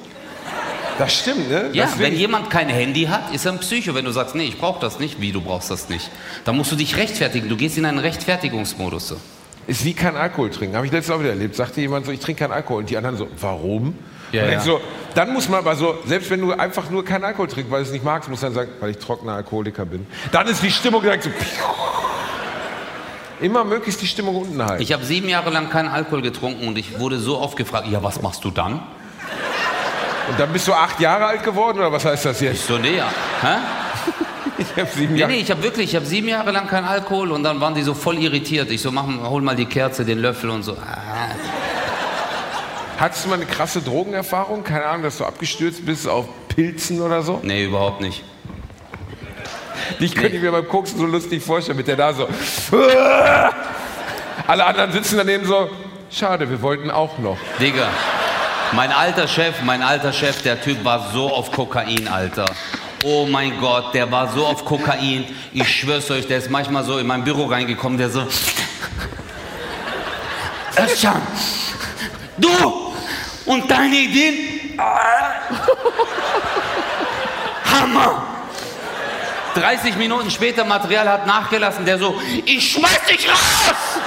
Das 0.99 1.13
stimmt, 1.13 1.49
ne? 1.49 1.69
Ja, 1.73 1.85
Deswegen- 1.85 1.99
wenn 2.03 2.15
jemand 2.15 2.49
kein 2.51 2.69
Handy 2.69 3.05
hat, 3.05 3.33
ist 3.33 3.45
er 3.45 3.53
ein 3.53 3.59
Psycho. 3.59 3.95
Wenn 3.95 4.05
du 4.05 4.11
sagst, 4.11 4.35
nee, 4.35 4.43
ich 4.43 4.59
brauche 4.59 4.79
das 4.79 4.99
nicht, 4.99 5.19
wie, 5.19 5.31
du 5.31 5.41
brauchst 5.41 5.71
das 5.71 5.89
nicht. 5.89 6.11
Dann 6.45 6.55
musst 6.55 6.71
du 6.71 6.75
dich 6.75 6.95
rechtfertigen. 6.95 7.49
Du 7.49 7.57
gehst 7.57 7.77
in 7.79 7.85
einen 7.85 7.97
Rechtfertigungsmodus. 7.97 9.07
So. 9.07 9.17
Ist 9.65 9.83
wie 9.83 9.93
kein 9.93 10.15
Alkohol 10.15 10.51
trinken. 10.51 10.75
Habe 10.75 10.85
ich 10.85 10.91
letztes 10.91 11.09
Mal 11.15 11.21
wieder 11.21 11.31
erlebt. 11.31 11.55
Sagte 11.55 11.81
jemand 11.81 12.05
so, 12.05 12.11
ich 12.11 12.19
trinke 12.19 12.43
keinen 12.43 12.51
Alkohol. 12.51 12.81
Und 12.81 12.89
die 12.91 12.97
anderen 12.97 13.17
so, 13.17 13.27
warum? 13.39 13.95
Ja, 14.31 14.45
ja. 14.45 14.59
so, 14.61 14.79
dann 15.15 15.33
muss 15.33 15.49
man 15.49 15.59
aber 15.59 15.75
so, 15.75 15.97
selbst 16.05 16.29
wenn 16.29 16.39
du 16.41 16.53
einfach 16.53 16.89
nur 16.89 17.03
keinen 17.03 17.23
Alkohol 17.25 17.47
trinkst, 17.47 17.71
weil 17.71 17.81
du 17.81 17.87
es 17.87 17.91
nicht 17.91 18.05
magst, 18.05 18.29
musst 18.29 18.43
du 18.43 18.47
dann 18.47 18.53
sagen, 18.55 18.71
weil 18.79 18.91
ich 18.91 18.97
trockener 18.97 19.33
Alkoholiker 19.33 19.85
bin. 19.85 20.05
Dann 20.31 20.47
ist 20.47 20.61
die 20.63 20.71
Stimmung 20.71 21.01
direkt 21.01 21.23
so. 21.23 21.29
Immer 23.41 23.63
möglichst 23.63 24.01
die 24.01 24.07
Stimmung 24.07 24.35
unten 24.35 24.63
halten. 24.63 24.83
Ich 24.83 24.93
habe 24.93 25.03
sieben 25.03 25.27
Jahre 25.27 25.49
lang 25.49 25.69
keinen 25.69 25.89
Alkohol 25.89 26.21
getrunken 26.21 26.67
und 26.67 26.77
ich 26.77 26.99
wurde 26.99 27.17
so 27.17 27.39
oft 27.39 27.57
gefragt, 27.57 27.87
ja, 27.89 28.03
was 28.03 28.21
machst 28.21 28.43
du 28.43 28.51
dann? 28.51 28.73
Und 30.29 30.39
dann 30.39 30.53
bist 30.53 30.67
du 30.67 30.73
acht 30.73 30.99
Jahre 30.99 31.25
alt 31.25 31.43
geworden 31.43 31.79
oder 31.79 31.91
was 31.91 32.05
heißt 32.05 32.25
das 32.25 32.37
Ich 32.41 32.47
jetzt? 32.47 32.67
so, 32.67 32.77
nee, 32.77 32.97
ja. 32.97 33.07
Hä? 33.41 33.57
Ich 34.59 34.67
habe 34.77 34.87
sieben 34.95 35.13
Nee, 35.15 35.19
Jahre. 35.21 35.31
nee, 35.33 35.39
ich 35.39 35.49
habe 35.49 35.63
wirklich, 35.63 35.89
ich 35.89 35.95
habe 35.95 36.05
sieben 36.05 36.27
Jahre 36.27 36.51
lang 36.51 36.67
keinen 36.67 36.85
Alkohol 36.85 37.31
und 37.31 37.41
dann 37.43 37.59
waren 37.59 37.73
die 37.73 37.81
so 37.81 37.95
voll 37.95 38.19
irritiert. 38.19 38.69
Ich 38.69 38.81
so, 38.81 38.91
mach, 38.91 39.05
hol 39.07 39.41
mal 39.41 39.55
die 39.55 39.65
Kerze, 39.65 40.05
den 40.05 40.19
Löffel 40.19 40.51
und 40.51 40.61
so. 40.61 40.73
Ah. 40.73 41.31
Hattest 43.01 43.25
du 43.25 43.29
mal 43.29 43.35
eine 43.37 43.47
krasse 43.47 43.81
Drogenerfahrung? 43.81 44.63
Keine 44.63 44.85
Ahnung, 44.85 45.01
dass 45.01 45.17
du 45.17 45.25
abgestürzt 45.25 45.83
bist 45.83 46.07
auf 46.07 46.27
Pilzen 46.49 47.01
oder 47.01 47.23
so? 47.23 47.39
Nee, 47.41 47.65
überhaupt 47.65 47.99
nicht. 47.99 48.23
Dich 49.99 50.13
könnte 50.13 50.35
ich 50.35 50.41
mir 50.43 50.51
beim 50.51 50.67
Koksen 50.67 50.99
so 50.99 51.07
lustig 51.07 51.43
vorstellen, 51.43 51.79
mit 51.79 51.87
der 51.87 51.95
da 51.95 52.13
so. 52.13 52.27
Alle 54.45 54.65
anderen 54.67 54.91
sitzen 54.91 55.17
daneben 55.17 55.47
so. 55.47 55.67
Schade, 56.11 56.47
wir 56.47 56.61
wollten 56.61 56.91
auch 56.91 57.17
noch. 57.17 57.37
Digga, 57.59 57.87
mein 58.73 58.91
alter 58.91 59.27
Chef, 59.27 59.63
mein 59.63 59.81
alter 59.81 60.13
Chef, 60.13 60.43
der 60.43 60.61
Typ 60.61 60.85
war 60.85 61.09
so 61.11 61.27
auf 61.27 61.51
Kokain, 61.51 62.07
Alter. 62.07 62.45
Oh 63.03 63.25
mein 63.25 63.59
Gott, 63.59 63.95
der 63.95 64.11
war 64.11 64.31
so 64.31 64.45
auf 64.45 64.63
Kokain. 64.63 65.25
Ich 65.53 65.67
schwör's 65.67 66.11
euch, 66.11 66.27
der 66.27 66.37
ist 66.37 66.51
manchmal 66.51 66.83
so 66.83 66.99
in 66.99 67.07
mein 67.07 67.23
Büro 67.23 67.45
reingekommen, 67.45 67.97
der 67.97 68.11
so. 68.11 68.27
Özcan, 70.77 71.21
Du 72.37 72.90
und 73.45 73.69
deine 73.69 73.95
Ideen. 73.95 74.79
Hammer! 77.71 78.23
30 79.55 79.97
Minuten 79.97 80.31
später, 80.31 80.63
Material 80.63 81.09
hat 81.09 81.27
nachgelassen, 81.27 81.85
der 81.85 81.97
so, 81.97 82.19
ich 82.45 82.71
schmeiß 82.71 83.05
dich 83.09 83.27
raus! 83.27 83.99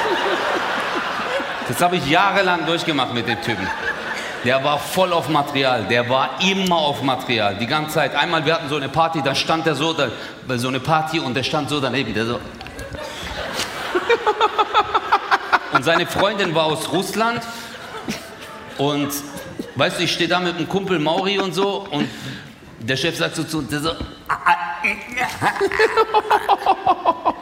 Das 1.69 1.81
habe 1.81 1.97
ich 1.97 2.07
jahrelang 2.07 2.67
durchgemacht 2.67 3.13
mit 3.15 3.27
dem 3.29 3.41
Typen. 3.43 3.67
Der 4.45 4.63
war 4.63 4.79
voll 4.79 5.13
auf 5.13 5.29
Material, 5.29 5.85
der 5.85 6.09
war 6.11 6.39
immer 6.41 6.77
auf 6.77 7.03
Material, 7.03 7.57
die 7.57 7.67
ganze 7.67 7.95
Zeit. 7.95 8.15
Einmal, 8.15 8.45
wir 8.45 8.55
hatten 8.55 8.69
so 8.69 8.77
eine 8.77 8.91
Party, 8.91 9.23
da 9.23 9.35
stand 9.35 9.67
er 9.67 9.75
so, 9.75 9.95
da, 9.95 10.09
so 10.57 10.69
eine 10.69 10.81
Party 10.81 11.19
und 11.19 11.35
der 11.35 11.43
stand 11.43 11.71
so 11.71 11.81
daneben, 11.81 12.13
der 12.13 12.27
so. 12.27 12.41
Und 15.73 15.83
seine 15.83 16.07
Freundin 16.07 16.55
war 16.55 16.65
aus 16.65 16.93
Russland 16.93 17.41
und 18.79 19.09
weißt 19.77 19.99
du, 19.99 20.05
ich 20.05 20.13
stehe 20.13 20.29
da 20.29 20.41
mit 20.41 20.57
einem 20.57 20.69
Kumpel 20.69 20.99
Mauri 20.99 21.39
und 21.39 21.55
so 21.55 21.87
und 21.91 22.09
der 22.81 22.97
Chef 22.97 23.17
sagt 23.17 23.37
so 23.37 23.45
zu 23.45 23.63
der 23.63 23.81
so, 23.81 23.91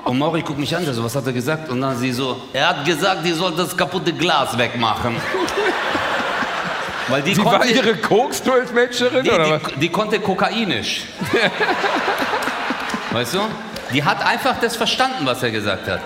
und 0.04 0.18
Mauri 0.18 0.42
guckt 0.42 0.58
mich 0.58 0.74
an, 0.76 0.84
der 0.84 0.94
so, 0.94 1.02
was 1.02 1.16
hat 1.16 1.26
er 1.26 1.32
gesagt? 1.32 1.68
Und 1.70 1.80
dann 1.80 1.96
sie 1.96 2.12
so, 2.12 2.40
er 2.52 2.68
hat 2.68 2.84
gesagt, 2.84 3.24
die 3.24 3.32
soll 3.32 3.52
das 3.56 3.76
kaputte 3.76 4.12
Glas 4.12 4.56
wegmachen. 4.56 5.16
Weil 7.08 7.22
die, 7.22 7.34
Die 7.34 7.42
konnte, 7.42 7.58
war 7.58 7.66
ihre 7.66 7.96
Koks-Dolmetscherin 7.96 9.28
oder 9.28 9.50
was? 9.50 9.62
die, 9.72 9.80
die 9.80 9.88
konnte 9.88 10.20
kokainisch. 10.20 11.02
weißt 13.10 13.34
du? 13.34 13.40
Die 13.92 14.04
hat 14.04 14.24
einfach 14.24 14.60
das 14.60 14.76
verstanden, 14.76 15.26
was 15.26 15.42
er 15.42 15.50
gesagt 15.50 15.88
hat. 15.88 16.00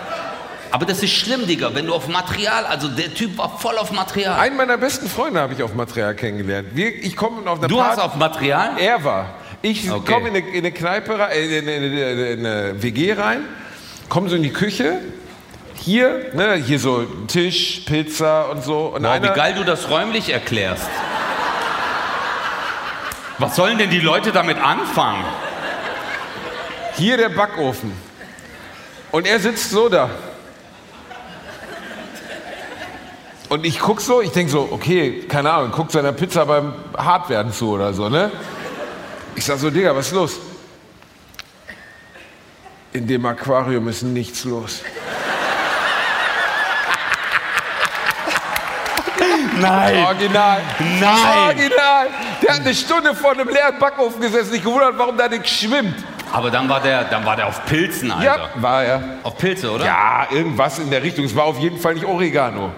Aber 0.71 0.85
das 0.87 1.03
ist 1.03 1.13
schlimm, 1.13 1.47
Digga, 1.47 1.75
wenn 1.75 1.87
du 1.87 1.95
auf 1.95 2.09
Material, 2.09 2.67
also 2.67 2.89
der 2.89 3.13
Typ 3.15 3.39
war 3.39 3.59
voll 3.59 3.79
auf 3.79 3.93
Material. 3.93 4.39
Einen 4.39 4.57
meiner 4.57 4.77
besten 4.77 5.09
Freunde 5.09 5.41
habe 5.41 5.55
ich 5.55 5.63
auf 5.63 5.75
Material 5.75 6.15
kennengelernt. 6.15 6.69
Wir, 6.73 6.95
ich 7.03 7.17
komme 7.17 7.49
auf 7.51 7.59
einer 7.59 7.69
Du 7.69 7.77
Party. 7.79 7.97
hast 7.97 8.05
auf 8.05 8.15
Material? 8.17 8.71
Er 8.79 9.03
war. 9.05 9.35
Ich 9.63 9.91
Okay. 9.91 10.13
komme 10.13 10.29
in 10.29 10.37
eine, 10.37 10.49
in 10.51 10.59
eine 10.59 10.73
Kneipe, 10.73 11.19
rein, 11.19 11.31
äh, 11.33 11.59
in 11.59 11.69
eine, 11.69 11.77
in 11.77 11.93
eine, 11.93 12.27
in 12.31 12.47
eine 12.47 12.83
WG 12.83 13.13
rein, 13.15 13.41
komme 14.09 14.29
so 14.29 14.37
in 14.37 14.43
die 14.43 14.53
Küche. 14.53 14.99
Hier, 15.77 16.31
ne, 16.35 16.55
hier 16.55 16.79
so 16.79 17.05
Tisch, 17.29 17.83
Pizza 17.87 18.51
und 18.51 18.65
so. 18.65 18.87
Und 18.95 19.03
Wow, 19.05 19.13
wie 19.13 19.27
einer, 19.27 19.29
geil 19.31 19.55
du 19.55 19.65
das 19.65 19.89
räumlich 19.91 20.31
erklärst. 20.31 20.89
Was 23.39 23.55
sollen 23.57 23.77
denn 23.79 23.91
die 23.91 24.01
Leute 24.01 24.33
damit 24.33 24.59
anfangen? 24.59 25.25
hier 26.97 27.19
der 27.19 27.29
Backofen. 27.29 27.93
Und 29.13 29.27
er 29.27 29.39
sitzt 29.39 29.71
so 29.71 29.91
da. 29.91 30.09
Und 33.49 33.65
ich 33.65 33.79
guck 33.79 34.01
so, 34.01 34.21
ich 34.21 34.33
denk 34.33 34.51
so, 34.51 34.69
okay, 34.71 35.25
keine 35.29 35.53
Ahnung, 35.53 35.71
guckt 35.71 35.93
seiner 35.93 36.13
Pizza 36.13 36.45
beim 36.47 36.75
Hartwerden 36.97 37.53
zu 37.53 37.71
oder 37.71 37.93
so, 37.93 38.09
ne? 38.09 38.33
Ich 39.37 39.45
sag 39.45 39.59
so, 39.59 39.71
Digga, 39.71 39.95
was 39.95 40.09
ist 40.09 40.15
los? 40.15 40.41
In 42.93 43.07
dem 43.07 43.25
Aquarium 43.27 43.87
ist 43.89 44.03
nichts 44.03 44.45
los. 44.45 44.83
Nein. 49.61 50.07
Original. 50.07 50.61
Nein. 51.01 51.39
Original. 51.47 52.09
Der 52.43 52.55
hat 52.55 52.61
eine 52.63 52.75
Stunde 52.75 53.15
vor 53.15 53.33
einem 53.33 53.49
leeren 53.49 53.79
Backofen 53.79 54.21
gesessen, 54.21 54.53
sich 54.53 54.63
gewundert, 54.63 54.99
warum 54.99 55.17
da 55.17 55.29
nichts 55.29 55.51
schwimmt. 55.51 55.95
Aber 56.33 56.51
dann 56.51 56.69
war 56.69 56.81
der, 56.81 57.05
dann 57.05 57.25
war 57.25 57.37
der 57.37 57.47
auf 57.47 57.65
Pilzen, 57.67 58.11
Alter. 58.11 58.25
Ja, 58.25 58.49
war 58.57 58.85
er. 58.85 59.03
Auf 59.23 59.39
Pilze, 59.39 59.71
oder? 59.71 59.85
Ja, 59.85 60.27
irgendwas 60.31 60.79
in 60.79 60.91
der 60.91 61.03
Richtung. 61.03 61.25
Es 61.25 61.37
war 61.37 61.45
auf 61.45 61.59
jeden 61.59 61.79
Fall 61.79 61.95
nicht 61.95 62.05
Oregano. 62.05 62.73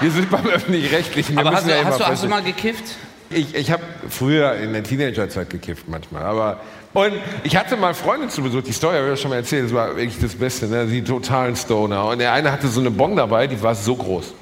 Wir 0.00 0.10
sind 0.10 0.30
beim 0.30 0.46
Öffentlich-Rechtlichen. 0.46 1.38
Aber 1.38 1.52
hast 1.52 1.68
ja 1.68 1.84
hast, 1.84 2.00
du, 2.00 2.06
hast 2.06 2.24
du 2.24 2.28
mal 2.28 2.42
gekifft? 2.42 2.84
Ich, 3.28 3.54
ich 3.54 3.70
habe 3.70 3.82
früher 4.08 4.54
in 4.54 4.72
der 4.72 4.82
Teenagerzeit 4.82 5.50
gekifft 5.50 5.84
manchmal, 5.86 6.24
aber 6.24 6.60
und 6.92 7.12
ich 7.44 7.56
hatte 7.56 7.76
mal 7.76 7.94
Freunde 7.94 8.26
zu 8.28 8.42
Besuch, 8.42 8.62
die 8.62 8.72
Story 8.72 8.96
habe 8.96 9.06
ich 9.06 9.10
ja 9.10 9.16
schon 9.16 9.30
mal 9.30 9.36
erzählt, 9.36 9.66
das 9.66 9.74
war 9.74 9.94
wirklich 9.94 10.18
das 10.18 10.34
Beste, 10.34 10.66
ne? 10.66 10.86
die 10.86 11.04
totalen 11.04 11.54
Stoner. 11.54 12.06
Und 12.06 12.18
der 12.18 12.32
eine 12.32 12.50
hatte 12.50 12.66
so 12.66 12.80
eine 12.80 12.90
Bon 12.90 13.14
dabei, 13.14 13.46
die 13.46 13.62
war 13.62 13.76
so 13.76 13.94
groß. 13.94 14.34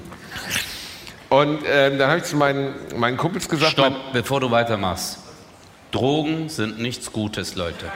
Und 1.29 1.59
ähm, 1.71 1.99
dann 1.99 2.09
habe 2.09 2.19
ich 2.19 2.23
zu 2.23 2.35
meinen, 2.35 2.73
meinen 2.95 3.17
Kumpels 3.17 3.47
gesagt, 3.47 3.73
Stopp, 3.73 3.93
bevor 4.13 4.39
du 4.39 4.49
weitermachst. 4.49 5.19
Drogen 5.91 6.49
sind 6.49 6.79
nichts 6.79 7.11
Gutes, 7.11 7.53
Leute. 7.53 7.91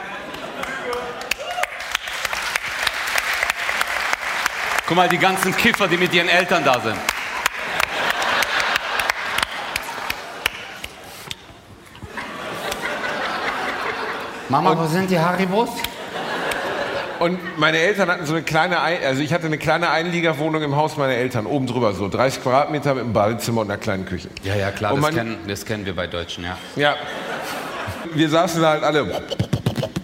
Guck 4.85 4.97
mal, 4.97 5.09
die 5.09 5.17
ganzen 5.17 5.55
Kiffer, 5.55 5.87
die 5.87 5.97
mit 5.97 6.13
ihren 6.13 6.29
Eltern 6.29 6.63
da 6.63 6.79
sind. 6.79 6.97
Mama, 14.53 14.77
wo 14.77 14.85
sind 14.85 15.09
die 15.09 15.17
Haribos? 15.17 15.69
und 17.19 17.57
meine 17.57 17.79
Eltern 17.79 18.07
hatten 18.09 18.27
so 18.27 18.33
eine 18.33 18.43
kleine, 18.43 18.81
Ein 18.81 18.97
also 19.03 19.23
ich 19.23 19.33
hatte 19.33 19.47
eine 19.47 19.57
kleine 19.57 19.89
Einliegerwohnung 19.89 20.61
im 20.61 20.75
Haus 20.75 20.95
meiner 20.95 21.13
Eltern, 21.13 21.47
oben 21.47 21.65
drüber 21.65 21.93
so, 21.93 22.07
30 22.07 22.43
Quadratmeter 22.43 22.93
mit 22.93 23.03
einem 23.03 23.13
Badezimmer 23.13 23.61
und 23.61 23.71
einer 23.71 23.79
kleinen 23.79 24.05
Küche. 24.05 24.29
Ja, 24.43 24.53
ja, 24.55 24.69
klar, 24.69 24.93
Und 24.93 25.01
das 25.01 25.11
kennen, 25.11 25.37
das 25.47 25.65
kennen 25.65 25.87
wir 25.87 25.95
bei 25.95 26.05
Deutschen, 26.05 26.43
ja. 26.43 26.55
Ja. 26.75 26.95
Wir 28.13 28.29
saßen 28.29 28.61
da 28.61 28.69
halt 28.69 28.83
alle. 28.83 29.23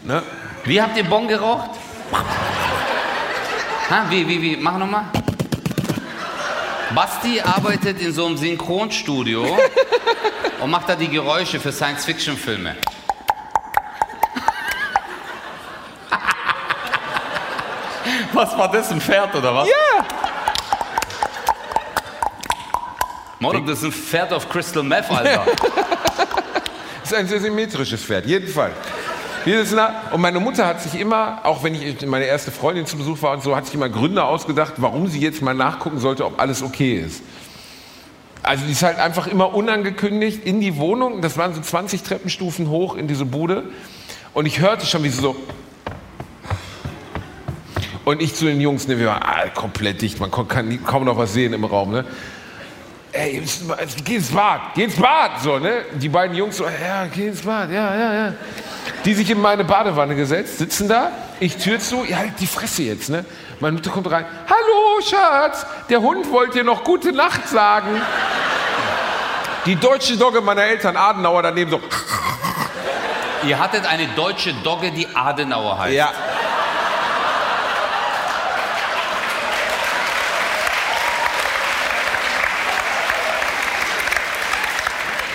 Ne? 0.04 0.24
Wie 0.64 0.82
habt 0.82 0.98
ihr 0.98 1.04
Bon 1.04 1.28
geraucht? 1.28 1.70
Ha, 3.92 4.06
wie, 4.10 4.28
wie, 4.28 4.42
wie? 4.42 4.58
Mach 4.58 4.80
nochmal. 4.80 5.04
Basti 6.96 7.40
arbeitet 7.40 8.02
in 8.02 8.12
so 8.14 8.26
einem 8.26 8.38
Synchronstudio 8.38 9.46
und 10.60 10.72
macht 10.72 10.90
da 10.90 10.96
die 10.96 11.10
Geräusche 11.10 11.60
für 11.60 11.72
Science-Fiction-Filme. 11.72 12.76
Was 18.40 18.58
war 18.58 18.72
das, 18.72 18.90
ein 18.90 19.02
Pferd 19.02 19.36
oder 19.36 19.54
was? 19.54 19.68
Ja! 19.68 20.06
Mordok, 23.38 23.68
das 23.68 23.80
ist 23.80 23.84
ein 23.84 23.92
Pferd 23.92 24.32
auf 24.32 24.48
Crystal 24.48 24.82
Meth, 24.82 25.12
Alter. 25.12 25.46
Das 27.02 27.12
ist 27.12 27.14
ein 27.16 27.28
sehr 27.28 27.42
symmetrisches 27.42 28.02
Pferd, 28.02 28.26
jedenfalls. 28.28 28.76
Und 30.14 30.22
meine 30.22 30.40
Mutter 30.40 30.66
hat 30.66 30.82
sich 30.82 30.98
immer, 30.98 31.42
auch 31.44 31.66
wenn 31.66 31.76
ich 31.76 32.06
meine 32.06 32.24
erste 32.24 32.50
Freundin 32.50 32.86
zu 32.86 32.96
Besuch 32.96 33.22
war 33.22 33.34
und 33.34 33.44
so, 33.44 33.58
hat 33.58 33.66
sich 33.66 33.76
immer 33.76 33.90
Gründe 33.90 34.24
ausgedacht, 34.24 34.76
warum 34.78 35.08
sie 35.08 35.20
jetzt 35.20 35.42
mal 35.42 35.54
nachgucken 35.54 36.00
sollte, 36.00 36.24
ob 36.24 36.40
alles 36.40 36.64
okay 36.64 36.96
ist. 36.96 37.22
Also 38.42 38.64
die 38.66 38.72
ist 38.72 38.84
halt 38.84 39.00
einfach 39.00 39.28
immer 39.28 39.54
unangekündigt 39.54 40.46
in 40.46 40.62
die 40.62 40.78
Wohnung, 40.78 41.22
das 41.22 41.38
waren 41.38 41.54
so 41.54 41.60
20 41.60 42.04
Treppenstufen 42.04 42.70
hoch 42.70 42.96
in 42.96 43.10
diese 43.10 43.26
Bude 43.26 43.66
und 44.34 44.46
ich 44.46 44.62
hörte 44.62 44.86
schon, 44.86 45.04
wie 45.04 45.10
sie 45.10 45.20
so... 45.20 45.36
Und 48.10 48.24
ich 48.24 48.34
zu 48.34 48.46
den 48.46 48.60
Jungs, 48.60 48.88
ne, 48.88 48.98
wir 48.98 49.06
waren 49.06 49.22
ah, 49.22 49.50
komplett 49.54 50.02
dicht, 50.02 50.20
man 50.20 50.32
kann 50.32 50.84
kaum 50.84 51.06
noch 51.06 51.16
was 51.16 51.32
sehen 51.32 51.54
im 51.54 51.64
Raum, 51.64 51.92
ne? 51.92 52.06
ey, 53.12 53.44
geh 54.04 54.16
ins 54.16 54.32
Bad, 54.32 54.62
geh 54.74 54.86
ins 54.86 54.96
Bad, 54.96 55.40
so, 55.44 55.60
ne? 55.60 55.86
Die 55.94 56.10
beiden 56.10 56.36
Jungs 56.36 56.58
so, 56.58 56.64
ja, 56.66 57.06
geh 57.06 57.28
ins 57.28 57.44
Bad, 57.44 57.70
ja, 57.70 57.96
ja, 57.96 58.14
ja. 58.14 58.34
Die 59.06 59.14
sich 59.14 59.30
in 59.30 59.40
meine 59.40 59.64
Badewanne 59.64 60.16
gesetzt, 60.16 60.58
sitzen 60.58 60.88
da, 60.88 61.12
ich 61.40 61.58
Tür 61.58 61.80
zu, 61.80 62.04
ja, 62.04 62.18
halt 62.18 62.34
die 62.40 62.48
Fresse 62.48 62.82
jetzt, 62.82 63.12
ne? 63.12 63.26
Meine 63.60 63.76
Mutter 63.76 63.92
kommt 63.92 64.10
rein, 64.10 64.26
hallo, 64.48 65.02
Schatz, 65.08 65.68
der 65.88 66.02
Hund 66.02 66.32
wollte 66.32 66.58
dir 66.58 66.64
noch 66.64 66.84
gute 66.84 67.14
Nacht 67.14 67.48
sagen. 67.48 68.02
Die 69.68 69.76
deutsche 69.76 70.18
Dogge 70.18 70.42
meiner 70.42 70.64
Eltern, 70.64 70.98
Adenauer, 70.98 71.44
daneben 71.44 71.70
so, 71.70 71.80
Ihr 73.48 73.60
hattet 73.60 73.86
eine 73.86 74.08
deutsche 74.16 74.52
Dogge, 74.64 74.90
die 74.90 75.08
Adenauer 75.14 75.78
heißt. 75.78 75.94
ja. 75.94 76.12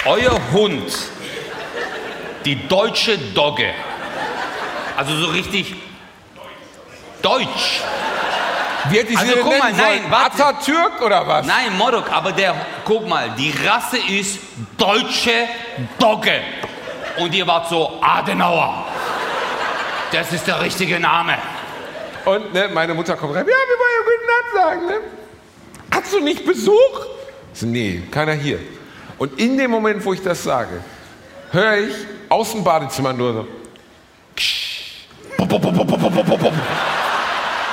Euer 0.06 0.38
Hund, 0.52 0.92
die 2.44 2.68
deutsche 2.68 3.16
Dogge, 3.34 3.70
also 4.96 5.16
so 5.16 5.30
richtig 5.30 5.74
deutsch. 7.22 7.80
Wie 8.90 8.98
hätte 8.98 9.12
ich 9.12 9.18
Also 9.18 9.36
guck 9.42 9.58
mal, 9.58 9.72
nennen 9.72 9.78
nein, 9.78 10.04
warte. 10.10 10.44
Atatürk 10.44 11.00
oder 11.00 11.26
was? 11.26 11.46
Nein, 11.46 11.76
Morok, 11.78 12.12
aber 12.12 12.32
der, 12.32 12.54
guck 12.84 13.08
mal, 13.08 13.30
die 13.30 13.54
Rasse 13.66 13.96
ist 13.96 14.40
deutsche 14.76 15.48
Dogge. 15.98 16.40
Und 17.16 17.34
ihr 17.34 17.46
wart 17.46 17.70
so 17.70 17.98
Adenauer. 18.02 18.84
Das 20.12 20.32
ist 20.32 20.46
der 20.46 20.60
richtige 20.60 21.00
Name. 21.00 21.38
Und 22.26 22.52
ne, 22.52 22.68
meine 22.74 22.92
Mutter 22.92 23.16
kommt 23.16 23.34
rein, 23.34 23.46
ja, 23.46 23.52
wir 23.52 23.78
wollen 23.78 23.94
ja 23.96 24.04
gute 24.04 24.26
Nacht 24.26 24.64
sagen, 24.66 24.86
ne? 24.86 25.00
Hast 25.92 26.12
du 26.12 26.20
nicht 26.20 26.44
Besuch? 26.44 27.06
So, 27.54 27.64
nee, 27.66 28.02
keiner 28.10 28.32
hier. 28.32 28.58
Und 29.18 29.38
in 29.38 29.56
dem 29.56 29.70
Moment, 29.70 30.04
wo 30.04 30.12
ich 30.12 30.22
das 30.22 30.42
sage, 30.42 30.80
höre 31.52 31.78
ich 31.78 31.94
aus 32.28 32.52
dem 32.52 32.64
Badezimmer 32.64 33.12
nur 33.12 33.32
so. 33.32 33.46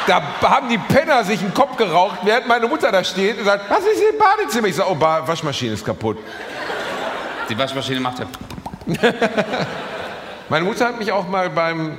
Da 0.08 0.22
haben 0.42 0.70
die 0.70 0.78
Penner 0.78 1.24
sich 1.24 1.40
einen 1.42 1.54
Kopf 1.54 1.78
geraucht, 1.78 2.20
während 2.24 2.48
meine 2.48 2.68
Mutter 2.68 2.92
da 2.92 3.04
steht 3.04 3.38
und 3.38 3.46
sagt, 3.46 3.70
was 3.70 3.80
ist 3.86 4.00
hier 4.00 4.10
im 4.10 4.18
Badezimmer? 4.18 4.68
Ich 4.68 4.76
sage, 4.76 4.90
oh, 4.92 4.96
ba 4.96 5.28
Waschmaschine 5.28 5.74
ist 5.74 5.86
kaputt. 5.86 6.18
Die 7.50 7.58
Waschmaschine 7.58 8.00
macht 8.00 8.20
ja. 8.20 8.26
Meine 10.50 10.66
Mutter 10.66 10.86
hat 10.88 11.00
mich 11.00 11.12
auch 11.12 11.28
mal 11.28 11.50
beim 11.50 11.98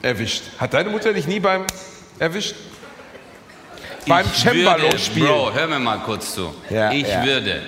erwischt. 0.00 0.42
Hat 0.58 0.72
deine 0.74 0.90
Mutter 0.90 1.12
dich 1.12 1.26
nie 1.26 1.40
beim 1.40 1.64
erwischt? 2.18 2.54
Beim 4.06 4.24
Ich 4.26 4.40
Cembalo 4.42 4.82
würde- 4.84 4.98
spielen. 4.98 5.26
Bro, 5.26 5.52
hör 5.52 5.66
mir 5.66 5.78
mal 5.78 5.98
kurz 6.00 6.34
zu. 6.34 6.54
Ja, 6.70 6.90
ich 6.92 7.06
ja. 7.08 7.24
würde 7.24 7.62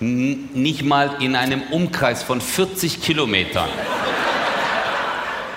nicht 0.00 0.84
mal 0.84 1.16
in 1.20 1.34
einem 1.34 1.62
Umkreis 1.70 2.22
von 2.22 2.40
40 2.40 3.02
Kilometern 3.02 3.68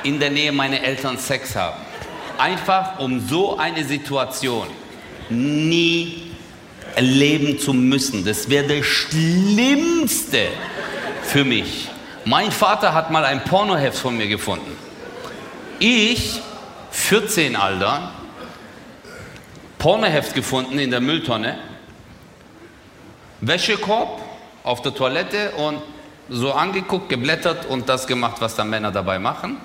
in 0.03 0.19
der 0.19 0.31
Nähe 0.31 0.51
meiner 0.51 0.81
Eltern 0.81 1.17
Sex 1.17 1.55
haben. 1.55 1.79
Einfach 2.37 2.99
um 2.99 3.19
so 3.27 3.57
eine 3.57 3.83
Situation 3.83 4.67
nie 5.29 6.31
erleben 6.95 7.59
zu 7.59 7.73
müssen. 7.73 8.25
Das 8.25 8.49
wäre 8.49 8.77
das 8.77 8.85
Schlimmste 8.85 10.47
für 11.23 11.43
mich. 11.43 11.89
Mein 12.25 12.51
Vater 12.51 12.93
hat 12.93 13.11
mal 13.11 13.25
ein 13.25 13.43
Pornoheft 13.43 13.97
von 13.97 14.17
mir 14.17 14.27
gefunden. 14.27 14.75
Ich, 15.79 16.39
14 16.91 17.55
Alter, 17.55 18.11
Pornoheft 19.77 20.35
gefunden 20.35 20.77
in 20.77 20.91
der 20.91 20.99
Mülltonne, 20.99 21.57
Wäschekorb 23.39 24.21
auf 24.63 24.81
der 24.81 24.93
Toilette 24.93 25.51
und 25.51 25.81
so 26.29 26.53
angeguckt, 26.53 27.09
geblättert 27.09 27.65
und 27.65 27.89
das 27.89 28.07
gemacht, 28.07 28.37
was 28.39 28.55
da 28.55 28.63
Männer 28.63 28.91
dabei 28.91 29.19
machen. 29.19 29.57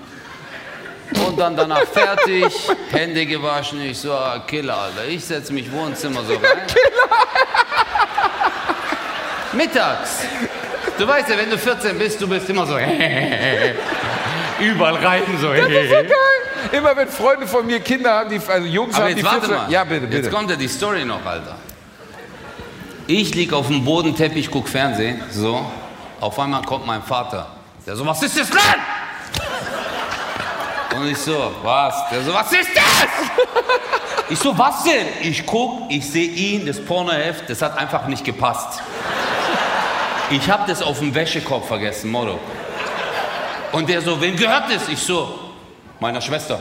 Und 1.27 1.39
dann 1.39 1.57
danach 1.57 1.85
fertig, 1.93 2.53
Hände 2.91 3.27
gewaschen, 3.27 3.81
ich 3.83 3.99
so, 3.99 4.13
ah, 4.13 4.43
Killer, 4.47 4.77
Alter. 4.77 5.07
Ich 5.09 5.25
setze 5.25 5.53
mich 5.53 5.71
Wohnzimmer 5.71 6.23
so 6.25 6.35
rein. 6.35 6.63
Mittags. 9.53 10.23
Du 10.99 11.07
weißt 11.07 11.29
ja, 11.29 11.37
wenn 11.39 11.51
du 11.51 11.59
14 11.59 11.99
bist, 11.99 12.21
du 12.21 12.29
bist 12.29 12.49
immer 12.49 12.67
so, 12.67 12.77
überall 14.61 14.95
rein 14.95 15.23
so. 15.41 15.53
Das 15.53 15.69
ist 15.69 15.89
so 15.89 15.95
geil. 15.95 16.09
Immer 16.73 16.97
wenn 16.97 17.09
Freunde 17.09 17.47
von 17.47 17.67
mir 17.67 17.81
Kinder 17.81 18.13
haben, 18.13 18.31
die, 18.31 18.41
also 18.47 18.67
Jungs 18.67 18.95
Aber 18.97 19.05
haben, 19.05 19.15
die 19.15 19.25
warte 19.25 19.41
14 19.41 19.57
mal. 19.57 19.71
Ja, 19.71 19.85
bitte, 19.85 20.07
bitte. 20.07 20.23
Jetzt 20.23 20.31
kommt 20.33 20.51
ja 20.51 20.57
die 20.57 20.69
Story 20.69 21.05
noch, 21.05 21.25
Alter. 21.25 21.57
Ich 23.09 23.33
lieg 23.37 23.53
auf 23.53 23.69
dem 23.69 23.85
Bodenteppich, 23.85 24.51
guck 24.51 24.69
Fernsehen, 24.69 25.23
so. 25.31 25.65
Auf 26.21 26.37
einmal 26.41 26.63
kommt 26.63 26.87
mein 26.87 27.03
Vater. 27.03 27.47
Der 27.87 27.95
so, 27.95 28.05
was 28.05 28.21
ist 28.23 28.37
das 28.37 28.51
denn? 28.51 28.59
Und 30.99 31.07
ich 31.09 31.19
so, 31.19 31.53
was? 31.63 31.95
Der 32.11 32.25
so, 32.25 32.35
was 32.35 32.51
ist 32.51 32.71
das? 32.75 32.85
Ich 34.29 34.41
so, 34.41 34.59
was 34.59 34.83
denn? 34.83 35.07
Ich 35.23 35.47
guck, 35.47 35.89
ich 35.89 36.11
sehe 36.11 36.27
ihn, 36.29 36.67
das 36.67 36.85
Pornoheft, 36.85 37.49
das 37.49 37.63
hat 37.63 37.79
einfach 37.79 38.09
nicht 38.09 38.25
gepasst. 38.25 38.83
Ich 40.31 40.51
hab 40.51 40.67
das 40.67 40.83
auf 40.83 40.99
dem 40.99 41.15
Wäschekorb 41.15 41.65
vergessen, 41.65 42.11
Motto. 42.11 42.41
Und 43.71 43.89
der 43.89 44.03
so, 44.03 44.21
wem 44.21 44.35
gehört 44.35 44.65
das? 44.69 44.89
Ich 44.89 44.99
so, 44.99 45.39
meiner 46.01 46.21
Schwester. 46.21 46.59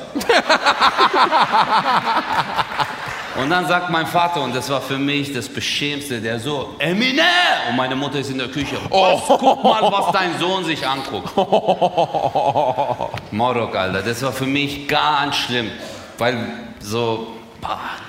Und 3.38 3.50
dann 3.50 3.68
sagt 3.68 3.90
mein 3.90 4.08
Vater, 4.08 4.42
und 4.42 4.56
das 4.56 4.70
war 4.70 4.82
für 4.82 4.98
mich 4.98 5.34
das 5.34 5.50
Beschämste, 5.50 6.22
der 6.22 6.40
so, 6.40 6.76
Eminem! 6.80 7.26
Und 7.70 7.76
meine 7.76 7.96
Mutter 7.96 8.20
ist 8.20 8.30
in 8.30 8.38
der 8.38 8.48
Küche. 8.48 8.78
Was? 8.90 9.22
Guck 9.28 9.64
mal, 9.64 9.82
was 9.92 10.12
dein 10.14 10.40
Sohn 10.40 10.64
sich 10.64 10.88
anguckt. 10.88 11.36
Morok, 13.32 13.76
Alter, 13.76 14.02
das 14.02 14.22
war 14.24 14.32
für 14.32 14.46
mich 14.46 14.88
ganz 14.88 15.36
schlimm. 15.36 15.70
Weil 16.18 16.48
so, 16.80 17.28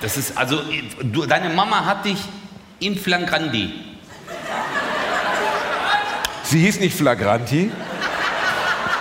das 0.01 0.16
ist, 0.16 0.39
also, 0.39 0.61
du, 1.03 1.27
deine 1.27 1.49
Mama 1.49 1.85
hat 1.85 2.05
dich 2.05 2.18
in 2.79 2.97
Flagrandi. 2.97 3.72
Sie 6.45 6.61
hieß 6.61 6.79
nicht 6.79 6.97
Flagranti. 6.97 7.72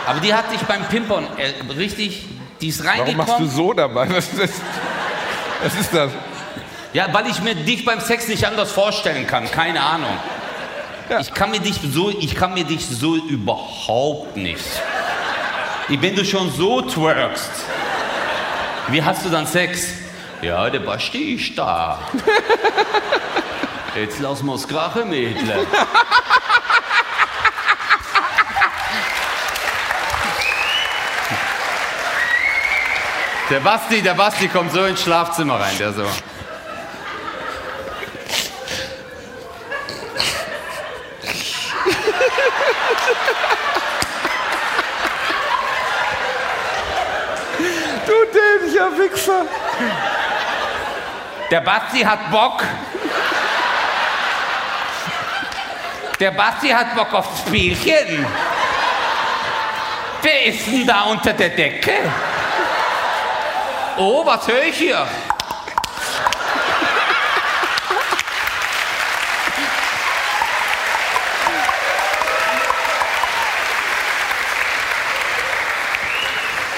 Aber 0.08 0.20
die 0.20 0.34
hat 0.34 0.52
dich 0.52 0.62
beim 0.62 0.84
Pimpern 0.86 1.28
äh, 1.38 1.72
richtig, 1.74 2.26
die 2.62 2.70
ist 2.70 2.84
Warum 2.84 3.02
reingekommen. 3.02 3.28
machst 3.28 3.40
du 3.40 3.46
so 3.46 3.74
dabei? 3.74 4.10
Was 4.10 4.34
ist 4.34 4.42
das? 4.42 4.52
Was 5.64 5.76
ist 5.76 5.94
das? 5.94 6.12
Ja, 6.94 7.08
weil 7.12 7.28
ich 7.28 7.42
mir 7.42 7.56
dich 7.56 7.84
beim 7.84 8.00
Sex 8.00 8.28
nicht 8.28 8.46
anders 8.46 8.72
vorstellen 8.72 9.28
kann. 9.28 9.50
Keine 9.52 9.82
Ahnung. 9.82 10.18
Ich 11.22 11.34
kann 11.34 11.52
mir 11.52 11.60
dich 11.60 11.80
so, 11.92 12.10
ich 12.10 12.36
kann 12.36 12.54
mir 12.54 12.64
dich 12.64 12.88
so 12.88 13.16
überhaupt 13.16 14.38
nicht. 14.38 14.66
Wenn 15.88 16.16
du 16.16 16.26
schon 16.26 16.52
so 16.52 16.82
twerkst, 16.82 17.52
wie 18.88 19.04
hast 19.04 19.26
du 19.26 19.30
dann 19.30 19.46
Sex? 19.46 19.90
Ja, 20.42 20.70
der 20.70 20.80
Basti 20.80 21.36
ist 21.36 21.58
da. 21.58 22.00
Jetzt 23.96 24.20
lass 24.20 24.42
mal's 24.44 24.68
krachen, 24.68 25.10
Mädle. 25.10 25.66
Der 33.48 33.60
Basti, 33.60 34.02
der 34.02 34.16
Basti 34.16 34.48
kommt 34.48 34.72
so 34.72 34.84
ins 34.86 35.04
Schlafzimmer 35.04 35.60
rein, 35.60 35.78
der 35.78 35.94
so. 35.94 36.04
Du 48.08 48.14
dämlicher 48.34 48.98
Wichser. 48.98 49.46
Der 51.52 51.62
Basti 51.62 52.02
hat 52.02 52.32
Bock. 52.32 52.64
Der 56.20 56.32
Basti 56.32 56.70
hat 56.70 56.96
Bock 56.96 57.14
aufs 57.14 57.42
Spielchen. 57.42 58.26
Wer 60.24 60.46
ist 60.46 60.66
denn 60.66 60.88
da 60.88 61.04
unter 61.04 61.34
der 61.34 61.50
Decke? 61.50 62.12
Oh, 63.98 64.26
was 64.26 64.48
höre 64.48 64.64
ich 64.64 64.78
hier? 64.78 65.08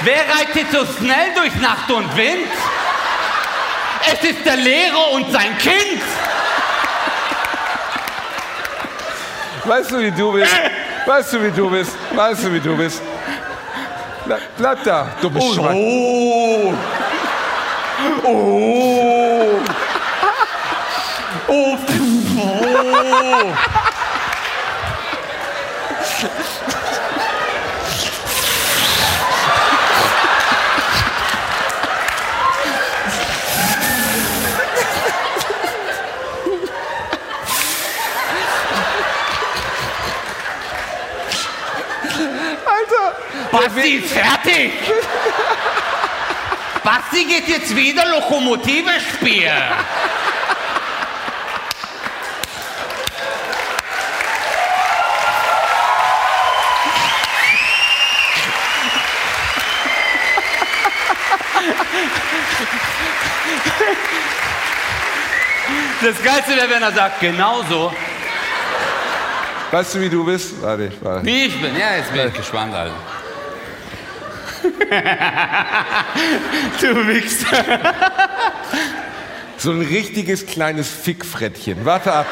Wer 0.01 0.21
reitet 0.29 0.71
so 0.71 0.85
schnell 0.97 1.33
durch 1.35 1.55
Nacht 1.55 1.89
und 1.91 2.15
Wind? 2.15 2.47
Es 4.13 4.23
ist 4.29 4.45
der 4.45 4.55
Lehrer 4.57 5.11
und 5.13 5.31
sein 5.31 5.57
Kind. 5.57 6.01
Weißt 9.65 9.91
du, 9.91 9.99
wie 9.99 10.11
du 10.11 10.31
bist? 10.31 10.51
Weißt 11.05 11.33
du, 11.33 11.43
wie 11.43 11.51
du 11.51 11.69
bist? 11.69 11.91
Weißt 12.15 12.43
du, 12.43 12.53
wie 12.53 12.59
du 12.59 12.77
bist? 12.77 13.01
Bleib, 14.25 14.41
bleib 14.57 14.83
da, 14.83 15.07
Oh, 15.23 15.53
Schwein. 15.53 15.75
oh. 15.75 16.73
Oh. 17.99 19.63
Oh. 21.49 21.77
oh. 22.37 23.07
Basti 43.51 43.97
ist 43.97 44.11
fertig. 44.13 44.71
Basti 46.87 47.25
geht 47.25 47.49
jetzt 47.49 47.75
wieder 47.75 48.05
Lokomotive 48.05 48.91
spielen. 49.13 49.51
Das 66.01 66.23
Geilste 66.23 66.55
wäre, 66.55 66.69
wenn 66.69 66.83
er 66.83 66.93
sagt, 66.93 67.19
genauso. 67.19 67.93
Weißt 69.71 69.95
du, 69.95 69.99
wie 69.99 70.09
du 70.09 70.23
bist? 70.23 70.61
Warte, 70.61 70.85
ich 70.85 71.03
warte. 71.03 71.25
Wie 71.25 71.47
ich 71.47 71.61
bin. 71.61 71.75
Ja, 71.77 71.97
jetzt 71.97 72.13
bin 72.13 72.29
ich 72.29 72.33
gespannt, 72.33 72.73
Alter. 72.73 73.16
du 76.81 77.07
Wichser. 77.07 77.63
So 79.57 79.71
ein 79.71 79.81
richtiges 79.81 80.45
kleines 80.45 80.87
Fickfrettchen. 80.89 81.83
Warte 81.85 82.13
ab. 82.13 82.25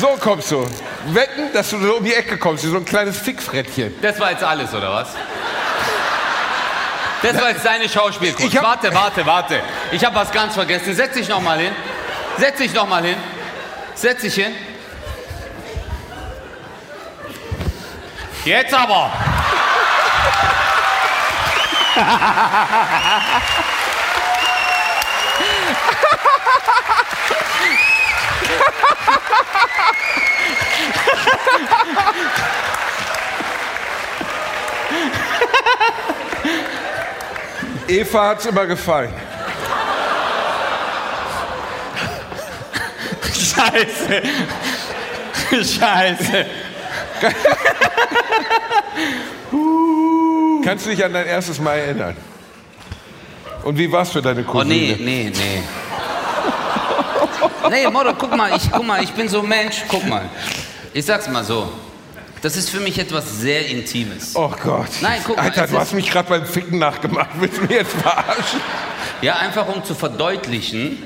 So 0.00 0.08
kommst 0.20 0.50
du. 0.50 0.66
wetten, 1.06 1.52
dass 1.52 1.70
du 1.70 1.78
so 1.78 1.96
um 1.96 2.04
die 2.04 2.14
Ecke 2.14 2.38
kommst, 2.38 2.64
wie 2.64 2.68
so 2.68 2.76
ein 2.76 2.84
kleines 2.84 3.18
Fickfrettchen. 3.18 3.94
Das 4.02 4.20
war 4.20 4.30
jetzt 4.30 4.44
alles, 4.44 4.72
oder 4.72 4.92
was? 4.92 5.08
Das 7.22 7.40
war 7.40 7.50
jetzt 7.50 7.64
deine 7.64 7.88
Schauspielkunst. 7.88 8.62
Warte, 8.62 8.92
warte, 8.92 9.24
warte. 9.24 9.60
Ich 9.92 10.04
habe 10.04 10.16
was 10.16 10.32
ganz 10.32 10.54
vergessen. 10.54 10.94
Setz 10.94 11.14
dich 11.14 11.28
noch 11.28 11.40
mal 11.40 11.58
hin. 11.58 11.72
Setz 12.38 12.58
dich 12.58 12.74
noch 12.74 12.88
mal 12.88 13.02
hin. 13.04 13.16
Setz 13.94 14.22
dich 14.22 14.34
hin. 14.34 14.54
Jetzt 18.44 18.74
aber. 18.74 19.12
Eva 37.88 38.28
hat's 38.28 38.46
immer 38.46 38.66
gefallen. 38.66 39.12
Scheiße. 43.54 44.22
Scheiße. 45.80 46.46
Kannst 50.64 50.86
du 50.86 50.90
dich 50.90 51.04
an 51.04 51.12
dein 51.12 51.26
erstes 51.26 51.58
Mal 51.60 51.74
erinnern? 51.78 52.16
Und 53.64 53.76
wie 53.78 53.90
war's 53.90 54.10
für 54.10 54.22
deine 54.22 54.42
Oh 54.42 54.52
Cousine? 54.52 54.74
nee, 54.74 54.96
nee, 54.98 55.32
nee. 55.34 55.62
Nee, 57.70 57.88
Moro, 57.90 58.12
guck 58.18 58.36
mal, 58.36 58.56
ich, 58.56 58.70
guck 58.70 58.84
mal, 58.84 59.02
ich 59.02 59.12
bin 59.12 59.28
so 59.28 59.40
ein 59.40 59.48
Mensch, 59.48 59.82
guck 59.88 60.06
mal. 60.06 60.28
Ich 60.92 61.04
sag's 61.06 61.28
mal 61.28 61.44
so. 61.44 61.72
Das 62.42 62.56
ist 62.56 62.70
für 62.70 62.80
mich 62.80 62.98
etwas 62.98 63.38
sehr 63.38 63.66
Intimes. 63.68 64.34
Oh 64.34 64.50
Gott. 64.62 64.88
Nein, 65.00 65.20
guck 65.24 65.36
mal, 65.36 65.44
Alter, 65.44 65.68
du 65.68 65.78
hast 65.78 65.92
mich 65.94 66.10
gerade 66.10 66.28
beim 66.28 66.44
Ficken 66.44 66.78
nachgemacht. 66.80 67.30
Willst 67.38 67.58
du 67.58 67.62
mich 67.62 67.70
jetzt 67.70 67.92
verarschen? 67.92 68.60
Ja, 69.22 69.36
einfach 69.36 69.68
um 69.68 69.84
zu 69.84 69.94
verdeutlichen, 69.94 70.98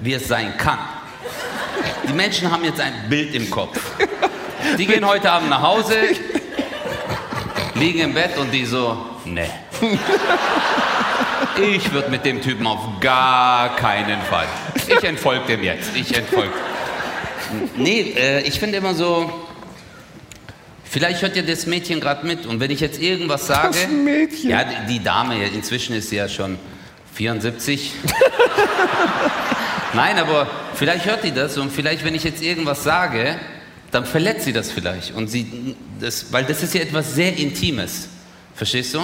wie 0.00 0.14
es 0.14 0.26
sein 0.26 0.56
kann. 0.56 0.78
Die 2.08 2.12
Menschen 2.12 2.50
haben 2.50 2.64
jetzt 2.64 2.80
ein 2.80 3.08
Bild 3.08 3.34
im 3.34 3.50
Kopf. 3.50 3.78
Die 4.78 4.86
gehen 4.86 5.06
heute 5.06 5.30
Abend 5.30 5.50
nach 5.50 5.62
Hause, 5.62 5.94
liegen 7.74 8.00
im 8.00 8.14
Bett 8.14 8.36
und 8.38 8.50
die 8.52 8.64
so, 8.64 8.96
ne. 9.24 9.48
Ich 11.58 11.92
würde 11.92 12.10
mit 12.10 12.24
dem 12.24 12.42
Typen 12.42 12.66
auf 12.66 13.00
gar 13.00 13.76
keinen 13.76 14.20
Fall. 14.22 14.46
Ich 14.86 15.02
entfolge 15.04 15.46
dem 15.46 15.62
jetzt. 15.62 15.96
Ich 15.96 16.14
entfolge. 16.16 16.52
Nee, 17.76 18.14
äh, 18.16 18.42
ich 18.42 18.58
finde 18.58 18.78
immer 18.78 18.94
so, 18.94 19.30
vielleicht 20.84 21.22
hört 21.22 21.36
ja 21.36 21.42
das 21.42 21.66
Mädchen 21.66 22.00
gerade 22.00 22.26
mit 22.26 22.44
und 22.46 22.60
wenn 22.60 22.70
ich 22.70 22.80
jetzt 22.80 23.00
irgendwas 23.00 23.46
sage. 23.46 23.68
Das 23.68 23.88
Mädchen. 23.88 24.50
Ja, 24.50 24.64
die, 24.64 24.94
die 24.94 25.02
Dame, 25.02 25.46
inzwischen 25.46 25.94
ist 25.94 26.10
sie 26.10 26.16
ja 26.16 26.28
schon 26.28 26.58
74. 27.14 27.92
Nein, 29.94 30.18
aber 30.18 30.48
vielleicht 30.76 31.06
hört 31.06 31.24
die 31.24 31.32
das 31.32 31.58
und 31.58 31.72
vielleicht, 31.72 32.04
wenn 32.04 32.14
ich 32.14 32.24
jetzt 32.24 32.42
irgendwas 32.42 32.84
sage, 32.84 33.36
dann 33.90 34.04
verletzt 34.04 34.44
sie 34.44 34.52
das 34.52 34.70
vielleicht. 34.70 35.14
Und 35.14 35.28
sie, 35.28 35.76
das, 36.00 36.32
weil 36.32 36.44
das 36.44 36.62
ist 36.62 36.74
ja 36.74 36.82
etwas 36.82 37.14
sehr 37.14 37.36
Intimes. 37.36 38.08
Verstehst 38.54 38.94
du? 38.94 39.00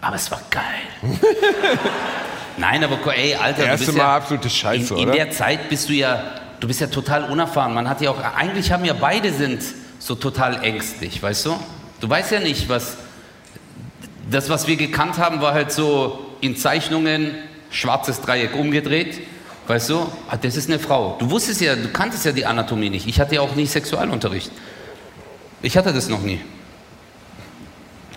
Aber 0.00 0.16
es 0.16 0.30
war 0.30 0.40
geil. 0.50 0.62
Nein, 2.56 2.84
aber 2.84 2.98
ey, 3.16 3.34
Alter, 3.34 3.64
Erste 3.64 3.86
du 3.86 3.92
bist 3.92 3.98
Mal 3.98 4.04
ja, 4.04 4.16
absolute 4.16 4.50
Scheiße, 4.50 4.94
in, 4.94 5.00
in 5.00 5.08
oder? 5.08 5.16
der 5.16 5.30
Zeit 5.30 5.68
bist 5.68 5.88
du 5.88 5.92
ja, 5.94 6.22
du 6.60 6.66
bist 6.66 6.80
ja 6.80 6.88
total 6.88 7.30
unerfahren. 7.30 7.72
Man 7.72 7.88
hat 7.88 8.00
ja 8.00 8.10
auch, 8.10 8.20
eigentlich 8.36 8.72
haben 8.72 8.84
ja 8.84 8.94
beide 8.94 9.32
sind 9.32 9.62
so 9.98 10.14
total 10.14 10.62
ängstlich, 10.62 11.22
weißt 11.22 11.46
du? 11.46 11.58
Du 12.00 12.08
weißt 12.08 12.32
ja 12.32 12.40
nicht, 12.40 12.68
was, 12.68 12.96
das, 14.30 14.50
was 14.50 14.66
wir 14.66 14.76
gekannt 14.76 15.18
haben, 15.18 15.40
war 15.40 15.54
halt 15.54 15.72
so 15.72 16.36
in 16.40 16.56
Zeichnungen, 16.56 17.34
schwarzes 17.70 18.20
Dreieck 18.20 18.54
umgedreht. 18.56 19.20
Weißt 19.66 19.90
du, 19.90 20.06
Ah, 20.28 20.36
das 20.36 20.56
ist 20.56 20.68
eine 20.68 20.78
Frau. 20.78 21.16
Du 21.18 21.30
wusstest 21.30 21.60
ja, 21.60 21.76
du 21.76 21.88
kanntest 21.88 22.24
ja 22.24 22.32
die 22.32 22.44
Anatomie 22.44 22.90
nicht. 22.90 23.06
Ich 23.06 23.20
hatte 23.20 23.36
ja 23.36 23.40
auch 23.40 23.54
nie 23.54 23.66
Sexualunterricht. 23.66 24.50
Ich 25.62 25.76
hatte 25.76 25.92
das 25.92 26.08
noch 26.08 26.22
nie. 26.22 26.40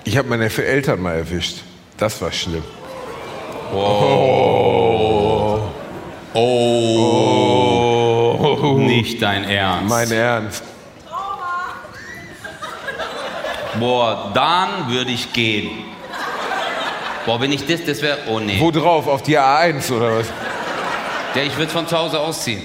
Ich 0.03 0.17
habe 0.17 0.27
meine 0.27 0.45
Eltern 0.45 1.01
mal 1.01 1.15
erwischt. 1.15 1.57
Das 1.97 2.21
war 2.21 2.31
schlimm. 2.31 2.63
Oh. 3.73 5.59
Nicht 8.77 9.21
dein 9.21 9.43
Ernst. 9.45 9.89
Mein 9.89 10.11
Ernst. 10.11 10.63
Boah, 13.79 14.31
dann 14.33 14.89
würde 14.89 15.11
ich 15.11 15.33
gehen. 15.33 15.69
Boah, 17.25 17.41
wenn 17.41 17.51
ich 17.51 17.65
das, 17.65 17.83
das 17.83 18.01
wäre, 18.01 18.19
oh 18.27 18.39
nee. 18.39 18.59
Wo 18.59 18.71
drauf? 18.71 19.07
Auf 19.07 19.23
die 19.23 19.37
A1 19.37 19.91
oder 19.91 20.19
was? 20.19 20.27
Ja, 21.35 21.43
ich 21.43 21.57
würde 21.57 21.69
von 21.69 21.85
zu 21.85 21.97
Hause 21.97 22.17
ausziehen. 22.17 22.61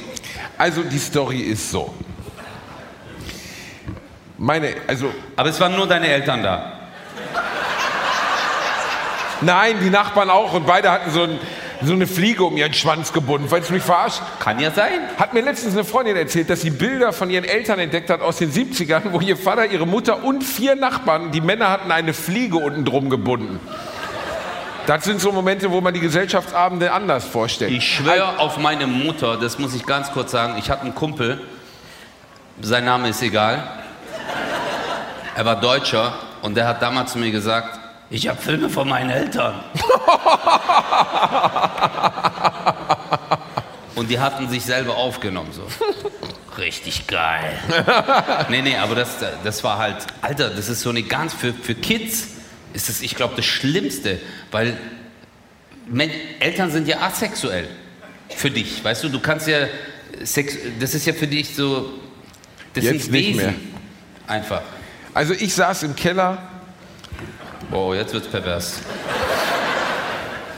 Also 0.56 0.84
die 0.84 0.98
Story 0.98 1.40
ist 1.40 1.72
so. 1.72 1.92
Meine, 4.38 4.74
also 4.86 5.12
Aber 5.34 5.48
es 5.48 5.58
waren 5.58 5.74
nur 5.74 5.88
deine 5.88 6.06
Eltern 6.06 6.42
da. 6.44 6.72
nein, 9.40 9.76
die 9.82 9.90
Nachbarn 9.90 10.30
auch 10.30 10.52
und 10.52 10.66
beide 10.66 10.90
hatten 10.92 11.10
so, 11.10 11.24
ein, 11.24 11.38
so 11.82 11.94
eine 11.94 12.06
Fliege 12.06 12.44
um 12.44 12.56
ihren 12.56 12.72
Schwanz 12.72 13.12
gebunden. 13.12 13.50
Wolltest 13.50 13.70
du 13.70 13.74
mich 13.74 13.82
verarschen? 13.82 14.24
Kann 14.38 14.60
ja 14.60 14.70
sein. 14.70 15.00
Hat 15.18 15.34
mir 15.34 15.40
letztens 15.42 15.74
eine 15.74 15.84
Freundin 15.84 16.14
erzählt, 16.16 16.48
dass 16.48 16.60
sie 16.60 16.70
Bilder 16.70 17.12
von 17.12 17.28
ihren 17.28 17.44
Eltern 17.44 17.80
entdeckt 17.80 18.08
hat 18.08 18.20
aus 18.20 18.36
den 18.36 18.52
70ern, 18.52 19.10
wo 19.10 19.20
ihr 19.20 19.36
Vater, 19.36 19.66
ihre 19.66 19.86
Mutter 19.86 20.22
und 20.22 20.44
vier 20.44 20.76
Nachbarn, 20.76 21.32
die 21.32 21.40
Männer 21.40 21.70
hatten 21.70 21.90
eine 21.90 22.14
Fliege 22.14 22.56
unten 22.56 22.84
drum 22.84 23.10
gebunden. 23.10 23.58
Das 24.86 25.04
sind 25.04 25.20
so 25.20 25.30
Momente, 25.32 25.70
wo 25.70 25.80
man 25.80 25.94
die 25.94 26.00
Gesellschaftsabende 26.00 26.92
anders 26.92 27.24
vorstellt. 27.24 27.72
Ich 27.72 27.96
schwöre 27.96 28.38
auf 28.38 28.58
meine 28.58 28.86
Mutter, 28.86 29.36
das 29.36 29.58
muss 29.58 29.74
ich 29.74 29.86
ganz 29.86 30.10
kurz 30.12 30.32
sagen. 30.32 30.56
Ich 30.58 30.70
hatte 30.70 30.82
einen 30.82 30.94
Kumpel, 30.94 31.40
sein 32.60 32.84
Name 32.84 33.08
ist 33.08 33.22
egal. 33.22 33.62
Er 35.36 35.44
war 35.44 35.60
Deutscher 35.60 36.14
und 36.42 36.56
der 36.56 36.66
hat 36.66 36.82
damals 36.82 37.12
zu 37.12 37.18
mir 37.18 37.30
gesagt, 37.30 37.78
ich 38.10 38.26
habe 38.26 38.40
Filme 38.40 38.68
von 38.68 38.88
meinen 38.88 39.10
Eltern. 39.10 39.54
Und 43.94 44.08
die 44.10 44.18
hatten 44.18 44.48
sich 44.48 44.64
selber 44.64 44.96
aufgenommen 44.96 45.52
so. 45.52 45.66
Richtig 46.56 47.06
geil. 47.06 47.52
Nee, 48.48 48.62
nee, 48.62 48.76
aber 48.76 48.94
das, 48.94 49.16
das 49.44 49.62
war 49.62 49.76
halt, 49.78 49.98
Alter, 50.22 50.48
das 50.50 50.70
ist 50.70 50.80
so 50.80 50.88
eine 50.90 51.02
ganz, 51.02 51.34
für, 51.34 51.52
für 51.52 51.74
Kids 51.74 52.28
ist 52.72 52.88
das, 52.88 53.00
ich 53.02 53.14
glaube, 53.16 53.34
das 53.36 53.44
Schlimmste, 53.44 54.18
weil 54.50 54.76
Men 55.86 56.10
Eltern 56.38 56.70
sind 56.70 56.86
ja 56.86 57.00
asexuell 57.00 57.66
für 58.28 58.50
dich, 58.50 58.82
weißt 58.84 59.04
du, 59.04 59.08
du 59.08 59.20
kannst 59.20 59.48
ja, 59.48 59.66
Sex, 60.22 60.56
das 60.78 60.94
ist 60.94 61.06
ja 61.06 61.12
für 61.12 61.26
dich 61.26 61.54
so, 61.54 61.90
das 62.74 62.84
Jetzt 62.84 63.02
sind 63.04 63.12
nicht 63.12 63.28
Wesen. 63.28 63.44
mehr. 63.44 63.54
Einfach. 64.26 64.62
Also 65.12 65.34
ich 65.34 65.52
saß 65.54 65.82
im 65.82 65.96
Keller 65.96 66.38
Boah, 67.70 67.94
jetzt 67.94 68.12
wird's 68.12 68.26
pervers. 68.26 68.80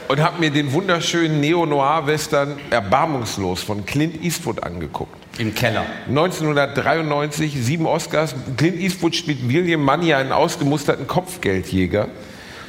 und 0.08 0.20
habe 0.20 0.40
mir 0.40 0.50
den 0.50 0.72
wunderschönen 0.72 1.40
Neo-Noir-Western 1.40 2.58
Erbarmungslos 2.70 3.62
von 3.62 3.84
Clint 3.84 4.22
Eastwood 4.22 4.62
angeguckt. 4.62 5.21
Im 5.38 5.54
Keller. 5.54 5.86
1993, 6.08 7.54
sieben 7.58 7.86
Oscars. 7.86 8.34
Clint 8.56 8.78
Eastwood 8.78 9.16
spielt 9.16 9.48
William 9.48 9.82
Money, 9.82 10.12
einen 10.12 10.32
ausgemusterten 10.32 11.06
Kopfgeldjäger. 11.06 12.08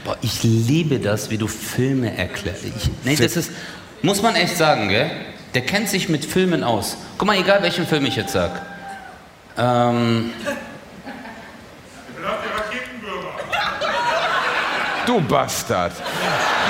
Boah, 0.05 0.17
ich 0.21 0.43
liebe 0.43 0.99
das, 0.99 1.29
wie 1.29 1.37
du 1.37 1.47
Filme 1.47 2.17
erklärst. 2.17 2.63
Nee, 3.03 3.15
das 3.15 3.35
ist, 3.35 3.51
muss 4.01 4.21
man 4.21 4.35
echt 4.35 4.57
sagen, 4.57 4.89
gell? 4.89 5.11
Der 5.53 5.61
kennt 5.61 5.89
sich 5.89 6.09
mit 6.09 6.25
Filmen 6.25 6.63
aus. 6.63 6.97
Guck 7.17 7.27
mal, 7.27 7.37
egal 7.37 7.61
welchen 7.61 7.85
Film 7.85 8.05
ich 8.05 8.15
jetzt 8.15 8.33
sag. 8.33 8.61
Ähm, 9.57 10.31
Du 15.05 15.19
Bastard. 15.19 15.91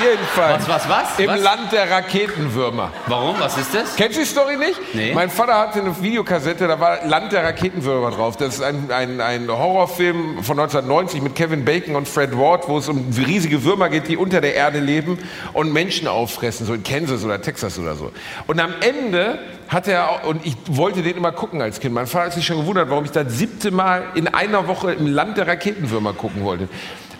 Jedenfalls. 0.02 0.68
Was, 0.68 0.88
was, 0.88 0.88
was? 0.88 1.03
Im 1.18 1.28
Was? 1.28 1.40
Land 1.42 1.72
der 1.72 1.90
Raketenwürmer. 1.90 2.90
warum? 3.06 3.38
Was 3.38 3.56
ist 3.56 3.74
das? 3.74 3.94
Kennst 3.96 4.16
du 4.16 4.20
die 4.22 4.26
Story 4.26 4.56
nicht? 4.56 4.78
Nee. 4.94 5.12
Mein 5.14 5.30
Vater 5.30 5.54
hatte 5.54 5.80
eine 5.80 6.00
Videokassette, 6.02 6.66
da 6.66 6.80
war 6.80 7.04
Land 7.06 7.32
der 7.32 7.44
Raketenwürmer 7.44 8.10
drauf. 8.10 8.36
Das 8.36 8.54
ist 8.54 8.62
ein, 8.62 8.90
ein, 8.90 9.20
ein 9.20 9.48
Horrorfilm 9.48 10.42
von 10.42 10.58
1990 10.58 11.22
mit 11.22 11.34
Kevin 11.36 11.64
Bacon 11.64 11.94
und 11.94 12.08
Fred 12.08 12.36
Ward, 12.36 12.68
wo 12.68 12.78
es 12.78 12.88
um 12.88 13.12
riesige 13.16 13.62
Würmer 13.64 13.88
geht, 13.88 14.08
die 14.08 14.16
unter 14.16 14.40
der 14.40 14.54
Erde 14.54 14.80
leben 14.80 15.18
und 15.52 15.72
Menschen 15.72 16.08
auffressen, 16.08 16.66
so 16.66 16.74
in 16.74 16.82
Kansas 16.82 17.24
oder 17.24 17.40
Texas 17.40 17.78
oder 17.78 17.94
so. 17.94 18.10
Und 18.46 18.58
am 18.58 18.72
Ende 18.80 19.38
hat 19.68 19.88
er, 19.88 20.10
auch- 20.10 20.24
und 20.24 20.44
ich 20.44 20.56
wollte 20.68 21.02
den 21.02 21.16
immer 21.16 21.32
gucken 21.32 21.62
als 21.62 21.80
Kind. 21.80 21.94
Mein 21.94 22.06
Vater 22.06 22.26
hat 22.26 22.32
sich 22.34 22.44
schon 22.46 22.58
gewundert, 22.58 22.90
warum 22.90 23.04
ich 23.04 23.12
das 23.12 23.38
siebte 23.38 23.70
Mal 23.70 24.04
in 24.14 24.28
einer 24.28 24.68
Woche 24.68 24.92
im 24.92 25.06
Land 25.06 25.36
der 25.36 25.46
Raketenwürmer 25.46 26.12
gucken 26.12 26.44
wollte. 26.44 26.68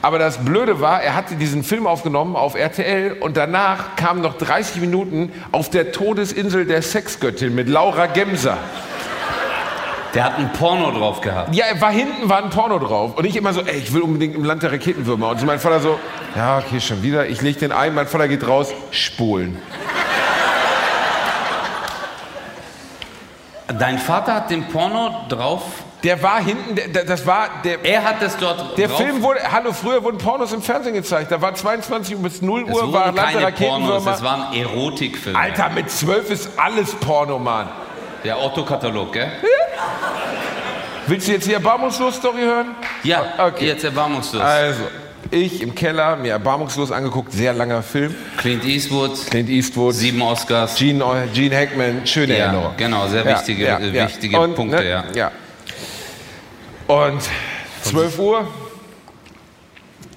Aber 0.04 0.18
das 0.18 0.44
Blöde 0.44 0.82
war, 0.82 1.02
er 1.02 1.14
hatte 1.14 1.34
diesen 1.34 1.64
Film 1.64 1.86
aufgenommen 1.86 2.36
auf 2.36 2.56
RTL 2.56 3.16
und 3.20 3.38
danach 3.38 3.96
kamen 3.96 4.20
noch 4.20 4.36
30 4.36 4.82
Minuten 4.82 5.32
auf 5.50 5.70
der 5.70 5.92
Todesinsel 5.92 6.66
der 6.66 6.82
Sexgöttin 6.82 7.54
mit 7.54 7.70
Laura 7.70 8.04
Gemser. 8.04 8.58
Der 10.12 10.24
hat 10.24 10.38
ein 10.38 10.52
Porno 10.52 10.90
drauf 10.90 11.22
gehabt. 11.22 11.54
Ja, 11.54 11.64
war 11.78 11.90
hinten, 11.90 12.28
war 12.28 12.44
ein 12.44 12.50
Porno 12.50 12.78
drauf. 12.78 13.16
Und 13.16 13.24
ich 13.24 13.34
immer 13.34 13.54
so, 13.54 13.62
ey, 13.62 13.78
ich 13.78 13.94
will 13.94 14.02
unbedingt 14.02 14.34
im 14.34 14.44
Land 14.44 14.62
der 14.62 14.72
Raketenwürmer. 14.72 15.30
Und 15.30 15.40
so 15.40 15.46
mein 15.46 15.58
Vater 15.58 15.80
so, 15.80 15.98
ja, 16.36 16.58
okay, 16.58 16.82
schon 16.82 17.02
wieder. 17.02 17.26
Ich 17.26 17.40
leg 17.40 17.58
den 17.58 17.72
ein, 17.72 17.94
mein 17.94 18.06
Vater 18.06 18.28
geht 18.28 18.46
raus, 18.46 18.74
spulen. 18.90 19.56
Dein 23.78 23.98
Vater 23.98 24.34
hat 24.34 24.50
den 24.50 24.68
Porno 24.68 25.24
drauf. 25.30 25.62
Der 26.04 26.22
war 26.22 26.40
hinten, 26.44 26.74
der, 26.92 27.04
das 27.04 27.26
war 27.26 27.48
der. 27.64 27.82
Er 27.84 28.04
hat 28.04 28.22
es 28.22 28.36
dort 28.36 28.76
Der 28.76 28.88
drauf. 28.88 28.98
Film 28.98 29.22
wurde, 29.22 29.40
hallo, 29.50 29.72
früher 29.72 30.04
wurden 30.04 30.18
Pornos 30.18 30.52
im 30.52 30.60
Fernsehen 30.62 30.92
gezeigt. 30.94 31.32
Da 31.32 31.40
war 31.40 31.54
22 31.54 32.14
Uhr 32.16 32.22
bis 32.22 32.42
0 32.42 32.66
Es 32.68 32.74
Uhr, 32.76 32.92
war 32.92 33.06
Land 33.06 33.34
der 33.34 33.50
keine 33.52 33.52
Pornos, 33.52 34.06
es 34.06 34.22
waren 34.22 34.52
Erotikfilme. 34.54 35.38
Alter, 35.38 35.70
mit 35.70 35.90
12 35.90 36.30
ist 36.30 36.50
alles 36.58 36.92
Porno, 36.94 37.38
Mann. 37.38 37.68
Der 38.22 38.38
Otto-Katalog, 38.40 39.12
gell? 39.14 39.32
Willst 41.06 41.28
du 41.28 41.32
jetzt 41.32 41.46
die 41.46 41.52
Erbarmungslos-Story 41.54 42.40
hören? 42.42 42.68
Ja, 43.02 43.22
Okay. 43.38 43.66
jetzt 43.66 43.84
erbarmungslos. 43.84 44.42
Also, 44.42 44.80
ich 45.30 45.60
im 45.62 45.74
Keller, 45.74 46.16
mir 46.16 46.32
erbarmungslos 46.32 46.92
angeguckt, 46.92 47.32
sehr 47.32 47.52
langer 47.52 47.82
Film. 47.82 48.14
Clint 48.38 48.64
Eastwood, 48.64 49.26
Clint 49.30 49.48
Eastwood, 49.50 49.94
sieben 49.94 50.22
Oscars. 50.22 50.76
Gene, 50.76 51.28
Gene 51.34 51.56
Hackman, 51.56 52.06
schöne 52.06 52.38
Ja, 52.38 52.44
Erinnerung. 52.46 52.72
genau, 52.76 53.06
sehr 53.08 53.24
wichtige- 53.26 53.66
äh, 53.68 53.92
wichtige 53.92 54.38
Und, 54.40 54.54
Punkte, 54.54 54.76
ne, 54.76 55.04
ja. 55.14 55.30
Und 56.86 57.22
12 57.82 58.18
Uhr, 58.18 58.46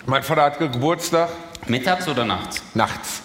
mein 0.06 0.24
Vater 0.24 0.44
hat 0.44 0.60
Geburtstag, 0.60 1.30
Mittags 1.68 2.08
oder 2.08 2.26
nachts? 2.26 2.62
nachts. 2.74 3.22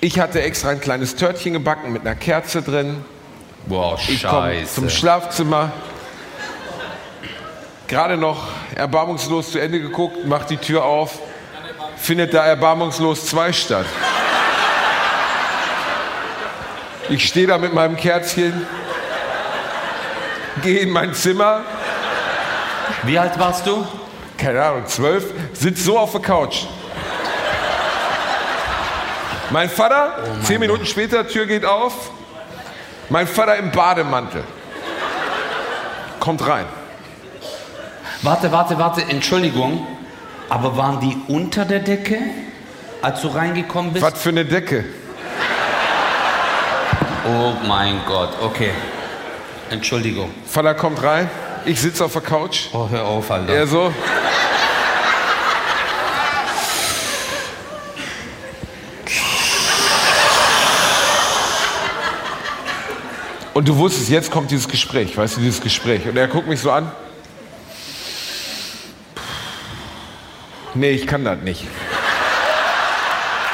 Ich 0.00 0.18
hatte 0.20 0.42
extra 0.42 0.70
ein 0.70 0.80
kleines 0.80 1.16
Törtchen 1.16 1.52
gebacken 1.54 1.92
mit 1.92 2.02
einer 2.02 2.14
Kerze 2.14 2.62
drin. 2.62 3.04
Boah, 3.66 3.98
Ich 4.08 4.22
komme 4.22 4.52
scheiße. 4.54 4.74
zum 4.74 4.88
Schlafzimmer. 4.90 5.72
Gerade 7.88 8.16
noch 8.16 8.48
erbarmungslos 8.74 9.52
zu 9.52 9.58
Ende 9.60 9.80
geguckt, 9.80 10.24
macht 10.26 10.50
die 10.50 10.56
Tür 10.56 10.84
auf, 10.84 11.20
findet 11.96 12.34
da 12.34 12.44
erbarmungslos 12.44 13.26
2 13.26 13.52
statt. 13.52 13.86
Ich 17.08 17.26
stehe 17.28 17.46
da 17.46 17.58
mit 17.58 17.72
meinem 17.72 17.96
Kerzchen, 17.96 18.66
gehe 20.62 20.80
in 20.80 20.90
mein 20.90 21.14
Zimmer, 21.14 21.62
Wie 23.06 23.18
alt 23.18 23.38
warst 23.38 23.66
du? 23.66 23.86
keine 24.36 24.62
Ahnung, 24.62 24.86
zwölf, 24.86 25.24
sitz 25.54 25.84
so 25.84 25.98
auf 25.98 26.12
der 26.12 26.20
Couch. 26.20 26.64
Mein 29.50 29.70
Vater, 29.70 30.18
zehn 30.42 30.60
Minuten 30.60 30.86
später, 30.86 31.26
Tür 31.26 31.46
geht 31.46 31.64
auf. 31.64 32.10
Mein 33.08 33.26
Vater 33.26 33.56
im 33.56 33.70
Bademantel. 33.70 34.42
Kommt 36.18 36.46
rein. 36.46 36.66
Warte, 38.22 38.50
warte, 38.50 38.78
warte, 38.78 39.02
Entschuldigung. 39.02 39.86
Aber 40.48 40.76
waren 40.76 41.00
die 41.00 41.16
unter 41.28 41.64
der 41.64 41.80
Decke, 41.80 42.18
als 43.02 43.20
du 43.22 43.28
reingekommen 43.28 43.92
bist? 43.92 44.04
Was 44.04 44.20
für 44.20 44.28
eine 44.28 44.44
Decke. 44.44 44.84
Oh 47.28 47.52
mein 47.66 48.00
Gott, 48.06 48.30
okay. 48.42 48.70
Entschuldigung. 49.70 50.30
Vater 50.46 50.74
kommt 50.74 51.02
rein. 51.02 51.28
Ich 51.66 51.80
sitze 51.80 52.04
auf 52.04 52.12
der 52.12 52.22
Couch. 52.22 52.68
Oh, 52.72 52.88
hör 52.88 53.04
auf, 53.04 53.28
Alter. 53.28 53.52
Er 53.52 53.66
so. 53.66 53.92
Und 63.52 63.66
du 63.66 63.76
wusstest, 63.76 64.10
jetzt 64.10 64.30
kommt 64.30 64.52
dieses 64.52 64.68
Gespräch, 64.68 65.16
weißt 65.16 65.38
du, 65.38 65.40
dieses 65.40 65.60
Gespräch. 65.60 66.06
Und 66.06 66.16
er 66.16 66.28
guckt 66.28 66.46
mich 66.46 66.60
so 66.60 66.70
an. 66.70 66.92
Nee, 70.74 70.90
ich 70.90 71.06
kann 71.06 71.24
das 71.24 71.40
nicht. 71.40 71.66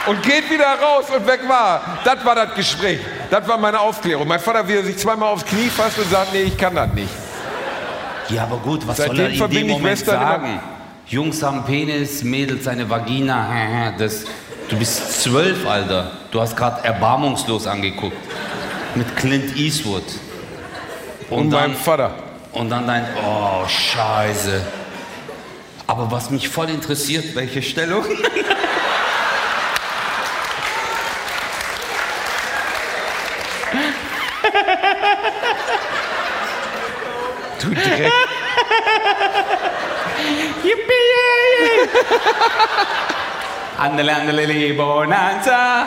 Und 0.05 0.23
geht 0.23 0.51
wieder 0.51 0.67
raus 0.67 1.07
und 1.17 1.27
weg 1.27 1.41
war. 1.49 2.01
Das 2.05 2.23
war 2.27 2.35
das 2.35 2.55
Gespräch. 2.57 3.01
Das 3.31 3.49
war 3.49 3.57
meine 3.57 3.81
Aufklärung. 3.81 4.29
Mein 4.29 4.41
Vater, 4.41 4.69
wie 4.69 4.75
er 4.75 4.85
sich 4.85 4.99
zweimal 4.99 5.31
aufs 5.31 5.47
Knie 5.47 5.71
fasst 5.71 5.99
und 5.99 6.11
sagt, 6.11 6.35
nee, 6.35 6.43
ich 6.43 6.59
kann 6.59 6.75
das 6.75 6.93
nicht. 6.93 7.22
Ja, 8.33 8.45
aber 8.45 8.57
gut, 8.59 8.87
was 8.87 8.97
Seitdem 8.97 9.17
soll 9.37 9.51
er 9.53 9.61
in 9.61 9.67
dem 9.67 9.69
Moment 9.69 9.85
Western 9.85 10.17
immer- 10.17 10.27
sagen? 10.31 10.61
Jungs 11.07 11.43
haben 11.43 11.65
Penis, 11.65 12.23
Mädels 12.23 12.67
eine 12.67 12.89
Vagina. 12.89 13.93
Das, 13.99 14.25
du 14.69 14.77
bist 14.79 15.23
zwölf, 15.23 15.67
Alter. 15.67 16.13
Du 16.31 16.41
hast 16.41 16.57
gerade 16.57 16.83
erbarmungslos 16.85 17.67
angeguckt. 17.67 18.17
Mit 18.95 19.15
Clint 19.17 19.57
Eastwood. 19.57 20.05
Und, 21.29 21.51
meinem 21.51 21.75
Vater. 21.75 22.15
Und 22.53 22.71
dann 22.71 22.87
dein, 22.87 23.05
oh, 23.27 23.67
scheiße. 23.67 24.61
Aber 25.87 26.11
was 26.11 26.31
mich 26.31 26.49
voll 26.49 26.71
interessiert, 26.71 27.35
welche 27.35 27.63
Stellung? 27.63 28.05
Du 37.63 37.71
Dreck. 37.71 38.13
Andele, 43.79 44.15
andele, 44.15 44.47
li, 44.47 44.73
Bonanza. 44.73 45.87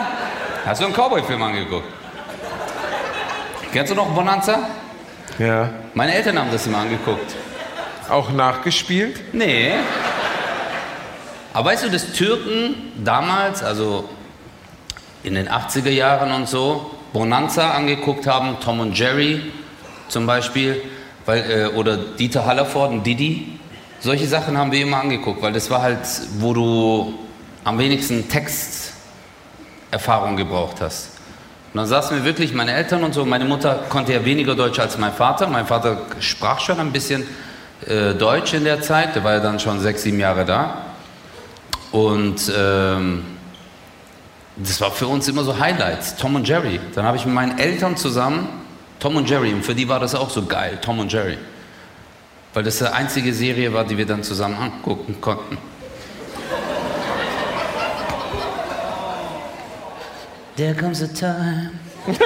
Hast 0.64 0.80
du 0.80 0.86
einen 0.86 0.94
Cowboy-Film 0.94 1.42
angeguckt? 1.42 1.86
Kennst 3.72 3.92
du 3.92 3.96
noch 3.96 4.08
Bonanza? 4.08 4.68
Ja. 5.38 5.70
Meine 5.94 6.14
Eltern 6.14 6.38
haben 6.38 6.50
das 6.50 6.66
immer 6.66 6.78
angeguckt. 6.78 7.34
Auch 8.08 8.30
nachgespielt? 8.30 9.34
Nee. 9.34 9.72
Aber 11.52 11.70
weißt 11.70 11.84
du, 11.84 11.90
dass 11.90 12.12
Türken 12.12 12.92
damals, 12.96 13.62
also 13.62 14.08
in 15.22 15.34
den 15.34 15.48
80er 15.48 15.90
Jahren 15.90 16.32
und 16.32 16.48
so, 16.48 16.90
Bonanza 17.12 17.70
angeguckt 17.72 18.26
haben, 18.26 18.58
Tom 18.60 18.80
und 18.80 18.98
Jerry 18.98 19.52
zum 20.08 20.26
Beispiel, 20.26 20.82
weil, 21.26 21.50
äh, 21.50 21.66
oder 21.66 21.96
Dieter 21.96 22.46
Hallervorden 22.46 22.98
und 22.98 23.06
Didi. 23.06 23.58
Solche 24.00 24.26
Sachen 24.26 24.56
haben 24.56 24.72
wir 24.72 24.80
immer 24.80 25.00
angeguckt, 25.00 25.42
weil 25.42 25.52
das 25.52 25.70
war 25.70 25.82
halt, 25.82 26.06
wo 26.38 26.54
du 26.54 27.14
am 27.64 27.78
wenigsten 27.78 28.28
Texterfahrung 28.28 30.36
gebraucht 30.36 30.76
hast. 30.80 31.10
Und 31.72 31.78
dann 31.78 31.86
saßen 31.86 32.16
wir 32.16 32.24
wirklich, 32.24 32.54
meine 32.54 32.72
Eltern 32.72 33.04
und 33.04 33.12
so, 33.12 33.24
meine 33.24 33.44
Mutter 33.44 33.84
konnte 33.88 34.12
ja 34.12 34.24
weniger 34.24 34.54
Deutsch 34.54 34.78
als 34.78 34.98
mein 34.98 35.12
Vater. 35.12 35.46
Mein 35.48 35.66
Vater 35.66 36.02
sprach 36.20 36.60
schon 36.60 36.80
ein 36.80 36.92
bisschen 36.92 37.26
äh, 37.86 38.14
Deutsch 38.14 38.54
in 38.54 38.64
der 38.64 38.80
Zeit, 38.80 39.14
der 39.14 39.24
war 39.24 39.34
ja 39.34 39.40
dann 39.40 39.60
schon 39.60 39.80
sechs, 39.80 40.02
sieben 40.02 40.20
Jahre 40.20 40.44
da. 40.44 40.86
Und 41.90 42.52
ähm, 42.56 43.24
das 44.56 44.80
war 44.80 44.90
für 44.90 45.06
uns 45.06 45.28
immer 45.28 45.44
so 45.44 45.58
Highlights, 45.58 46.16
Tom 46.16 46.36
und 46.36 46.48
Jerry. 46.48 46.80
Dann 46.94 47.04
habe 47.04 47.16
ich 47.16 47.26
mit 47.26 47.34
meinen 47.34 47.58
Eltern 47.58 47.96
zusammen 47.96 48.48
Tom 48.98 49.16
und 49.16 49.28
Jerry, 49.28 49.52
und 49.52 49.64
für 49.64 49.74
die 49.74 49.88
war 49.88 50.00
das 50.00 50.14
auch 50.14 50.30
so 50.30 50.44
geil, 50.46 50.78
Tom 50.80 50.98
und 50.98 51.12
Jerry. 51.12 51.38
Weil 52.54 52.62
das 52.62 52.78
die 52.78 52.86
einzige 52.86 53.34
Serie 53.34 53.72
war, 53.74 53.84
die 53.84 53.98
wir 53.98 54.06
dann 54.06 54.22
zusammen 54.22 54.56
angucken 54.56 55.20
konnten. 55.20 55.58
There 60.56 60.74
comes 60.74 61.02
a 61.02 61.06
time. 61.08 61.72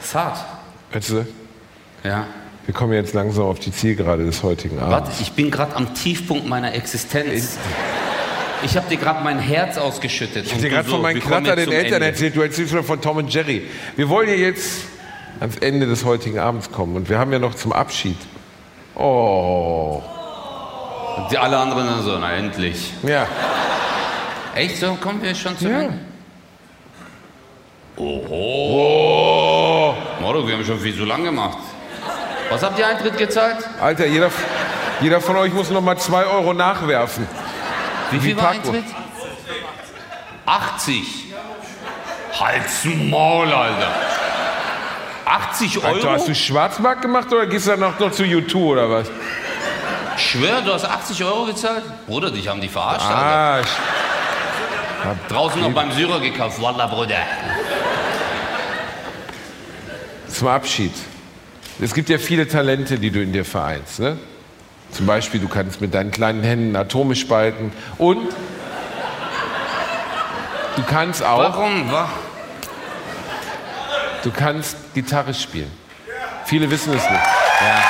ist 0.00 0.14
hart. 0.14 0.38
Weißt 0.92 1.10
du, 1.10 1.26
Ja. 2.04 2.26
wir 2.66 2.74
kommen 2.74 2.92
jetzt 2.92 3.14
langsam 3.14 3.44
auf 3.44 3.58
die 3.58 3.72
Zielgerade 3.72 4.24
des 4.24 4.42
heutigen 4.42 4.78
Abends. 4.78 4.92
Warte, 4.92 5.22
ich 5.22 5.32
bin 5.32 5.50
gerade 5.50 5.74
am 5.76 5.94
Tiefpunkt 5.94 6.46
meiner 6.46 6.74
Existenz. 6.74 7.56
Ich 8.62 8.76
habe 8.76 8.88
dir 8.90 8.96
gerade 8.98 9.22
mein 9.24 9.38
Herz 9.38 9.78
ausgeschüttet. 9.78 10.44
Ich 10.46 10.52
habe 10.52 10.62
dir 10.62 10.70
gerade 10.70 10.88
von 10.88 11.00
meinen 11.00 11.20
Knatter 11.20 11.56
den 11.56 11.72
Eltern 11.72 12.02
erzählt, 12.02 12.36
du 12.36 12.42
erzählst 12.42 12.72
schon 12.72 12.84
von 12.84 13.00
Tom 13.00 13.18
und 13.18 13.32
Jerry. 13.32 13.62
Wir 13.96 14.08
wollen 14.08 14.28
ja 14.28 14.34
jetzt 14.34 14.82
ans 15.40 15.56
Ende 15.58 15.86
des 15.86 16.04
heutigen 16.04 16.38
Abends 16.38 16.70
kommen 16.70 16.96
und 16.96 17.08
wir 17.08 17.18
haben 17.18 17.32
ja 17.32 17.38
noch 17.38 17.54
zum 17.54 17.72
Abschied. 17.72 18.18
Oh. 18.94 20.02
Die 21.30 21.38
alle 21.38 21.58
anderen 21.58 21.86
dann 21.86 22.02
so, 22.02 22.18
na 22.18 22.32
endlich. 22.32 22.92
Ja. 23.02 23.26
Echt 24.54 24.78
so? 24.78 24.94
Kommen 24.94 25.22
wir 25.22 25.34
schon 25.34 25.56
zu 25.58 25.68
Ja. 25.68 25.80
Ende? 25.80 25.98
Oho. 27.96 29.94
Moro, 30.20 30.46
wir 30.46 30.54
haben 30.54 30.64
schon 30.64 30.78
viel 30.78 30.96
zu 30.96 31.04
lang 31.04 31.24
gemacht. 31.24 31.58
Was 32.50 32.62
habt 32.62 32.78
ihr 32.78 32.86
Eintritt 32.86 33.18
gezahlt? 33.18 33.56
Alter, 33.80 34.06
jeder, 34.06 34.30
jeder 35.00 35.20
von 35.20 35.36
euch 35.36 35.52
muss 35.52 35.70
noch 35.70 35.80
mal 35.82 35.98
zwei 35.98 36.24
Euro 36.24 36.54
nachwerfen. 36.54 37.26
Wie 38.10 38.20
viel 38.20 38.36
war 38.36 38.44
Parkbuch. 38.44 38.74
Eintritt? 38.74 38.94
80. 40.46 41.24
Halt's 42.40 42.84
Maul, 42.84 43.52
Alter. 43.52 43.90
80 45.28 45.78
Euro? 45.78 45.86
Alter, 45.94 46.10
hast 46.12 46.28
du 46.28 46.34
Schwarzmarkt 46.34 47.02
gemacht 47.02 47.32
oder 47.32 47.46
gehst 47.46 47.66
du 47.66 47.70
danach 47.70 47.98
noch 47.98 48.10
zu 48.12 48.22
U2 48.22 48.54
oder 48.56 48.90
was? 48.90 49.10
Ich 50.16 50.30
schwör, 50.30 50.62
du 50.62 50.72
hast 50.72 50.84
80 50.84 51.22
Euro 51.24 51.44
gezahlt? 51.44 51.82
Bruder, 52.06 52.30
dich 52.30 52.48
haben 52.48 52.60
die 52.60 52.68
verarscht, 52.68 53.06
Alter. 53.06 53.68
Ah, 55.04 55.14
Draußen 55.28 55.60
noch 55.60 55.70
beim 55.72 55.92
Syrer 55.92 56.18
gekauft. 56.20 56.60
Wallah, 56.60 56.86
Bruder. 56.86 57.16
zum 60.28 60.48
Abschied. 60.48 60.92
Es 61.80 61.94
gibt 61.94 62.08
ja 62.08 62.18
viele 62.18 62.48
Talente, 62.48 62.98
die 62.98 63.10
du 63.10 63.22
in 63.22 63.32
dir 63.32 63.44
vereinst. 63.44 64.00
Ne? 64.00 64.18
Zum 64.90 65.06
Beispiel, 65.06 65.40
du 65.40 65.48
kannst 65.48 65.80
mit 65.80 65.94
deinen 65.94 66.10
kleinen 66.10 66.42
Händen 66.42 66.74
Atome 66.76 67.14
spalten 67.14 67.72
und 67.98 68.28
du 70.76 70.82
kannst 70.84 71.22
auch. 71.24 71.38
Warum? 71.38 71.90
Wa- 71.92 72.08
Du 74.22 74.30
kannst 74.30 74.76
Gitarre 74.94 75.32
spielen. 75.32 75.70
Viele 76.44 76.70
wissen 76.70 76.94
es 76.94 77.02
nicht. 77.02 77.12
Ja. 77.12 77.82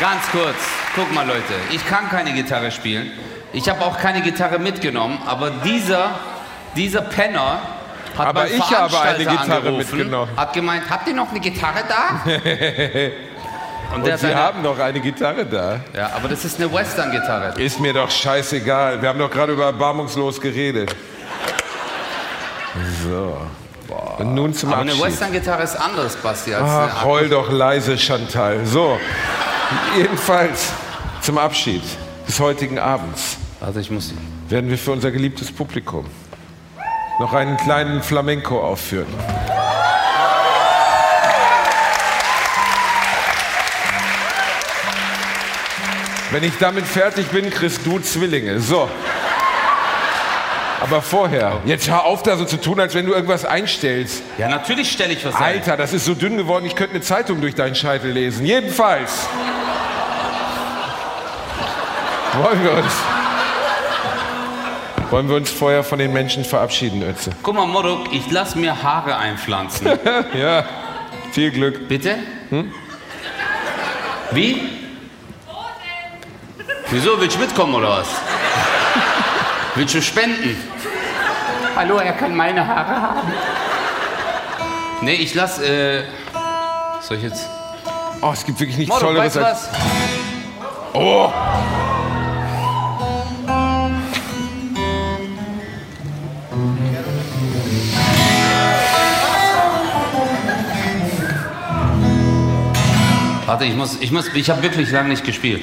Ganz 0.00 0.22
kurz, 0.30 0.56
guck 0.94 1.12
mal 1.12 1.26
Leute, 1.26 1.54
ich 1.70 1.84
kann 1.88 2.08
keine 2.08 2.32
Gitarre 2.32 2.70
spielen. 2.70 3.10
Ich 3.52 3.68
habe 3.68 3.84
auch 3.84 3.98
keine 3.98 4.20
Gitarre 4.20 4.58
mitgenommen, 4.60 5.18
aber 5.26 5.50
dieser, 5.50 6.20
dieser 6.76 7.00
Penner 7.00 7.60
hat 8.16 8.28
Aber 8.28 8.42
beim 8.42 8.52
ich 8.52 8.70
habe 8.70 9.00
eine 9.00 9.24
Gitarre 9.24 9.72
mitgenommen. 9.72 10.30
Hat 10.36 10.52
gemeint, 10.52 10.84
habt 10.88 11.08
ihr 11.08 11.14
noch 11.14 11.30
eine 11.30 11.40
Gitarre 11.40 11.82
da? 11.88 12.20
Und, 13.94 14.10
hat 14.10 14.20
Sie 14.20 14.26
eine- 14.26 14.36
haben 14.36 14.62
doch 14.62 14.78
eine 14.78 15.00
Gitarre 15.00 15.46
da. 15.46 15.80
Ja, 15.96 16.10
aber 16.14 16.28
das 16.28 16.44
ist 16.44 16.60
eine 16.60 16.72
Western-Gitarre. 16.72 17.58
Ist 17.60 17.80
mir 17.80 17.92
doch 17.92 18.10
scheißegal. 18.10 19.00
Wir 19.00 19.08
haben 19.08 19.18
doch 19.18 19.30
gerade 19.30 19.52
über 19.52 19.64
erbarmungslos 19.64 20.40
geredet. 20.40 20.94
So. 23.04 23.36
Und 24.18 24.34
nun 24.34 24.52
zum 24.52 24.72
Aber 24.72 24.82
eine 24.82 24.90
Abschied. 24.92 25.06
Western-Gitarre 25.06 25.62
ist 25.62 25.76
anderes, 25.76 26.16
Basti, 26.16 26.52
als 26.54 26.62
eine 26.70 26.90
Ach, 26.92 27.04
heul 27.04 27.28
doch 27.28 27.50
leise, 27.50 27.96
Chantal. 27.96 28.66
So, 28.66 28.98
jedenfalls 29.96 30.70
zum 31.22 31.38
Abschied 31.38 31.82
des 32.26 32.38
heutigen 32.40 32.78
Abends 32.78 33.36
Also 33.60 33.80
ich 33.80 33.90
muss. 33.90 34.12
werden 34.48 34.68
wir 34.70 34.78
für 34.78 34.92
unser 34.92 35.10
geliebtes 35.10 35.50
Publikum 35.50 36.04
noch 37.18 37.32
einen 37.32 37.56
kleinen 37.56 38.02
Flamenco 38.02 38.60
aufführen. 38.60 39.06
Wenn 46.30 46.44
ich 46.44 46.58
damit 46.58 46.86
fertig 46.86 47.28
bin, 47.28 47.48
kriegst 47.48 47.86
du 47.86 47.98
Zwillinge. 48.00 48.60
So. 48.60 48.88
Aber 50.80 51.00
vorher, 51.02 51.60
jetzt 51.64 51.88
hör 51.88 52.04
auf 52.04 52.22
da 52.22 52.36
so 52.36 52.44
zu 52.44 52.58
tun, 52.58 52.78
als 52.78 52.94
wenn 52.94 53.06
du 53.06 53.12
irgendwas 53.12 53.44
einstellst. 53.44 54.22
Ja, 54.36 54.48
natürlich 54.48 54.92
stelle 54.92 55.12
ich 55.14 55.24
was 55.24 55.34
ein. 55.34 55.42
Alter, 55.42 55.76
das 55.76 55.92
ist 55.92 56.04
so 56.04 56.14
dünn 56.14 56.36
geworden, 56.36 56.66
ich 56.66 56.76
könnte 56.76 56.94
eine 56.94 57.02
Zeitung 57.02 57.40
durch 57.40 57.54
deinen 57.54 57.74
Scheitel 57.74 58.12
lesen. 58.12 58.44
Jedenfalls. 58.44 59.26
Wollen 62.34 62.62
wir 62.62 62.72
uns. 62.72 62.92
Wollen 65.10 65.28
wir 65.30 65.36
uns 65.36 65.50
vorher 65.50 65.82
von 65.82 65.98
den 65.98 66.12
Menschen 66.12 66.44
verabschieden, 66.44 67.02
Ötze? 67.02 67.32
Guck 67.42 67.54
mal, 67.54 67.66
Moruk, 67.66 68.12
ich 68.12 68.30
lass 68.30 68.54
mir 68.54 68.82
Haare 68.82 69.16
einpflanzen. 69.16 69.88
ja, 70.38 70.64
viel 71.32 71.50
Glück. 71.50 71.88
Bitte? 71.88 72.18
Wie? 74.32 74.77
Wieso, 76.90 77.20
willst 77.20 77.36
du 77.36 77.40
mitkommen 77.40 77.74
oder 77.74 77.90
was? 77.90 78.08
Willst 79.74 79.94
du 79.94 80.00
spenden? 80.00 80.56
Hallo, 81.76 81.98
er 81.98 82.14
kann 82.14 82.34
meine 82.34 82.66
Haare 82.66 83.02
haben. 83.02 83.32
Nee, 85.02 85.14
ich 85.14 85.34
lass, 85.34 85.58
äh... 85.58 86.04
Soll 87.02 87.18
ich 87.18 87.24
jetzt... 87.24 87.46
Oh, 88.22 88.30
es 88.32 88.44
gibt 88.44 88.58
wirklich 88.58 88.78
nichts 88.78 88.88
Moruk, 88.88 89.06
Tolleres 89.06 89.36
als. 89.36 89.68
was? 89.70 89.80
Oh! 90.94 91.30
Warte, 103.44 103.64
ich 103.66 103.74
muss, 103.76 104.00
ich 104.00 104.10
muss, 104.10 104.28
ich 104.34 104.48
habe 104.48 104.62
wirklich 104.62 104.90
lange 104.90 105.10
nicht 105.10 105.24
gespielt. 105.24 105.62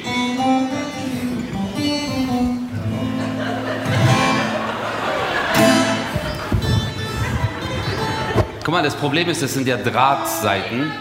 Mal, 8.76 8.84
das 8.84 8.95
Problem 8.95 9.30
ist, 9.30 9.41
das 9.41 9.53
sind 9.53 9.69
ja 9.69 9.78
Drahtseiten. 9.78 10.91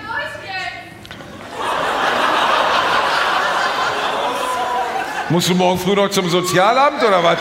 Musst 5.29 5.49
du 5.49 5.57
morgen 5.57 5.81
früh 5.81 5.97
noch 5.97 6.09
zum 6.09 6.31
Sozialamt 6.31 7.03
oder 7.03 7.25
was? 7.25 7.39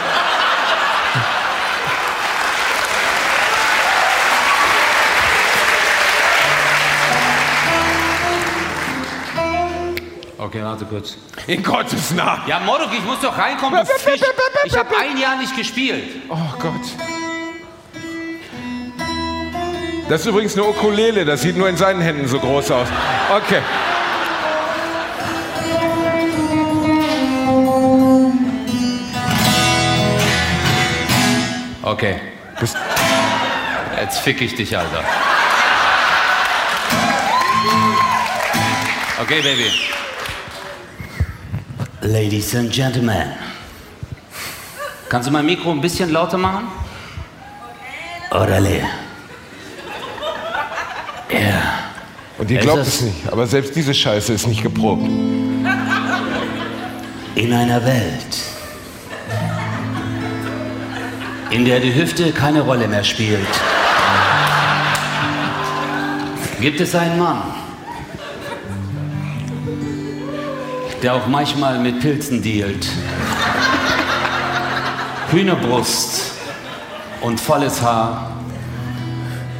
Okay, 10.39 10.63
warte 10.63 10.86
kurz. 10.86 11.17
In 11.45 11.61
Gottes 11.61 12.09
Namen. 12.09 12.41
Ja, 12.47 12.59
Moruk, 12.59 12.89
ich 12.91 13.05
muss 13.05 13.19
doch 13.19 13.38
reinkommen, 13.38 13.86
du 13.86 13.86
Fisch. 13.86 14.21
Ich 14.63 14.75
habe 14.75 14.97
ein 14.99 15.15
Jahr 15.15 15.36
nicht 15.38 15.55
gespielt. 15.55 16.23
Oh 16.27 16.57
Gott. 16.57 17.12
Das 20.10 20.22
ist 20.22 20.28
übrigens 20.28 20.54
eine 20.54 20.66
Ukulele, 20.66 21.26
das 21.26 21.41
sieht 21.41 21.58
nur 21.58 21.70
in 21.70 21.78
seinen 21.78 22.01
Händen 22.01 22.28
so 22.28 22.39
groß 22.39 22.72
aus. 22.72 22.88
Okay. 23.36 23.62
Okay. 31.82 32.16
Jetzt 33.99 34.20
fick 34.20 34.41
ich 34.41 34.56
dich, 34.56 34.78
Alter. 34.78 35.04
Okay, 39.22 39.41
Baby. 39.41 39.72
Ladies 42.01 42.54
and 42.56 42.72
Gentlemen. 42.72 43.32
Kannst 45.08 45.30
du 45.30 45.32
mein 45.32 45.45
Mikro 45.45 45.72
ein 45.72 45.80
bisschen 45.80 46.12
lauter 46.12 46.38
machen? 46.38 46.68
Orale. 48.32 48.82
Ja. 51.30 51.62
Und 52.44 52.52
ihr 52.52 52.60
glaubt 52.60 52.82
es 52.82 53.00
nicht, 53.00 53.32
aber 53.32 53.48
selbst 53.48 53.74
diese 53.74 53.94
Scheiße 53.94 54.34
ist 54.34 54.48
nicht 54.48 54.62
geprobt. 54.62 55.08
In 57.36 57.54
einer 57.54 57.86
Welt, 57.86 58.38
in 61.52 61.64
der 61.64 61.80
die 61.80 61.96
Hüfte 61.96 62.34
keine 62.34 62.60
Rolle 62.60 62.89
mehr 62.89 63.06
spielt, 63.06 63.48
gibt 66.60 66.82
es 66.82 66.94
einen 66.96 67.18
Mann, 67.18 67.44
der 71.02 71.14
auch 71.14 71.28
manchmal 71.28 71.80
mit 71.80 72.02
Pilzen 72.02 72.41
dealt. 72.41 72.86
Hühnerbrust 75.32 76.34
und 77.22 77.39
volles 77.39 77.82
Haar. 77.82 78.36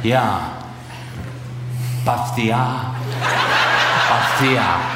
Ja, 0.02 0.63
Bastia, 2.04 2.92
Bastia. 4.10 4.93